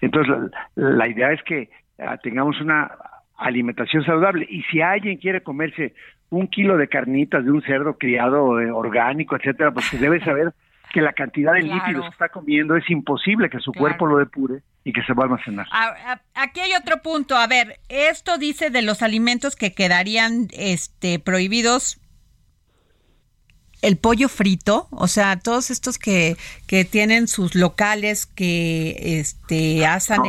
Entonces, 0.00 0.50
la, 0.74 1.08
idea 1.08 1.32
es 1.32 1.42
que 1.42 1.70
ah, 1.98 2.16
tengamos 2.22 2.60
una 2.60 2.90
alimentación 3.36 4.04
saludable 4.04 4.46
y 4.48 4.62
si 4.64 4.80
alguien 4.80 5.18
quiere 5.18 5.42
comerse 5.42 5.94
un 6.30 6.48
kilo 6.48 6.76
de 6.76 6.88
carnitas 6.88 7.44
de 7.44 7.50
un 7.50 7.62
cerdo 7.62 7.96
criado 7.98 8.60
eh, 8.60 8.70
orgánico, 8.70 9.36
etcétera, 9.36 9.72
pues 9.72 9.88
que 9.90 9.98
debe 9.98 10.22
saber 10.24 10.52
que 10.92 11.00
la 11.00 11.12
cantidad 11.12 11.52
de 11.52 11.62
lípidos 11.62 12.04
que 12.04 12.10
está 12.10 12.28
comiendo 12.28 12.76
es 12.76 12.88
imposible 12.90 13.50
que 13.50 13.58
su 13.60 13.72
cuerpo 13.72 14.06
lo 14.06 14.18
depure 14.18 14.62
y 14.84 14.92
que 14.92 15.02
se 15.02 15.12
va 15.12 15.24
a 15.24 15.26
almacenar. 15.26 15.66
Aquí 16.34 16.60
hay 16.60 16.72
otro 16.74 17.02
punto. 17.02 17.36
A 17.36 17.46
ver, 17.46 17.78
esto 17.88 18.38
dice 18.38 18.70
de 18.70 18.82
los 18.82 19.02
alimentos 19.02 19.56
que 19.56 19.74
quedarían 19.74 20.48
este, 20.52 21.18
prohibidos. 21.18 22.00
El 23.82 23.96
pollo 23.96 24.28
frito, 24.28 24.88
o 24.90 25.08
sea, 25.08 25.38
todos 25.38 25.70
estos 25.70 25.98
que, 25.98 26.36
que 26.66 26.84
tienen 26.84 27.28
sus 27.28 27.54
locales 27.54 28.26
que 28.26 29.18
este, 29.20 29.86
hacen... 29.86 30.22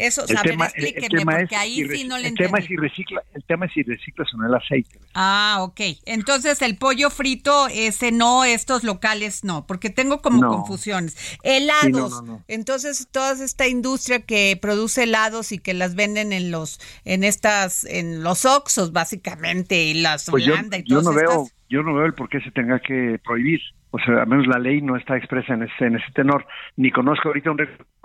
Eso, 0.00 0.24
el 0.26 0.40
tema, 0.40 0.64
explíqueme, 0.64 1.40
porque 1.40 1.56
ahí 1.56 1.86
sí 1.86 2.04
no 2.04 2.16
le 2.16 2.28
el 2.28 2.34
tema 2.34 2.58
es 2.58 2.64
si 2.64 2.74
recicla, 2.74 3.22
El 3.34 3.44
tema 3.44 3.66
es 3.66 3.72
si 3.74 3.82
reciclas 3.82 4.32
o 4.32 4.38
no 4.38 4.46
el 4.46 4.54
aceite. 4.54 4.98
Ah, 5.12 5.58
ok. 5.60 5.80
Entonces 6.06 6.62
el 6.62 6.78
pollo 6.78 7.10
frito, 7.10 7.68
ese 7.68 8.10
no, 8.10 8.44
estos 8.44 8.82
locales 8.82 9.44
no, 9.44 9.66
porque 9.66 9.90
tengo 9.90 10.22
como 10.22 10.48
confusiones. 10.48 11.18
Helados. 11.42 12.22
Entonces 12.48 13.08
toda 13.10 13.32
esta 13.44 13.68
industria 13.68 14.22
que 14.22 14.58
produce 14.60 15.02
helados 15.02 15.52
y 15.52 15.58
que 15.58 15.74
las 15.74 15.94
venden 15.94 16.32
en 16.32 16.50
los, 16.50 16.80
en 17.04 17.22
estas, 17.22 17.84
en 17.84 18.22
los 18.22 18.46
Oxos 18.46 18.92
básicamente, 18.92 19.82
y 19.82 19.94
las 19.94 20.24
pues 20.30 20.46
Holanda 20.46 20.78
y 20.78 20.84
todas 20.84 21.04
yo 21.04 21.10
no 21.10 21.14
veo, 21.14 21.50
yo 21.70 21.82
no 21.82 21.94
veo 21.94 22.04
el 22.04 22.14
por 22.14 22.28
qué 22.28 22.40
se 22.40 22.50
tenga 22.50 22.80
que 22.80 23.18
prohibir 23.24 23.60
o 23.92 23.98
sea, 23.98 24.22
al 24.22 24.28
menos 24.28 24.46
la 24.46 24.58
ley 24.58 24.80
no 24.80 24.96
está 24.96 25.16
expresa 25.16 25.54
en 25.54 25.64
ese, 25.64 25.84
en 25.84 25.96
ese 25.96 26.12
tenor, 26.14 26.46
ni 26.76 26.90
conozco 26.90 27.28
ahorita 27.28 27.50
un 27.50 27.58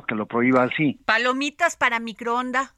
que 0.08 0.16
lo 0.16 0.26
prohíba 0.26 0.64
así. 0.64 1.00
Palomitas 1.06 1.78
para 1.78 2.00
microondas, 2.00 2.74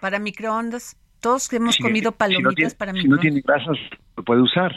para 0.00 0.18
microondas. 0.18 0.96
Todos 1.20 1.50
hemos 1.54 1.78
comido 1.78 2.12
palomitas 2.12 2.74
para 2.74 2.92
microondas. 2.92 3.22
Si 3.22 3.28
no 3.28 3.34
tiene 3.34 3.40
grasas, 3.40 3.78
lo 4.16 4.24
puede 4.24 4.42
usar. 4.42 4.72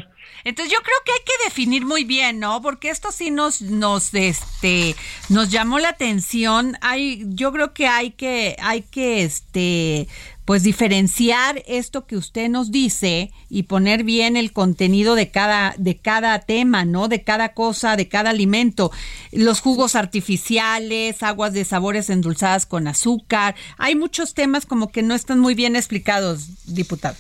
Entonces 0.46 0.74
yo 0.74 0.80
creo 0.82 0.96
que 1.04 1.12
hay 1.12 1.26
que 1.26 1.44
definir 1.44 1.86
muy 1.86 2.06
bien, 2.06 2.40
¿no? 2.40 2.62
Porque 2.62 2.90
esto 2.90 3.12
sí 3.12 3.32
nos, 3.32 3.62
nos, 3.62 4.14
este, 4.14 4.96
nos 5.30 5.52
llamó 5.52 5.80
la 5.80 5.90
atención. 5.90 6.76
Hay, 6.82 7.24
yo 7.28 7.52
creo 7.52 7.74
que 7.74 7.88
hay 7.88 8.12
que, 8.12 8.56
hay 8.62 8.84
que, 8.84 9.24
este, 9.24 10.08
pues 10.48 10.64
diferenciar 10.64 11.58
esto 11.68 12.08
que 12.08 12.16
usted 12.16 12.48
nos 12.48 12.72
dice 12.72 13.32
y 13.50 13.64
poner 13.64 14.06
bien 14.06 14.38
el 14.38 14.54
contenido 14.54 15.16
de 15.16 15.30
cada 15.30 15.74
de 15.78 15.98
cada 15.98 16.40
tema, 16.40 16.86
¿no? 16.86 17.10
De 17.10 17.22
cada 17.22 17.54
cosa, 17.54 17.98
de 17.98 18.08
cada 18.08 18.30
alimento. 18.30 18.90
Los 19.34 19.60
jugos 19.60 19.98
artificiales, 19.98 21.22
aguas 21.22 21.52
de 21.52 21.66
sabores 21.66 22.10
endulzadas 22.10 22.66
con 22.66 22.88
azúcar. 22.88 23.56
Hay 23.78 23.96
muchos 23.96 24.34
temas 24.36 24.66
como 24.66 24.90
que 24.90 25.04
no 25.04 25.16
están 25.16 25.42
muy 25.42 25.54
bien 25.54 25.76
explicados, 25.76 26.74
diputado. 26.74 27.18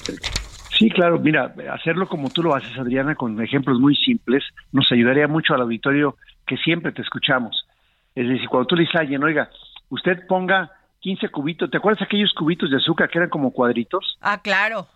Sí, 0.79 0.89
claro, 0.89 1.19
mira, 1.19 1.53
hacerlo 1.73 2.07
como 2.07 2.29
tú 2.29 2.43
lo 2.43 2.55
haces, 2.55 2.77
Adriana, 2.77 3.15
con 3.15 3.41
ejemplos 3.43 3.77
muy 3.77 3.97
simples, 3.97 4.41
nos 4.71 4.89
ayudaría 4.89 5.27
mucho 5.27 5.53
al 5.53 5.63
auditorio 5.63 6.15
que 6.45 6.55
siempre 6.55 6.93
te 6.93 7.01
escuchamos. 7.01 7.67
Es 8.15 8.25
decir, 8.25 8.47
cuando 8.47 8.67
tú 8.67 8.77
le 8.77 8.83
dices 8.83 8.95
a 8.95 8.99
alguien, 8.99 9.21
oiga, 9.21 9.49
usted 9.89 10.25
ponga 10.27 10.71
15 11.07 11.29
cubitos, 11.29 11.71
¿te 11.71 11.77
acuerdas 11.77 12.01
aquellos 12.01 12.33
cubitos 12.33 12.69
de 12.69 12.75
azúcar 12.75 13.09
que 13.09 13.17
eran 13.17 13.29
como 13.29 13.51
cuadritos? 13.51 14.17
Ah, 14.19 14.41
claro. 14.41 14.87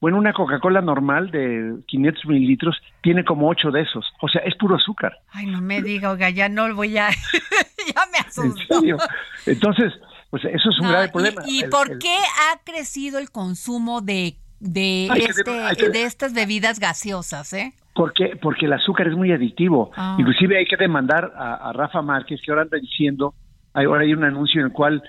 Bueno, 0.00 0.18
una 0.18 0.32
Coca-Cola 0.32 0.80
normal 0.80 1.30
de 1.30 1.76
500 1.86 2.26
mililitros 2.26 2.76
tiene 3.00 3.24
como 3.24 3.48
8 3.48 3.70
de 3.70 3.82
esos. 3.82 4.04
O 4.20 4.26
sea, 4.28 4.40
es 4.42 4.56
puro 4.56 4.74
azúcar. 4.74 5.12
Ay, 5.30 5.46
no 5.46 5.60
me 5.60 5.80
diga, 5.80 6.10
oiga, 6.10 6.30
ya 6.30 6.48
no 6.48 6.74
voy 6.74 6.98
a... 6.98 7.10
ya 7.94 8.02
me 8.10 8.18
asustó. 8.18 8.74
¿En 8.74 8.80
serio? 8.80 8.96
Entonces, 9.46 9.92
pues 10.30 10.44
eso 10.46 10.70
es 10.70 10.78
un 10.80 10.86
No, 10.86 10.90
grave 10.90 11.06
¿y- 11.06 11.10
problema. 11.12 11.42
¿Y, 11.46 11.62
El- 11.62 11.70
por 11.70 11.92
el- 11.92 11.98
qué 12.00 12.16
ha 12.16 12.58
crecido 12.64 13.20
el 13.20 13.30
consumo 13.30 14.00
de, 14.00 14.34
de, 14.58 15.06
este, 15.14 15.48
hay 15.62 15.76
que- 15.76 15.90
de 15.90 16.02
estas 16.02 16.34
bebidas 16.34 16.80
gaseosas, 16.80 17.52
eh? 17.52 17.72
Porque, 17.94 18.34
porque 18.42 18.66
el 18.66 18.72
azúcar 18.72 19.06
es 19.06 19.14
muy 19.14 19.30
adictivo. 19.30 19.92
Ah. 19.96 20.16
Inclusive 20.18 20.58
hay 20.58 20.64
que 20.66 20.76
demandar 20.76 21.30
a, 21.36 21.68
a 21.68 21.72
Rafa 21.72 22.02
Márquez, 22.02 22.40
que 22.44 22.50
ahora 22.50 22.62
anda 22.62 22.78
diciendo, 22.78 23.34
hay- 23.72 23.84
ahora 23.86 24.02
hay 24.02 24.12
un 24.12 24.24
anuncio 24.24 24.60
en 24.60 24.66
el 24.66 24.72
cual 24.72 25.00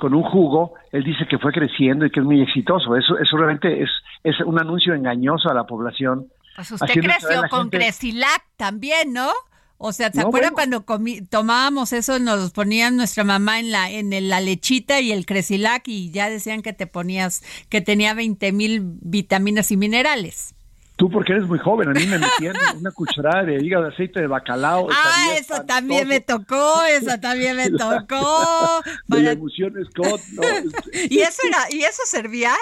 con 0.00 0.14
un 0.14 0.22
jugo, 0.24 0.74
él 0.90 1.04
dice 1.04 1.26
que 1.30 1.38
fue 1.38 1.52
creciendo 1.52 2.04
y 2.06 2.10
que 2.10 2.18
es 2.20 2.26
muy 2.26 2.40
exitoso. 2.42 2.96
Eso, 2.96 3.18
eso 3.18 3.36
realmente 3.36 3.82
es, 3.82 3.90
es 4.24 4.34
un 4.44 4.58
anuncio 4.58 4.94
engañoso 4.94 5.48
a 5.50 5.54
la 5.54 5.64
población. 5.64 6.26
Pues 6.56 6.72
usted 6.72 6.94
creció 6.94 7.42
con 7.48 7.60
gente- 7.70 7.76
Cresilac 7.78 8.42
también, 8.56 9.12
¿no? 9.12 9.28
O 9.82 9.92
sea, 9.92 10.10
¿se 10.10 10.20
No, 10.20 10.28
acuerda 10.28 10.50
bueno. 10.50 10.84
cuando 10.84 11.24
tomábamos 11.30 11.92
eso, 11.94 12.18
nos 12.18 12.50
ponían 12.50 12.96
nuestra 12.96 13.24
mamá 13.24 13.60
en 13.60 13.70
la 13.70 13.90
en 13.90 14.28
la 14.28 14.40
lechita 14.40 15.00
y 15.00 15.10
el 15.12 15.24
Cresilac 15.24 15.88
y 15.88 16.10
ya 16.10 16.28
decían 16.28 16.60
que 16.60 16.72
te 16.74 16.86
ponías, 16.86 17.42
que 17.70 17.80
tenía 17.80 18.12
20 18.12 18.52
mil 18.52 18.82
vitaminas 19.00 19.70
y 19.70 19.76
minerales? 19.78 20.54
Tú 21.00 21.08
porque 21.10 21.32
eres 21.32 21.46
muy 21.48 21.58
joven, 21.58 21.88
a 21.88 21.92
mí 21.92 22.04
me 22.04 22.18
metían 22.18 22.54
una 22.76 22.90
cucharada 22.90 23.42
de 23.42 23.54
hígado 23.64 23.84
de 23.86 23.94
aceite 23.94 24.20
de 24.20 24.26
bacalao. 24.26 24.86
Ah, 24.92 25.28
eso 25.34 25.64
también 25.64 26.06
me 26.06 26.20
tocó, 26.20 26.82
eso 26.84 27.18
también 27.18 27.56
me 27.56 27.70
tocó. 27.78 28.82
de 28.84 28.92
Para- 29.08 29.32
emulsión 29.32 29.72
Scott, 29.90 30.20
¿no? 30.32 30.42
¿Y 31.08 31.20
eso 31.20 31.40
era, 31.48 31.56
y 31.70 31.84
eso 31.84 32.02
servía? 32.04 32.52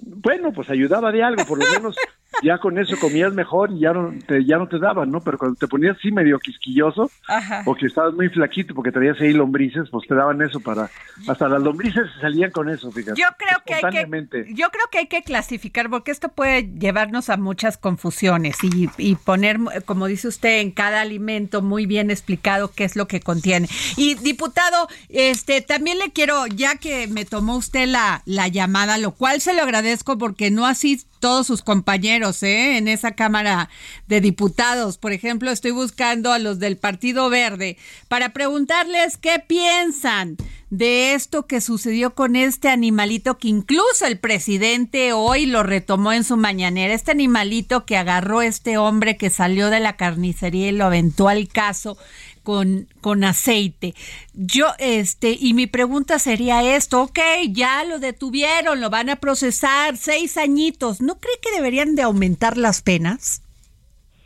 Bueno, 0.00 0.52
pues 0.52 0.70
ayudaba 0.70 1.10
de 1.10 1.24
algo, 1.24 1.44
por 1.44 1.58
lo 1.58 1.66
menos 1.72 1.96
ya 2.42 2.58
con 2.58 2.78
eso 2.78 2.98
comías 2.98 3.32
mejor 3.32 3.72
y 3.72 3.80
ya 3.80 3.92
no 3.92 4.12
te, 4.26 4.44
ya 4.44 4.58
no 4.58 4.68
te 4.68 4.78
daban, 4.78 5.10
¿no? 5.10 5.20
Pero 5.20 5.38
cuando 5.38 5.56
te 5.56 5.68
ponías 5.68 5.96
así 5.96 6.10
medio 6.10 6.38
quisquilloso, 6.38 7.10
Ajá. 7.28 7.62
o 7.66 7.74
que 7.74 7.86
estabas 7.86 8.14
muy 8.14 8.28
flaquito 8.28 8.74
porque 8.74 8.92
traías 8.92 9.20
ahí 9.20 9.32
lombrices, 9.32 9.88
pues 9.90 10.06
te 10.08 10.14
daban 10.14 10.40
eso 10.42 10.60
para... 10.60 10.90
Hasta 11.28 11.48
las 11.48 11.62
lombrices 11.62 12.06
salían 12.20 12.50
con 12.50 12.68
eso, 12.68 12.90
fíjate. 12.90 13.20
Yo 13.20 13.28
creo 13.38 13.58
que 13.64 13.74
hay 13.74 13.92
que, 13.92 14.54
yo 14.54 14.70
creo 14.70 14.86
que 14.90 14.98
hay 14.98 15.06
que 15.06 15.22
clasificar 15.22 15.90
porque 15.90 16.10
esto 16.10 16.28
puede 16.28 16.68
llevarnos 16.78 17.30
a 17.30 17.36
muchas 17.36 17.76
confusiones 17.78 18.56
y, 18.62 18.90
y 18.98 19.16
poner, 19.16 19.58
como 19.84 20.06
dice 20.06 20.28
usted, 20.28 20.60
en 20.60 20.70
cada 20.70 21.00
alimento 21.00 21.62
muy 21.62 21.86
bien 21.86 22.10
explicado 22.10 22.72
qué 22.74 22.84
es 22.84 22.96
lo 22.96 23.06
que 23.06 23.20
contiene. 23.20 23.68
Y 23.96 24.14
diputado, 24.16 24.88
este, 25.08 25.60
también 25.60 25.98
le 25.98 26.10
quiero, 26.12 26.46
ya 26.46 26.76
que 26.76 27.06
me 27.06 27.24
tomó 27.24 27.56
usted 27.56 27.86
la, 27.86 28.22
la 28.26 28.48
llamada, 28.48 28.98
lo 28.98 29.12
cual 29.12 29.40
se 29.40 29.54
lo 29.54 29.62
agradezco 29.62 30.18
porque 30.18 30.50
no 30.50 30.66
así 30.66 31.00
todos 31.24 31.46
sus 31.46 31.62
compañeros, 31.62 32.42
¿eh? 32.42 32.76
En 32.76 32.86
esa 32.86 33.12
Cámara 33.12 33.70
de 34.08 34.20
Diputados. 34.20 34.98
Por 34.98 35.12
ejemplo, 35.12 35.50
estoy 35.50 35.70
buscando 35.70 36.34
a 36.34 36.38
los 36.38 36.58
del 36.58 36.76
Partido 36.76 37.30
Verde 37.30 37.78
para 38.08 38.34
preguntarles 38.34 39.16
qué 39.16 39.38
piensan 39.38 40.36
de 40.68 41.14
esto 41.14 41.46
que 41.46 41.62
sucedió 41.62 42.14
con 42.14 42.36
este 42.36 42.68
animalito 42.68 43.38
que 43.38 43.48
incluso 43.48 44.04
el 44.04 44.18
presidente 44.18 45.14
hoy 45.14 45.46
lo 45.46 45.62
retomó 45.62 46.12
en 46.12 46.24
su 46.24 46.36
mañanera, 46.36 46.92
este 46.92 47.12
animalito 47.12 47.86
que 47.86 47.96
agarró 47.96 48.42
este 48.42 48.76
hombre 48.76 49.16
que 49.16 49.30
salió 49.30 49.70
de 49.70 49.80
la 49.80 49.96
carnicería 49.96 50.68
y 50.68 50.72
lo 50.72 50.84
aventó 50.84 51.28
al 51.28 51.48
caso 51.48 51.96
con, 52.44 52.86
con 53.00 53.24
aceite. 53.24 53.94
Yo, 54.34 54.66
este, 54.78 55.36
y 55.38 55.54
mi 55.54 55.66
pregunta 55.66 56.20
sería 56.20 56.76
esto, 56.76 57.02
ok, 57.02 57.18
ya 57.50 57.82
lo 57.82 57.98
detuvieron, 57.98 58.80
lo 58.80 58.90
van 58.90 59.10
a 59.10 59.16
procesar, 59.16 59.96
seis 59.96 60.36
añitos, 60.36 61.00
¿no 61.00 61.18
cree 61.18 61.34
que 61.42 61.50
deberían 61.50 61.96
de 61.96 62.02
aumentar 62.02 62.56
las 62.56 62.82
penas? 62.82 63.42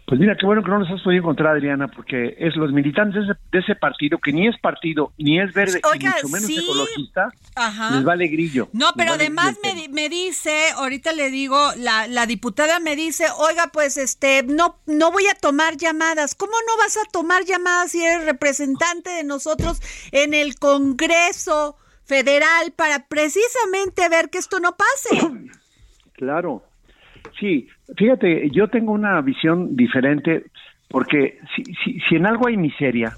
Pues 0.08 0.18
mira, 0.18 0.34
qué 0.36 0.46
bueno 0.46 0.62
que 0.62 0.70
no 0.70 0.78
los 0.78 0.90
has 0.90 1.02
podido 1.02 1.20
encontrar, 1.20 1.54
Adriana, 1.54 1.86
porque 1.86 2.34
es 2.38 2.56
los 2.56 2.72
militantes 2.72 3.26
de 3.26 3.32
ese, 3.32 3.40
de 3.52 3.58
ese 3.58 3.74
partido, 3.74 4.16
que 4.16 4.32
ni 4.32 4.48
es 4.48 4.58
partido, 4.58 5.12
ni 5.18 5.38
es 5.38 5.52
verde, 5.52 5.82
Oiga, 5.84 6.16
y 6.18 6.22
mucho 6.22 6.28
menos 6.30 6.46
sí. 6.46 6.58
ecologista, 6.58 7.28
Ajá. 7.54 7.90
les 7.94 8.04
vale 8.04 8.26
grillo. 8.28 8.70
No, 8.72 8.86
pero 8.96 9.10
vale 9.10 9.24
además 9.24 9.58
me, 9.62 9.86
me 9.90 10.08
dice, 10.08 10.70
ahorita 10.76 11.12
le 11.12 11.30
digo, 11.30 11.58
la, 11.76 12.06
la 12.06 12.24
diputada 12.24 12.80
me 12.80 12.96
dice, 12.96 13.26
oiga, 13.36 13.68
pues 13.70 13.98
este, 13.98 14.44
no, 14.44 14.78
no 14.86 15.12
voy 15.12 15.26
a 15.26 15.34
tomar 15.34 15.76
llamadas. 15.76 16.34
¿Cómo 16.34 16.54
no 16.66 16.78
vas 16.78 16.96
a 16.96 17.04
tomar 17.12 17.44
llamadas 17.44 17.90
si 17.90 18.02
eres 18.02 18.24
representante 18.24 19.10
de 19.10 19.24
nosotros 19.24 19.82
en 20.12 20.32
el 20.32 20.58
Congreso 20.58 21.76
Federal 22.06 22.72
para 22.74 23.08
precisamente 23.08 24.08
ver 24.08 24.30
que 24.30 24.38
esto 24.38 24.58
no 24.58 24.74
pase? 24.74 25.20
Claro. 26.14 26.64
Sí, 27.38 27.68
fíjate, 27.96 28.50
yo 28.50 28.68
tengo 28.68 28.92
una 28.92 29.20
visión 29.20 29.76
diferente 29.76 30.44
porque 30.88 31.38
si, 31.54 31.64
si, 31.84 32.00
si 32.00 32.16
en 32.16 32.26
algo 32.26 32.48
hay 32.48 32.56
miseria 32.56 33.12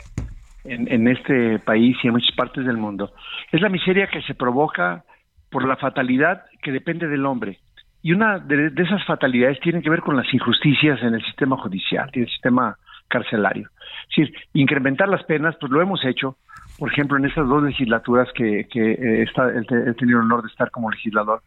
en, 0.64 0.90
en 0.92 1.08
este 1.08 1.58
país 1.60 1.96
y 2.02 2.08
en 2.08 2.14
muchas 2.14 2.34
partes 2.34 2.64
del 2.66 2.76
mundo, 2.76 3.12
es 3.52 3.60
la 3.60 3.68
miseria 3.68 4.08
que 4.08 4.22
se 4.22 4.34
provoca 4.34 5.04
por 5.50 5.66
la 5.66 5.76
fatalidad 5.76 6.44
que 6.62 6.72
depende 6.72 7.08
del 7.08 7.26
hombre. 7.26 7.58
Y 8.02 8.12
una 8.12 8.38
de, 8.38 8.70
de 8.70 8.82
esas 8.82 9.04
fatalidades 9.04 9.60
tiene 9.60 9.82
que 9.82 9.90
ver 9.90 10.00
con 10.00 10.16
las 10.16 10.32
injusticias 10.32 11.02
en 11.02 11.14
el 11.14 11.24
sistema 11.24 11.56
judicial 11.58 12.10
y 12.14 12.20
el 12.20 12.28
sistema 12.28 12.76
carcelario. 13.08 13.68
Es 14.08 14.16
decir, 14.16 14.34
incrementar 14.54 15.08
las 15.08 15.24
penas, 15.24 15.56
pues 15.60 15.70
lo 15.70 15.82
hemos 15.82 16.04
hecho, 16.04 16.36
por 16.78 16.90
ejemplo, 16.90 17.18
en 17.18 17.26
estas 17.26 17.46
dos 17.46 17.62
legislaturas 17.62 18.28
que, 18.34 18.66
que 18.70 18.92
eh, 18.92 19.22
está, 19.22 19.50
he 19.50 19.94
tenido 19.94 20.20
el 20.20 20.26
honor 20.26 20.42
de 20.42 20.48
estar 20.48 20.70
como 20.70 20.90
legislador. 20.90 21.42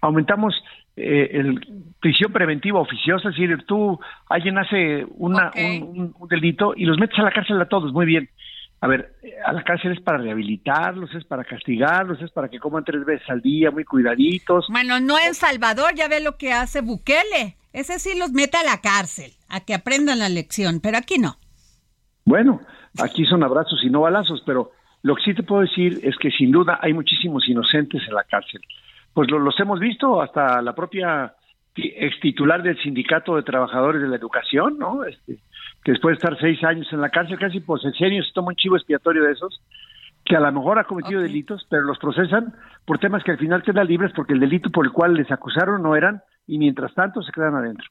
Aumentamos 0.00 0.54
eh, 0.98 1.30
el 1.32 1.60
prisión 2.00 2.32
preventiva 2.32 2.80
oficiosa, 2.80 3.28
es 3.30 3.36
decir, 3.36 3.64
tú, 3.66 3.98
alguien 4.28 4.58
hace 4.58 5.06
una, 5.16 5.50
un, 5.56 5.82
un- 6.00 6.14
un 6.18 6.28
delito 6.28 6.74
y 6.76 6.84
los 6.84 6.98
metes 6.98 7.18
a 7.18 7.22
la 7.22 7.30
cárcel 7.30 7.60
a 7.60 7.66
todos, 7.68 7.92
muy 7.92 8.06
bien. 8.06 8.28
A 8.80 8.86
ver, 8.86 9.12
a 9.44 9.52
la 9.52 9.64
cárcel 9.64 9.90
es 9.92 10.00
para 10.00 10.18
rehabilitarlos, 10.18 11.12
es 11.14 11.24
para 11.24 11.42
castigarlos, 11.42 12.22
es 12.22 12.30
para 12.30 12.48
que 12.48 12.60
coman 12.60 12.84
tres 12.84 13.04
veces 13.04 13.28
al 13.28 13.40
día, 13.42 13.70
muy 13.72 13.84
cuidaditos. 13.84 14.66
Bueno, 14.68 15.00
no 15.00 15.16
en 15.18 15.34
Salvador, 15.34 15.94
ya 15.96 16.06
ve 16.08 16.20
lo 16.20 16.36
que 16.36 16.52
hace 16.52 16.80
Bukele. 16.80 17.56
Ese 17.72 17.98
sí 17.98 18.16
los 18.16 18.30
mete 18.32 18.56
a 18.56 18.62
la 18.62 18.80
cárcel, 18.80 19.32
a 19.48 19.60
que 19.64 19.74
aprendan 19.74 20.20
la 20.20 20.28
lección, 20.28 20.78
pero 20.80 20.96
aquí 20.96 21.18
no. 21.18 21.36
Bueno, 22.24 22.60
aquí 23.02 23.24
son 23.24 23.42
abrazos 23.42 23.82
y 23.82 23.90
no 23.90 24.02
balazos, 24.02 24.42
pero 24.46 24.70
lo 25.02 25.16
que 25.16 25.22
sí 25.22 25.34
te 25.34 25.42
puedo 25.42 25.62
decir 25.62 26.00
es 26.02 26.16
que 26.18 26.30
sin 26.30 26.50
duda 26.52 26.78
hay 26.80 26.92
muchísimos 26.92 27.48
inocentes 27.48 28.02
en 28.06 28.14
la 28.14 28.24
cárcel. 28.24 28.60
Pues 29.14 29.30
lo- 29.30 29.38
los 29.38 29.58
hemos 29.60 29.80
visto 29.80 30.20
hasta 30.22 30.60
la 30.62 30.74
propia 30.74 31.34
ex 31.74 32.18
titular 32.20 32.62
del 32.62 32.76
Sindicato 32.78 33.36
de 33.36 33.42
Trabajadores 33.42 34.02
de 34.02 34.08
la 34.08 34.16
Educación, 34.16 34.78
¿no? 34.78 35.04
Este, 35.04 35.38
que 35.84 35.92
después 35.92 36.12
de 36.12 36.16
estar 36.18 36.38
seis 36.40 36.62
años 36.64 36.92
en 36.92 37.00
la 37.00 37.10
cárcel, 37.10 37.38
casi 37.38 37.60
por 37.60 37.80
sexenio, 37.80 38.22
se 38.24 38.32
toma 38.32 38.48
un 38.48 38.56
chivo 38.56 38.76
expiatorio 38.76 39.22
de 39.22 39.32
esos, 39.32 39.60
que 40.24 40.36
a 40.36 40.40
lo 40.40 40.52
mejor 40.52 40.78
ha 40.78 40.84
cometido 40.84 41.20
delitos, 41.22 41.66
pero 41.70 41.82
los 41.82 41.98
procesan 41.98 42.52
por 42.84 42.98
temas 42.98 43.22
que 43.24 43.30
al 43.30 43.38
final 43.38 43.62
quedan 43.62 43.86
libres 43.86 44.12
porque 44.14 44.32
el 44.34 44.40
delito 44.40 44.70
por 44.70 44.84
el 44.86 44.92
cual 44.92 45.14
les 45.14 45.30
acusaron 45.30 45.82
no 45.82 45.94
eran, 45.96 46.20
y 46.46 46.58
mientras 46.58 46.92
tanto 46.94 47.22
se 47.22 47.32
quedan 47.32 47.54
adentro. 47.54 47.86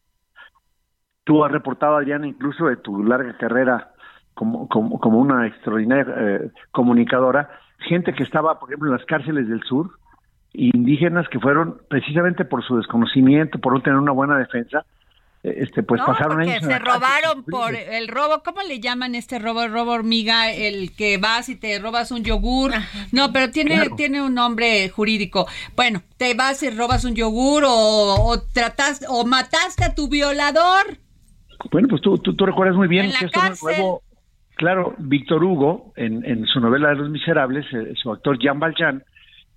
Tú 1.24 1.43
has 1.43 1.51
reportado, 1.51 1.97
Adriana, 1.97 2.28
incluso 2.28 2.68
de 2.68 2.78
tu 2.78 3.03
larga 3.03 3.36
carrera 3.38 3.91
como, 4.34 4.68
como, 4.68 4.99
como 4.99 5.20
una 5.20 5.47
extraordinaria 5.47 6.05
eh, 6.18 6.51
comunicadora, 6.72 7.49
gente 7.80 8.13
que 8.13 8.24
estaba, 8.24 8.59
por 8.59 8.70
ejemplo, 8.70 8.89
en 8.91 8.97
las 8.97 9.05
cárceles 9.05 9.47
del 9.47 9.63
sur, 9.63 9.91
indígenas 10.57 11.27
que 11.29 11.39
fueron 11.39 11.77
precisamente 11.87 12.43
por 12.43 12.65
su 12.65 12.77
desconocimiento, 12.77 13.59
por 13.59 13.73
no 13.73 13.81
tener 13.81 13.99
una 13.99 14.11
buena 14.11 14.37
defensa, 14.37 14.85
eh, 15.43 15.53
este, 15.59 15.83
pues 15.83 15.99
no, 15.99 16.07
pasaron 16.07 16.37
porque 16.37 16.59
se 16.59 16.79
robaron 16.79 17.43
por 17.47 17.75
el 17.75 18.07
robo, 18.07 18.41
¿cómo 18.43 18.61
le 18.67 18.79
llaman 18.79 19.13
este 19.13 19.37
robo? 19.37 19.61
El 19.63 19.71
robo 19.71 19.91
hormiga, 19.91 20.51
el 20.51 20.95
que 20.95 21.19
vas 21.19 21.47
y 21.49 21.55
te 21.55 21.77
robas 21.79 22.11
un 22.11 22.23
yogur. 22.23 22.71
No, 23.11 23.31
pero 23.31 23.51
tiene, 23.51 23.75
Claro. 23.75 23.95
tiene 23.95 24.21
un 24.21 24.33
nombre 24.33 24.89
jurídico. 24.89 25.47
Bueno, 25.75 26.01
te 26.17 26.33
vas 26.33 26.63
y 26.63 26.71
robas 26.71 27.05
un 27.05 27.13
yogur 27.15 27.63
o, 27.63 27.69
o 27.69 28.41
tratas, 28.51 29.05
o 29.07 29.25
mataste 29.25 29.83
a 29.85 29.93
tu 29.93 30.09
violador. 30.09 30.97
Bueno, 31.71 31.87
pues 31.87 32.01
tú, 32.01 32.17
tú, 32.17 32.35
tú 32.35 32.45
recuerdas 32.45 32.75
muy 32.75 32.87
bien 32.87 33.05
En 33.05 33.11
que 33.13 33.25
esto 33.25 33.39
no 33.41 33.53
es 33.53 33.63
nuevo. 33.63 34.01
Claro, 34.55 34.95
Víctor 34.97 35.43
Hugo, 35.43 35.93
en, 35.95 36.25
en 36.25 36.47
su 36.47 36.59
novela 36.59 36.89
de 36.89 36.95
Los 36.95 37.09
Miserables, 37.11 37.65
eh, 37.73 37.93
su 37.95 38.11
actor 38.11 38.39
Jean 38.39 38.59
Valjean, 38.59 39.03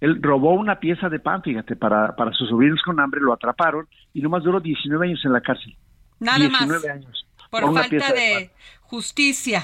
él 0.00 0.22
robó 0.22 0.54
una 0.54 0.80
pieza 0.80 1.08
de 1.08 1.18
pan, 1.18 1.42
fíjate, 1.42 1.76
para, 1.76 2.16
para 2.16 2.32
sus 2.32 2.48
sobrinos 2.48 2.80
con 2.82 2.98
hambre, 3.00 3.20
lo 3.20 3.32
atraparon 3.32 3.86
y 4.14 4.22
nomás 4.22 4.42
duró 4.42 4.60
19 4.60 5.06
años 5.06 5.24
en 5.24 5.32
la 5.32 5.40
cárcel. 5.40 5.76
Nada 6.18 6.38
19 6.38 6.72
más. 6.74 6.84
años. 6.96 7.26
Por 7.50 7.64
una 7.64 7.80
falta 7.82 7.90
pieza 7.90 8.12
de, 8.12 8.50
justicia. 8.82 9.62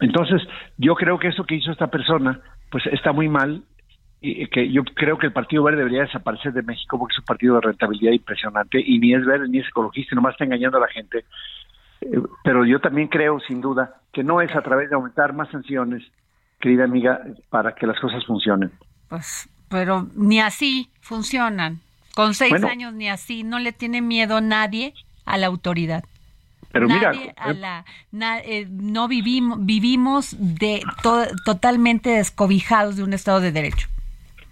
Entonces, 0.00 0.42
yo 0.76 0.94
creo 0.94 1.18
que 1.18 1.28
eso 1.28 1.44
que 1.44 1.56
hizo 1.56 1.70
esta 1.70 1.88
persona, 1.88 2.40
pues 2.70 2.84
está 2.86 3.12
muy 3.12 3.28
mal 3.28 3.62
y 4.20 4.46
que 4.48 4.70
yo 4.72 4.82
creo 4.82 5.18
que 5.18 5.26
el 5.26 5.32
Partido 5.32 5.62
Verde 5.62 5.78
debería 5.78 6.02
desaparecer 6.02 6.52
de 6.52 6.62
México 6.62 6.98
porque 6.98 7.12
es 7.12 7.18
un 7.18 7.24
partido 7.24 7.54
de 7.56 7.60
rentabilidad 7.60 8.12
impresionante 8.12 8.82
y 8.84 8.98
ni 8.98 9.14
es 9.14 9.24
verde 9.24 9.48
ni 9.48 9.58
es 9.58 9.68
ecologista, 9.68 10.14
nomás 10.14 10.32
está 10.32 10.44
engañando 10.44 10.78
a 10.78 10.80
la 10.80 10.88
gente. 10.88 11.24
Eh, 12.00 12.20
pero 12.42 12.64
yo 12.64 12.80
también 12.80 13.08
creo, 13.08 13.38
sin 13.40 13.60
duda, 13.60 14.00
que 14.12 14.24
no 14.24 14.40
es 14.40 14.54
a 14.54 14.62
través 14.62 14.88
de 14.88 14.96
aumentar 14.96 15.32
más 15.32 15.50
sanciones, 15.50 16.02
querida 16.58 16.84
amiga, 16.84 17.20
para 17.50 17.74
que 17.74 17.86
las 17.86 18.00
cosas 18.00 18.24
funcionen. 18.24 18.72
Pues, 19.08 19.48
pero 19.68 20.08
ni 20.14 20.40
así 20.40 20.88
funcionan. 21.00 21.80
Con 22.14 22.34
seis 22.34 22.54
años 22.64 22.94
ni 22.94 23.08
así. 23.08 23.44
No 23.44 23.58
le 23.58 23.72
tiene 23.72 24.00
miedo 24.00 24.40
nadie 24.40 24.94
a 25.26 25.36
la 25.36 25.46
autoridad. 25.46 26.04
Pero 26.72 26.88
mira, 26.88 27.12
a 27.36 27.52
la, 27.52 27.84
eh, 28.40 28.66
no 28.70 29.08
vivimos 29.08 29.64
vivimos 29.64 30.36
de 30.38 30.82
totalmente 31.44 32.10
descobijados 32.10 32.96
de 32.96 33.02
un 33.02 33.12
Estado 33.12 33.40
de 33.40 33.52
Derecho. 33.52 33.88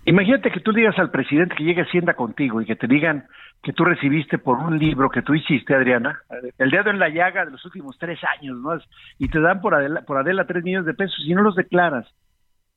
Imagínate 0.06 0.50
que 0.50 0.60
tú 0.60 0.72
digas 0.72 0.98
al 0.98 1.10
presidente 1.10 1.54
que 1.54 1.64
llegue 1.64 1.82
a 1.82 1.84
Hacienda 1.84 2.14
contigo 2.14 2.60
y 2.60 2.66
que 2.66 2.76
te 2.76 2.86
digan 2.86 3.26
que 3.62 3.72
tú 3.72 3.84
recibiste 3.84 4.38
por 4.38 4.58
un 4.58 4.78
libro 4.78 5.08
que 5.08 5.22
tú 5.22 5.34
hiciste, 5.34 5.74
Adriana, 5.74 6.20
el 6.58 6.70
dedo 6.70 6.90
en 6.90 6.98
la 6.98 7.08
llaga 7.08 7.46
de 7.46 7.50
los 7.50 7.64
últimos 7.64 7.98
tres 7.98 8.20
años, 8.38 8.58
¿no? 8.58 8.78
Y 9.18 9.28
te 9.28 9.40
dan 9.40 9.62
por 9.62 9.74
Adela, 9.74 10.02
por 10.02 10.18
Adela 10.18 10.46
tres 10.46 10.62
millones 10.62 10.86
de 10.86 10.94
pesos 10.94 11.18
y 11.24 11.34
no 11.34 11.42
los 11.42 11.56
declaras. 11.56 12.06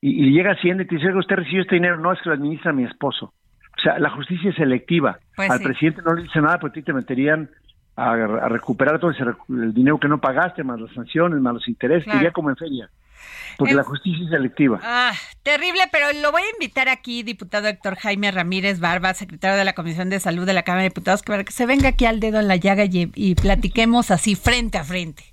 Y, 0.02 0.32
llega 0.32 0.52
Hacienda 0.52 0.84
y 0.84 0.88
te 0.88 0.96
dice, 0.96 1.14
usted 1.14 1.36
recibió 1.36 1.62
este 1.62 1.76
dinero, 1.76 1.98
no, 1.98 2.14
es 2.14 2.20
que 2.22 2.30
lo 2.30 2.36
administra 2.36 2.74
mi 2.74 2.84
esposo. 2.84 3.34
O 3.78 3.82
sea, 3.82 4.00
la 4.00 4.10
justicia 4.10 4.50
es 4.50 4.56
selectiva. 4.56 5.20
Pues 5.36 5.50
al 5.50 5.62
presidente 5.62 6.02
no 6.04 6.14
le 6.14 6.24
dice 6.24 6.42
nada, 6.42 6.60
porque 6.60 6.82
ti 6.82 6.86
te 6.86 6.94
meterían 6.94 7.50
a, 7.96 8.16
recuperar 8.48 9.00
todo 9.00 9.12
ese, 9.12 9.24
el 9.50 9.74
dinero 9.74 10.00
que 10.00 10.08
no 10.08 10.20
pagaste, 10.20 10.64
más 10.64 10.80
las 10.80 10.92
sanciones, 10.94 11.40
más 11.42 11.54
los 11.54 11.68
intereses, 11.68 12.06
claro. 12.06 12.32
como 12.32 12.50
en 12.50 12.56
feria. 12.56 12.90
Porque 13.58 13.74
la 13.74 13.84
justicia 13.84 14.24
es 14.24 14.30
selectiva. 14.30 14.80
Ah, 14.84 15.12
terrible, 15.42 15.82
pero 15.92 16.06
lo 16.22 16.32
voy 16.32 16.44
a 16.44 16.54
invitar 16.54 16.90
aquí, 16.90 17.24
diputado 17.24 17.68
Héctor 17.68 17.96
Jaime 17.96 18.30
Ramírez 18.30 18.80
Barba, 18.80 19.16
secretario 19.16 19.58
de 19.58 19.66
la 19.66 19.74
Comisión 19.74 20.12
de 20.12 20.20
Salud 20.20 20.46
de 20.46 20.54
la 20.54 20.62
Cámara 20.62 20.84
de 20.84 20.90
Diputados, 20.90 21.24
que 21.24 21.32
para 21.32 21.44
que 21.44 21.52
se 21.52 21.66
venga 21.66 21.90
aquí 21.90 22.06
al 22.06 22.20
dedo 22.20 22.40
en 22.40 22.48
la 22.48 22.56
llaga 22.56 22.84
y, 22.86 23.36
platiquemos 23.36 24.12
así 24.12 24.36
frente 24.36 24.78
a 24.78 24.84
frente. 24.84 25.24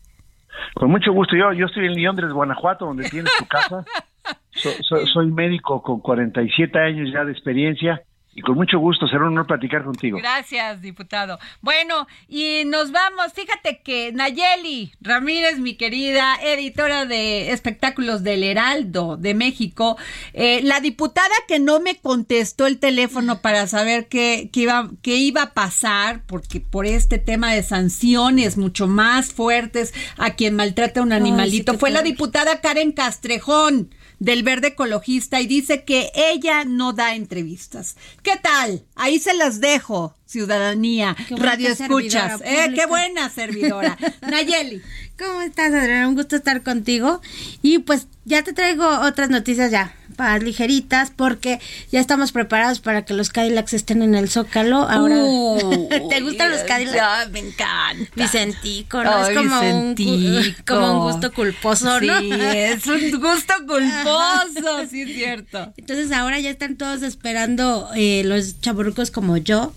Con 0.74 0.90
mucho 0.90 1.12
gusto. 1.12 1.36
Yo, 1.36 1.52
yo 1.52 1.66
estoy 1.66 1.86
en 1.86 2.02
Londres, 2.02 2.32
Guanajuato, 2.32 2.86
donde 2.86 3.08
tienes 3.10 3.30
tu 3.38 3.46
casa. 3.46 3.84
soy 5.12 5.30
médico 5.30 5.82
con 5.82 6.00
47 6.00 6.78
años 6.78 7.10
ya 7.12 7.24
de 7.24 7.32
experiencia 7.32 8.02
y 8.36 8.42
con 8.42 8.56
mucho 8.56 8.80
gusto, 8.80 9.06
será 9.06 9.22
un 9.22 9.28
honor 9.28 9.46
platicar 9.46 9.84
contigo. 9.84 10.18
Gracias, 10.18 10.82
diputado. 10.82 11.38
Bueno, 11.60 12.08
y 12.28 12.62
nos 12.66 12.90
vamos. 12.90 13.32
Fíjate 13.32 13.80
que 13.80 14.12
Nayeli 14.12 14.92
Ramírez, 15.00 15.60
mi 15.60 15.76
querida 15.76 16.34
editora 16.42 17.06
de 17.06 17.52
espectáculos 17.52 18.24
del 18.24 18.42
Heraldo 18.42 19.16
de 19.16 19.34
México, 19.34 19.96
eh, 20.32 20.60
la 20.64 20.80
diputada 20.80 21.34
que 21.46 21.60
no 21.60 21.78
me 21.78 22.00
contestó 22.00 22.66
el 22.66 22.80
teléfono 22.80 23.40
para 23.40 23.68
saber 23.68 24.08
qué, 24.08 24.50
qué, 24.52 24.60
iba, 24.62 24.90
qué 25.00 25.14
iba 25.16 25.42
a 25.42 25.54
pasar, 25.54 26.22
porque 26.26 26.60
por 26.60 26.86
este 26.86 27.18
tema 27.18 27.52
de 27.54 27.62
sanciones 27.62 28.56
mucho 28.56 28.88
más 28.88 29.32
fuertes 29.32 29.94
a 30.18 30.30
quien 30.30 30.56
maltrata 30.56 30.98
a 30.98 31.04
un 31.04 31.12
animalito, 31.12 31.74
fue 31.74 31.90
la 31.90 32.02
diputada 32.02 32.60
Karen 32.60 32.90
Castrejón 32.90 33.90
del 34.18 34.42
Verde 34.42 34.68
Ecologista 34.68 35.40
y 35.40 35.46
dice 35.46 35.84
que 35.84 36.10
ella 36.14 36.64
no 36.64 36.92
da 36.92 37.14
entrevistas. 37.14 37.96
¿Qué 38.22 38.36
tal? 38.42 38.84
Ahí 38.94 39.18
se 39.18 39.34
las 39.34 39.60
dejo, 39.60 40.14
ciudadanía, 40.26 41.16
radio 41.30 41.70
escuchas. 41.70 42.40
Eh, 42.44 42.72
qué 42.74 42.86
buena 42.86 43.28
servidora. 43.30 43.98
Nayeli. 44.22 44.82
¿Cómo 45.18 45.42
estás, 45.42 45.72
Adriana? 45.72 46.08
Un 46.08 46.16
gusto 46.16 46.36
estar 46.36 46.62
contigo. 46.62 47.20
Y 47.62 47.78
pues 47.78 48.08
ya 48.24 48.42
te 48.42 48.52
traigo 48.52 48.86
otras 49.00 49.30
noticias 49.30 49.70
ya 49.70 49.94
para 50.14 50.38
ligeritas 50.38 51.10
porque 51.14 51.60
ya 51.90 52.00
estamos 52.00 52.32
preparados 52.32 52.80
para 52.80 53.04
que 53.04 53.14
los 53.14 53.30
Cadillacs 53.30 53.74
estén 53.74 54.02
en 54.02 54.14
el 54.14 54.28
Zócalo. 54.28 54.88
Ahora, 54.88 55.16
¿te 56.10 56.20
gustan 56.20 56.50
los 56.50 56.60
Cadillacs? 56.62 57.30
me 57.30 57.40
encanta. 57.40 58.10
Vicentico, 58.14 59.02
¿no? 59.02 59.26
es 59.26 59.36
como 59.36 59.60
un, 59.60 59.94
como 60.66 60.92
un 60.92 61.12
gusto 61.12 61.32
culposo, 61.32 62.00
¿no? 62.00 62.20
Sí, 62.20 62.30
es 62.32 62.86
un 62.86 63.10
gusto 63.20 63.54
culposo, 63.66 64.86
sí 64.90 65.02
es 65.02 65.14
cierto. 65.14 65.72
Entonces 65.76 66.12
ahora 66.12 66.38
ya 66.40 66.50
están 66.50 66.76
todos 66.76 67.02
esperando 67.02 67.88
eh, 67.94 68.22
los 68.24 68.60
chaburrucos 68.60 69.10
como 69.10 69.36
yo. 69.36 69.72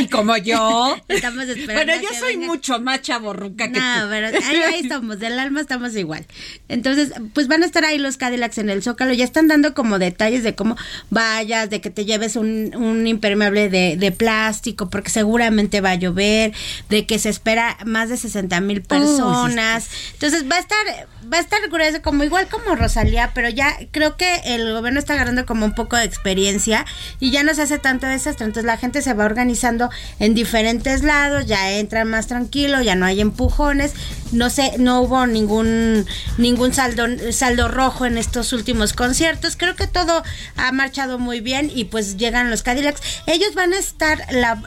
y 0.00 0.06
como 0.08 0.36
yo. 0.36 0.96
Estamos 1.08 1.44
esperando. 1.44 1.92
Bueno, 1.92 2.02
yo 2.02 2.18
soy 2.18 2.36
mucho 2.36 2.80
más 2.80 3.02
chaborruca 3.02 3.70
que 3.70 3.80
no, 3.80 4.06
pero 4.08 4.28
ahí, 4.28 4.56
ahí 4.56 4.80
estamos, 4.80 5.18
del 5.18 5.38
alma 5.38 5.60
estamos 5.60 5.96
igual. 5.96 6.24
Entonces, 6.68 7.12
pues 7.34 7.48
van 7.48 7.62
a 7.62 7.66
estar 7.66 7.84
ahí 7.84 7.98
los 7.98 8.16
Cadillacs 8.16 8.58
en 8.58 8.70
el 8.70 8.82
Zócalo, 8.82 9.12
ya 9.12 9.24
están 9.24 9.48
dando 9.48 9.57
como 9.74 9.98
detalles 9.98 10.42
de 10.42 10.54
cómo 10.54 10.76
vayas, 11.10 11.70
de 11.70 11.80
que 11.80 11.90
te 11.90 12.04
lleves 12.04 12.36
un, 12.36 12.74
un 12.74 13.06
impermeable 13.06 13.68
de, 13.68 13.96
de, 13.96 14.12
plástico, 14.12 14.90
porque 14.90 15.10
seguramente 15.10 15.80
va 15.80 15.90
a 15.90 15.94
llover, 15.94 16.52
de 16.88 17.06
que 17.06 17.18
se 17.18 17.28
espera 17.28 17.76
más 17.84 18.08
de 18.08 18.16
60 18.16 18.60
mil 18.60 18.82
personas. 18.82 19.88
Entonces 20.14 20.44
va 20.50 20.56
a 20.56 20.60
estar 20.60 21.08
va 21.32 21.38
a 21.38 21.40
estar 21.40 21.60
grueso, 21.68 22.00
como 22.02 22.24
igual 22.24 22.48
como 22.48 22.74
Rosalía, 22.74 23.32
pero 23.34 23.48
ya 23.48 23.76
creo 23.90 24.16
que 24.16 24.40
el 24.46 24.72
gobierno 24.72 24.98
está 24.98 25.14
agarrando 25.14 25.46
como 25.46 25.66
un 25.66 25.74
poco 25.74 25.96
de 25.96 26.04
experiencia 26.04 26.86
y 27.20 27.30
ya 27.30 27.42
no 27.42 27.54
se 27.54 27.62
hace 27.62 27.78
tanto 27.78 28.06
desastre. 28.06 28.46
Entonces 28.46 28.64
la 28.64 28.76
gente 28.76 29.02
se 29.02 29.14
va 29.14 29.24
organizando 29.24 29.90
en 30.18 30.34
diferentes 30.34 31.02
lados, 31.02 31.46
ya 31.46 31.72
entran 31.72 32.08
más 32.08 32.26
tranquilo, 32.26 32.82
ya 32.82 32.94
no 32.94 33.06
hay 33.06 33.20
empujones, 33.20 33.92
no 34.32 34.50
sé, 34.50 34.72
no 34.78 35.02
hubo 35.02 35.26
ningún 35.26 36.06
ningún 36.38 36.72
saldo 36.72 37.06
saldo 37.32 37.68
rojo 37.68 38.06
en 38.06 38.18
estos 38.18 38.52
últimos 38.52 38.92
conciertos. 38.92 39.47
Creo 39.56 39.76
que 39.76 39.86
todo 39.86 40.22
ha 40.56 40.72
marchado 40.72 41.18
muy 41.18 41.40
bien 41.40 41.70
y 41.74 41.84
pues 41.84 42.16
llegan 42.16 42.50
los 42.50 42.62
Cadillacs. 42.62 43.00
Ellos 43.26 43.54
van 43.54 43.72
a 43.72 43.78
estar 43.78 44.24
la, 44.30 44.60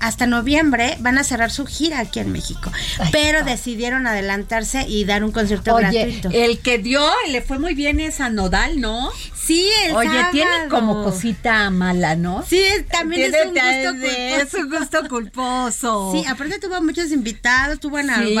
hasta 0.00 0.26
noviembre, 0.26 0.96
van 1.00 1.18
a 1.18 1.24
cerrar 1.24 1.50
su 1.50 1.66
gira 1.66 2.00
aquí 2.00 2.20
en 2.20 2.32
México, 2.32 2.70
pero 3.12 3.44
decidieron 3.44 4.06
adelantarse 4.06 4.86
y 4.88 5.04
dar 5.04 5.24
un 5.24 5.32
concierto 5.32 5.74
gratuito 5.74 6.30
el 6.32 6.58
que 6.60 6.78
dio, 6.78 7.02
le 7.30 7.42
fue 7.42 7.58
muy 7.58 7.74
bien 7.74 8.00
es 8.00 8.20
a 8.20 8.28
Nodal, 8.28 8.80
¿no? 8.80 9.10
Sí, 9.46 9.70
el 9.84 9.94
Oye, 9.94 10.26
tiene 10.32 10.68
como 10.68 11.04
cosita 11.04 11.70
mala, 11.70 12.16
¿no? 12.16 12.44
Sí, 12.48 12.62
también 12.90 13.32
es 13.32 13.46
un 13.46 13.52
gusto 13.54 13.90
culposo. 13.92 14.42
Es 14.42 14.54
un 14.54 14.70
gusto 14.70 15.08
culposo. 15.08 16.12
Sí, 16.12 16.24
aparte 16.26 16.58
tuvo 16.58 16.82
muchos 16.82 17.12
invitados, 17.12 17.78
tuvo 17.78 17.98
a 17.98 18.00
Ana 18.00 18.24
sí, 18.24 18.36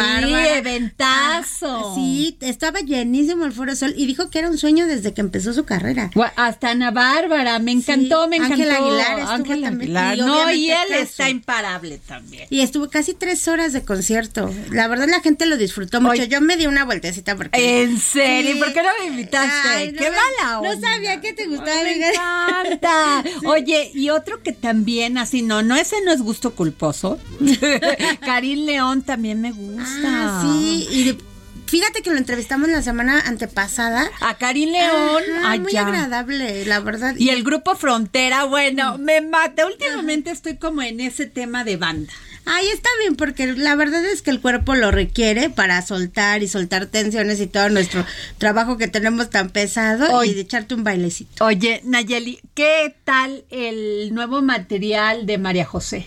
eventazo. 0.56 1.92
Ah, 1.92 1.92
sí, 1.94 2.36
estaba 2.40 2.80
llenísimo 2.80 3.44
el 3.44 3.52
Foro 3.52 3.76
Sol 3.76 3.94
y 3.96 4.06
dijo 4.06 4.30
que 4.30 4.40
era 4.40 4.48
un 4.48 4.58
sueño 4.58 4.86
desde 4.86 5.14
que 5.14 5.20
empezó 5.20 5.52
su 5.52 5.64
carrera. 5.64 6.10
Hasta 6.34 6.70
Ana 6.70 6.90
Bárbara, 6.90 7.58
me 7.60 7.72
encantó, 7.72 8.26
me 8.28 8.36
encantó. 8.36 8.54
Ángel 8.54 8.70
Aguilar 8.70 9.20
Ángel 9.20 9.64
Aguilar. 9.64 10.18
no, 10.18 10.50
y 10.50 10.70
él 10.70 10.92
está 10.94 11.28
imparable 11.28 12.00
también. 12.06 12.48
Y 12.50 12.62
estuvo 12.62 12.88
casi 12.90 13.14
tres 13.14 13.46
horas 13.48 13.72
de 13.72 13.84
concierto. 13.84 14.52
La 14.70 14.88
verdad 14.88 15.06
la 15.08 15.20
gente 15.20 15.46
lo 15.46 15.56
disfrutó 15.56 16.00
mucho. 16.00 16.24
Yo 16.24 16.40
me 16.40 16.56
di 16.56 16.66
una 16.66 16.84
vueltecita 16.84 17.36
porque 17.36 17.82
¿En 17.82 17.98
serio? 17.98 18.58
¿Por 18.58 18.72
qué 18.72 18.82
no 18.82 18.88
me 19.00 19.06
invitaste? 19.06 19.92
¡Qué 19.92 20.10
mala 20.10 20.60
onda! 20.60 20.74
No 20.74 20.95
sabía 20.96 21.20
que 21.20 21.32
te 21.32 21.46
gustaba. 21.46 21.82
me 21.82 21.96
encanta. 21.96 23.24
Oye, 23.46 23.90
y 23.94 24.10
otro 24.10 24.42
que 24.42 24.52
también, 24.52 25.18
así, 25.18 25.42
no, 25.42 25.62
no, 25.62 25.76
ese 25.76 25.96
no 26.04 26.12
es 26.12 26.20
gusto 26.20 26.54
culposo. 26.54 27.18
Karim 28.20 28.66
León 28.66 29.02
también 29.02 29.40
me 29.40 29.52
gusta. 29.52 30.02
Ah, 30.04 30.42
sí, 30.42 30.88
y 30.90 31.18
Fíjate 31.66 32.00
que 32.00 32.10
lo 32.10 32.16
entrevistamos 32.16 32.68
la 32.68 32.80
semana 32.80 33.20
antepasada. 33.26 34.08
A 34.20 34.34
Karim 34.34 34.70
León. 34.70 35.22
muy 35.62 35.76
agradable, 35.76 36.64
la 36.64 36.78
verdad. 36.80 37.16
Y 37.18 37.30
el 37.30 37.42
grupo 37.42 37.74
Frontera, 37.74 38.44
bueno, 38.44 38.98
me 38.98 39.20
mata. 39.20 39.66
Últimamente 39.66 40.30
estoy 40.30 40.58
como 40.58 40.82
en 40.82 41.00
ese 41.00 41.26
tema 41.26 41.64
de 41.64 41.76
banda. 41.76 42.12
Ahí 42.46 42.68
está 42.68 42.88
bien, 43.00 43.16
porque 43.16 43.52
la 43.54 43.74
verdad 43.74 44.04
es 44.04 44.22
que 44.22 44.30
el 44.30 44.40
cuerpo 44.40 44.74
lo 44.74 44.92
requiere 44.92 45.50
para 45.50 45.82
soltar 45.82 46.42
y 46.42 46.48
soltar 46.48 46.86
tensiones 46.86 47.40
y 47.40 47.48
todo 47.48 47.68
nuestro 47.68 48.06
trabajo 48.38 48.78
que 48.78 48.86
tenemos 48.86 49.30
tan 49.30 49.50
pesado 49.50 50.22
y 50.24 50.32
de 50.32 50.42
echarte 50.42 50.74
un 50.74 50.84
bailecito. 50.84 51.44
Oye, 51.44 51.80
Nayeli, 51.84 52.40
¿qué 52.54 52.94
tal 53.04 53.44
el 53.50 54.14
nuevo 54.14 54.42
material 54.42 55.26
de 55.26 55.38
María 55.38 55.64
José? 55.64 56.06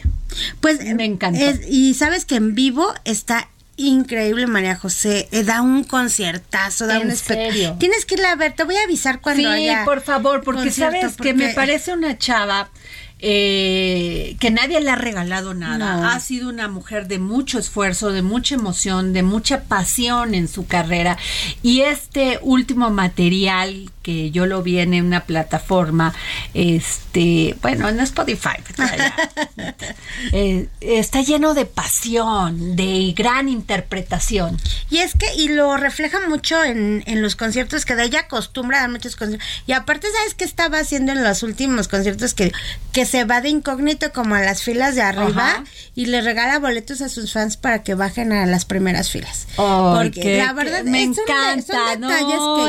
Pues 0.61 0.83
me 0.95 1.05
encanta. 1.05 1.39
y 1.69 1.93
sabes 1.93 2.23
que 2.23 2.35
en 2.35 2.55
vivo 2.55 2.93
está 3.03 3.49
increíble 3.79 4.45
María 4.45 4.75
José, 4.75 5.29
eh, 5.31 5.43
da 5.43 5.61
un 5.61 5.83
conciertazo, 5.83 6.85
da 6.85 6.99
un 6.99 7.09
espectáculo. 7.09 7.77
Tienes 7.79 8.05
que 8.05 8.15
irla 8.15 8.31
a 8.31 8.35
ver, 8.35 8.53
te 8.53 8.63
voy 8.63 8.75
a 8.75 8.83
avisar 8.83 9.21
cuando 9.21 9.53
sí, 9.53 9.69
por 9.85 10.01
favor, 10.01 10.43
porque 10.43 10.71
sabes 10.71 11.15
que 11.15 11.33
me 11.33 11.53
parece 11.53 11.93
una 11.93 12.17
chava 12.17 12.69
eh, 13.21 14.37
que 14.39 14.49
nadie 14.49 14.79
le 14.79 14.91
ha 14.91 14.95
regalado 14.95 15.53
nada. 15.53 15.97
No. 15.97 16.09
Ha 16.09 16.19
sido 16.19 16.49
una 16.49 16.67
mujer 16.67 17.07
de 17.07 17.19
mucho 17.19 17.59
esfuerzo, 17.59 18.11
de 18.11 18.21
mucha 18.21 18.55
emoción, 18.55 19.13
de 19.13 19.23
mucha 19.23 19.63
pasión 19.63 20.33
en 20.33 20.47
su 20.47 20.65
carrera. 20.67 21.17
Y 21.61 21.81
este 21.81 22.39
último 22.41 22.89
material 22.89 23.91
que 24.03 24.31
yo 24.31 24.45
lo 24.45 24.63
vi 24.63 24.79
en 24.79 24.93
una 25.05 25.25
plataforma, 25.25 26.13
este, 26.53 27.55
bueno, 27.61 27.89
en 27.89 27.99
Spotify, 27.99 28.57
eh, 30.31 30.67
está 30.81 31.21
lleno 31.21 31.53
de 31.53 31.65
pasión, 31.65 32.75
de 32.75 33.13
gran 33.15 33.49
interpretación. 33.49 34.57
Y 34.89 34.99
es 34.99 35.13
que, 35.13 35.33
y 35.35 35.49
lo 35.49 35.75
refleja 35.77 36.19
mucho 36.27 36.63
en, 36.63 37.03
en 37.05 37.21
los 37.21 37.35
conciertos 37.35 37.85
que 37.85 37.95
de 37.95 38.05
ella 38.05 38.21
acostumbra 38.21 38.77
a 38.77 38.81
dar 38.81 38.89
muchos 38.89 39.15
conciertos. 39.15 39.47
Y 39.67 39.73
aparte, 39.73 40.07
¿sabes 40.11 40.33
qué 40.33 40.45
estaba 40.45 40.79
haciendo 40.79 41.11
en 41.11 41.23
los 41.23 41.43
últimos 41.43 41.87
conciertos? 41.87 42.33
Que, 42.33 42.51
que 42.93 43.05
se 43.09 43.23
va 43.25 43.41
de 43.41 43.49
incógnito 43.49 44.11
como 44.13 44.35
a 44.35 44.41
las 44.41 44.61
filas 44.63 44.95
de 44.95 45.01
arriba 45.01 45.51
Ajá. 45.51 45.63
y 45.95 46.05
le 46.05 46.21
regala 46.21 46.59
boletos 46.59 47.01
a 47.01 47.09
sus 47.09 47.33
fans 47.33 47.57
para 47.57 47.83
que 47.83 47.95
bajen 47.95 48.31
a 48.31 48.45
las 48.45 48.65
primeras 48.65 49.09
filas. 49.11 49.47
Ay, 49.57 50.09
Porque 50.11 50.37
la 50.37 50.53
verdad 50.53 50.83
me 50.83 51.03
es 51.03 51.17
encanta, 51.17 51.91
son 51.91 52.01
no, 52.01 52.07
que 52.07 52.15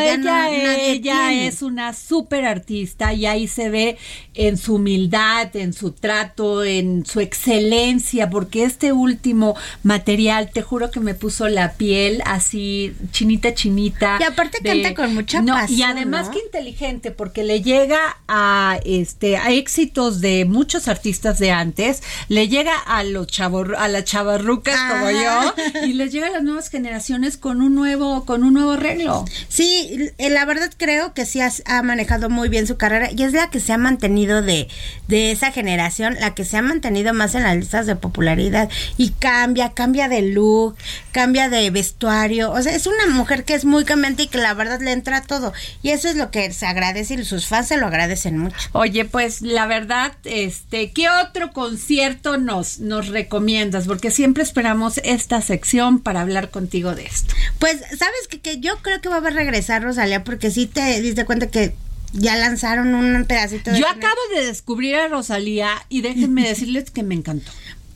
ella, 0.05 0.17
no, 0.17 0.25
nadie 0.25 0.91
ella 0.93 1.29
tiene. 1.29 1.47
es 1.47 1.63
una 1.63 1.93
súper 1.93 2.45
artista 2.47 3.13
y 3.13 3.27
ahí 3.27 3.47
se 3.49 3.69
ve 3.71 3.99
en 4.35 4.57
su 4.57 4.77
humildad, 4.77 5.55
en 5.57 5.73
su 5.73 5.93
trato, 5.93 6.65
en 6.65 7.05
su 7.05 7.21
excelencia, 7.21 8.31
porque 8.31 8.65
este 8.65 8.93
último 8.93 9.55
material, 9.83 10.51
te 10.53 10.63
juro 10.63 10.91
que 10.91 11.01
me 11.01 11.15
puso 11.15 11.49
la 11.49 11.73
piel 11.75 12.23
así 12.25 12.95
chinita, 13.13 13.55
chinita. 13.55 14.19
Y 14.21 14.25
aparte 14.25 14.59
canta 14.63 14.95
con 14.95 15.15
mucha 15.15 15.43
No, 15.43 15.55
Y 15.57 15.61
pasión, 15.61 15.91
además 15.91 16.27
¿no? 16.27 16.33
que 16.33 16.39
inteligente, 16.41 17.11
porque 17.11 17.45
le 17.45 17.61
llega 17.63 18.19
a 18.29 18.79
este 18.85 19.37
a 19.37 19.51
éxitos 19.51 20.21
de 20.21 20.30
muchos 20.47 20.89
artistas 20.89 21.39
de 21.39 21.51
antes, 21.51 22.03
le 22.29 22.49
llega 22.49 22.75
a 22.87 23.03
los 23.05 23.27
chavos, 23.27 23.69
a 23.79 23.89
las 23.89 24.05
chavarrucas 24.05 24.77
como 24.91 25.07
Ajá. 25.07 25.55
yo, 25.55 25.87
y 25.87 25.93
les 25.95 26.13
llega 26.13 26.29
a 26.29 26.31
las 26.31 26.43
nuevas 26.43 26.69
generaciones 26.71 27.37
con 27.37 27.61
un 27.63 27.75
nuevo, 27.75 28.25
con 28.25 28.45
un 28.45 28.55
nuevo 28.55 28.73
arreglo. 28.73 29.25
Sí, 29.49 30.11
eh, 30.19 30.31
la 30.31 30.45
verdad 30.45 30.71
creo 30.77 31.15
que 31.15 31.27
sí 31.27 31.41
has- 31.41 31.63
ha 31.67 31.83
manejado 31.83 32.29
muy 32.31 32.49
bien 32.49 32.67
su 32.67 32.77
carrera 32.77 33.11
y 33.15 33.23
es 33.23 33.33
la 33.33 33.51
que 33.51 33.61
se 33.61 33.73
ha 33.73 33.79
mantenido 33.79 34.43
de, 34.43 34.69
de 35.09 35.31
esa 35.31 35.53
generación, 35.53 36.17
la 36.21 36.35
que 36.35 36.45
se 36.45 36.57
ha 36.57 36.63
mantenido 36.63 37.13
más 37.15 37.35
en 37.35 37.43
las 37.43 37.57
listas 37.57 37.87
de 37.87 37.97
popularidad 37.97 38.69
y 38.97 39.11
cambia, 39.11 39.71
cambia 39.73 40.09
de 40.09 40.23
look, 40.23 40.77
cambia 41.13 41.49
de 41.49 41.71
vestuario, 41.71 42.51
o 42.53 42.63
sea, 42.63 42.75
es 42.75 42.87
una 42.87 43.07
mujer 43.09 43.45
que 43.45 43.55
es 43.55 43.65
muy 43.65 43.85
cambiante 43.85 44.25
y 44.25 44.27
que 44.29 44.39
la 44.39 44.55
verdad 44.55 44.81
le 44.81 44.93
entra 44.93 45.23
todo 45.23 45.53
y 45.83 45.91
eso 45.91 46.09
es 46.09 46.17
lo 46.17 46.31
que 46.31 46.53
se 46.53 46.67
agradece 46.67 47.15
y 47.15 47.25
sus 47.25 47.47
fans 47.47 47.69
se 47.69 47.77
lo 47.77 47.87
agradecen 47.87 48.39
mucho. 48.39 48.57
Oye, 48.73 49.05
pues 49.05 49.43
la 49.43 49.67
verdad, 49.67 50.13
este, 50.25 50.93
¿qué 50.93 51.09
otro 51.11 51.53
concierto 51.53 52.39
nos, 52.39 52.81
nos 52.81 53.09
recomiendas? 53.09 53.87
Porque 53.87 54.11
siempre 54.11 54.43
esperamos 54.43 54.99
esta 55.05 55.41
sección 55.43 56.01
para 56.01 56.21
hablar 56.21 56.51
contigo 56.51 56.95
de 56.95 57.07
esto. 57.07 57.35
Pues, 57.59 57.79
¿sabes 57.79 58.29
que, 58.29 58.41
que 58.41 58.61
yo 58.61 58.79
creo 58.83 59.01
que 59.01 59.09
va 59.09 59.19
a 59.19 59.31
regresar 59.31 59.83
Rosalía 59.83 60.25
porque 60.25 60.51
sí 60.51 60.67
te 60.67 61.01
diste 61.01 61.25
cuenta 61.25 61.49
que 61.49 61.75
ya 62.13 62.37
lanzaron 62.37 62.95
un 62.95 63.25
pedacito 63.25 63.71
de 63.71 63.79
Yo 63.79 63.87
acabo 63.89 64.21
de 64.35 64.47
descubrir 64.47 64.97
a 64.97 65.09
Rosalía 65.09 65.71
y 65.89 66.03
déjenme 66.03 66.43
decirles 66.49 66.91
que 66.91 67.03
me 67.03 67.15
encantó. 67.15 67.53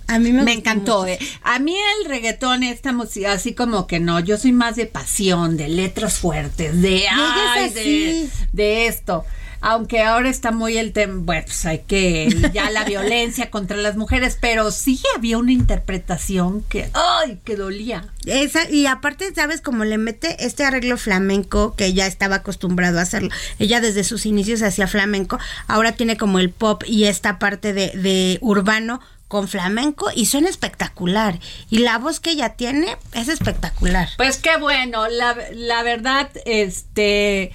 A 0.06 0.18
mí 0.18 0.32
me, 0.32 0.42
Me 0.42 0.52
encantó, 0.52 1.06
eh. 1.06 1.18
A 1.42 1.58
mí 1.58 1.74
el 1.74 2.08
reggaetón, 2.08 2.62
esta 2.62 2.92
música, 2.92 3.32
así 3.32 3.54
como 3.54 3.86
que 3.86 4.00
no, 4.00 4.20
yo 4.20 4.36
soy 4.36 4.52
más 4.52 4.76
de 4.76 4.84
pasión, 4.84 5.56
de 5.56 5.68
letras 5.68 6.18
fuertes, 6.18 6.80
de, 6.82 7.06
ay, 7.08 7.64
es 7.64 7.74
de, 7.74 7.80
así. 7.80 8.30
de 8.52 8.86
esto. 8.86 9.24
Aunque 9.66 10.02
ahora 10.02 10.28
está 10.28 10.52
muy 10.52 10.76
el 10.76 10.92
tema, 10.92 11.14
bueno, 11.20 11.42
pues 11.46 11.64
hay 11.64 11.78
que, 11.78 12.28
ya 12.52 12.68
la 12.68 12.84
violencia 12.84 13.50
contra 13.50 13.78
las 13.78 13.96
mujeres, 13.96 14.36
pero 14.38 14.70
sí 14.70 15.00
había 15.16 15.38
una 15.38 15.52
interpretación 15.52 16.60
que, 16.68 16.90
ay, 16.92 17.40
que 17.46 17.56
dolía. 17.56 18.04
Esa, 18.26 18.68
y 18.68 18.84
aparte, 18.84 19.34
¿sabes? 19.34 19.62
Como 19.62 19.86
le 19.86 19.96
mete 19.96 20.44
este 20.44 20.64
arreglo 20.64 20.98
flamenco 20.98 21.74
que 21.76 21.94
ya 21.94 22.06
estaba 22.06 22.36
acostumbrado 22.36 22.98
a 22.98 23.02
hacerlo. 23.02 23.30
Ella 23.58 23.80
desde 23.80 24.04
sus 24.04 24.26
inicios 24.26 24.60
hacía 24.60 24.86
flamenco, 24.86 25.38
ahora 25.66 25.92
tiene 25.92 26.18
como 26.18 26.40
el 26.40 26.50
pop 26.50 26.82
y 26.86 27.04
esta 27.04 27.38
parte 27.38 27.72
de, 27.72 27.88
de 27.94 28.36
urbano 28.42 29.00
con 29.28 29.48
flamenco 29.48 30.10
y 30.14 30.26
suena 30.26 30.50
espectacular. 30.50 31.38
Y 31.70 31.78
la 31.78 31.98
voz 31.98 32.20
que 32.20 32.32
ella 32.32 32.50
tiene 32.50 32.96
es 33.14 33.28
espectacular. 33.28 34.10
Pues 34.18 34.36
qué 34.36 34.58
bueno, 34.58 35.08
la, 35.08 35.36
la 35.54 35.82
verdad, 35.82 36.30
este, 36.44 37.50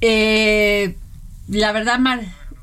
eh, 0.00 0.96
la 1.48 1.72
verdad, 1.72 1.98
Mar. 1.98 2.20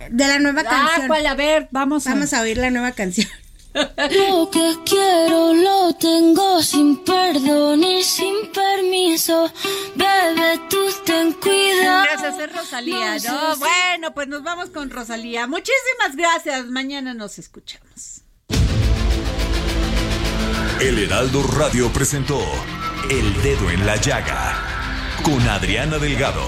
De 0.09 0.27
la 0.27 0.39
nueva 0.39 0.61
Ah, 0.61 0.69
canción. 0.69 1.07
¿cuál? 1.07 1.25
A 1.27 1.35
ver, 1.35 1.67
vamos 1.71 2.07
a- 2.07 2.11
Vamos 2.11 2.33
a 2.33 2.41
oír 2.41 2.57
la 2.57 2.69
nueva 2.71 2.91
canción. 2.93 3.27
Lo 3.73 4.49
que 4.49 4.75
quiero 4.83 5.53
lo 5.53 5.93
tengo 5.93 6.61
sin 6.63 6.97
perdón 7.03 7.83
y 7.83 8.03
sin 8.03 8.33
permiso. 8.51 9.51
Bebé, 9.95 10.59
tú 10.69 10.77
ten 11.05 11.33
cuidado. 11.33 12.03
Gracias, 12.05 12.39
es 12.39 12.55
Rosalía, 12.55 13.17
No 13.19 13.57
Bueno, 13.57 14.13
pues 14.15 14.27
nos 14.27 14.41
vamos 14.43 14.71
con 14.71 14.89
Rosalía. 14.89 15.45
Muchísimas 15.45 16.15
gracias. 16.15 16.65
Mañana 16.65 17.13
nos 17.13 17.37
escuchamos. 17.37 18.21
El 20.81 20.97
Heraldo 20.97 21.43
Radio 21.43 21.91
presentó 21.93 22.39
El 23.11 23.39
Dedo 23.43 23.69
en 23.69 23.85
la 23.85 23.97
Llaga 23.97 24.63
con 25.23 25.47
Adriana 25.47 25.99
Delgado. 25.99 26.47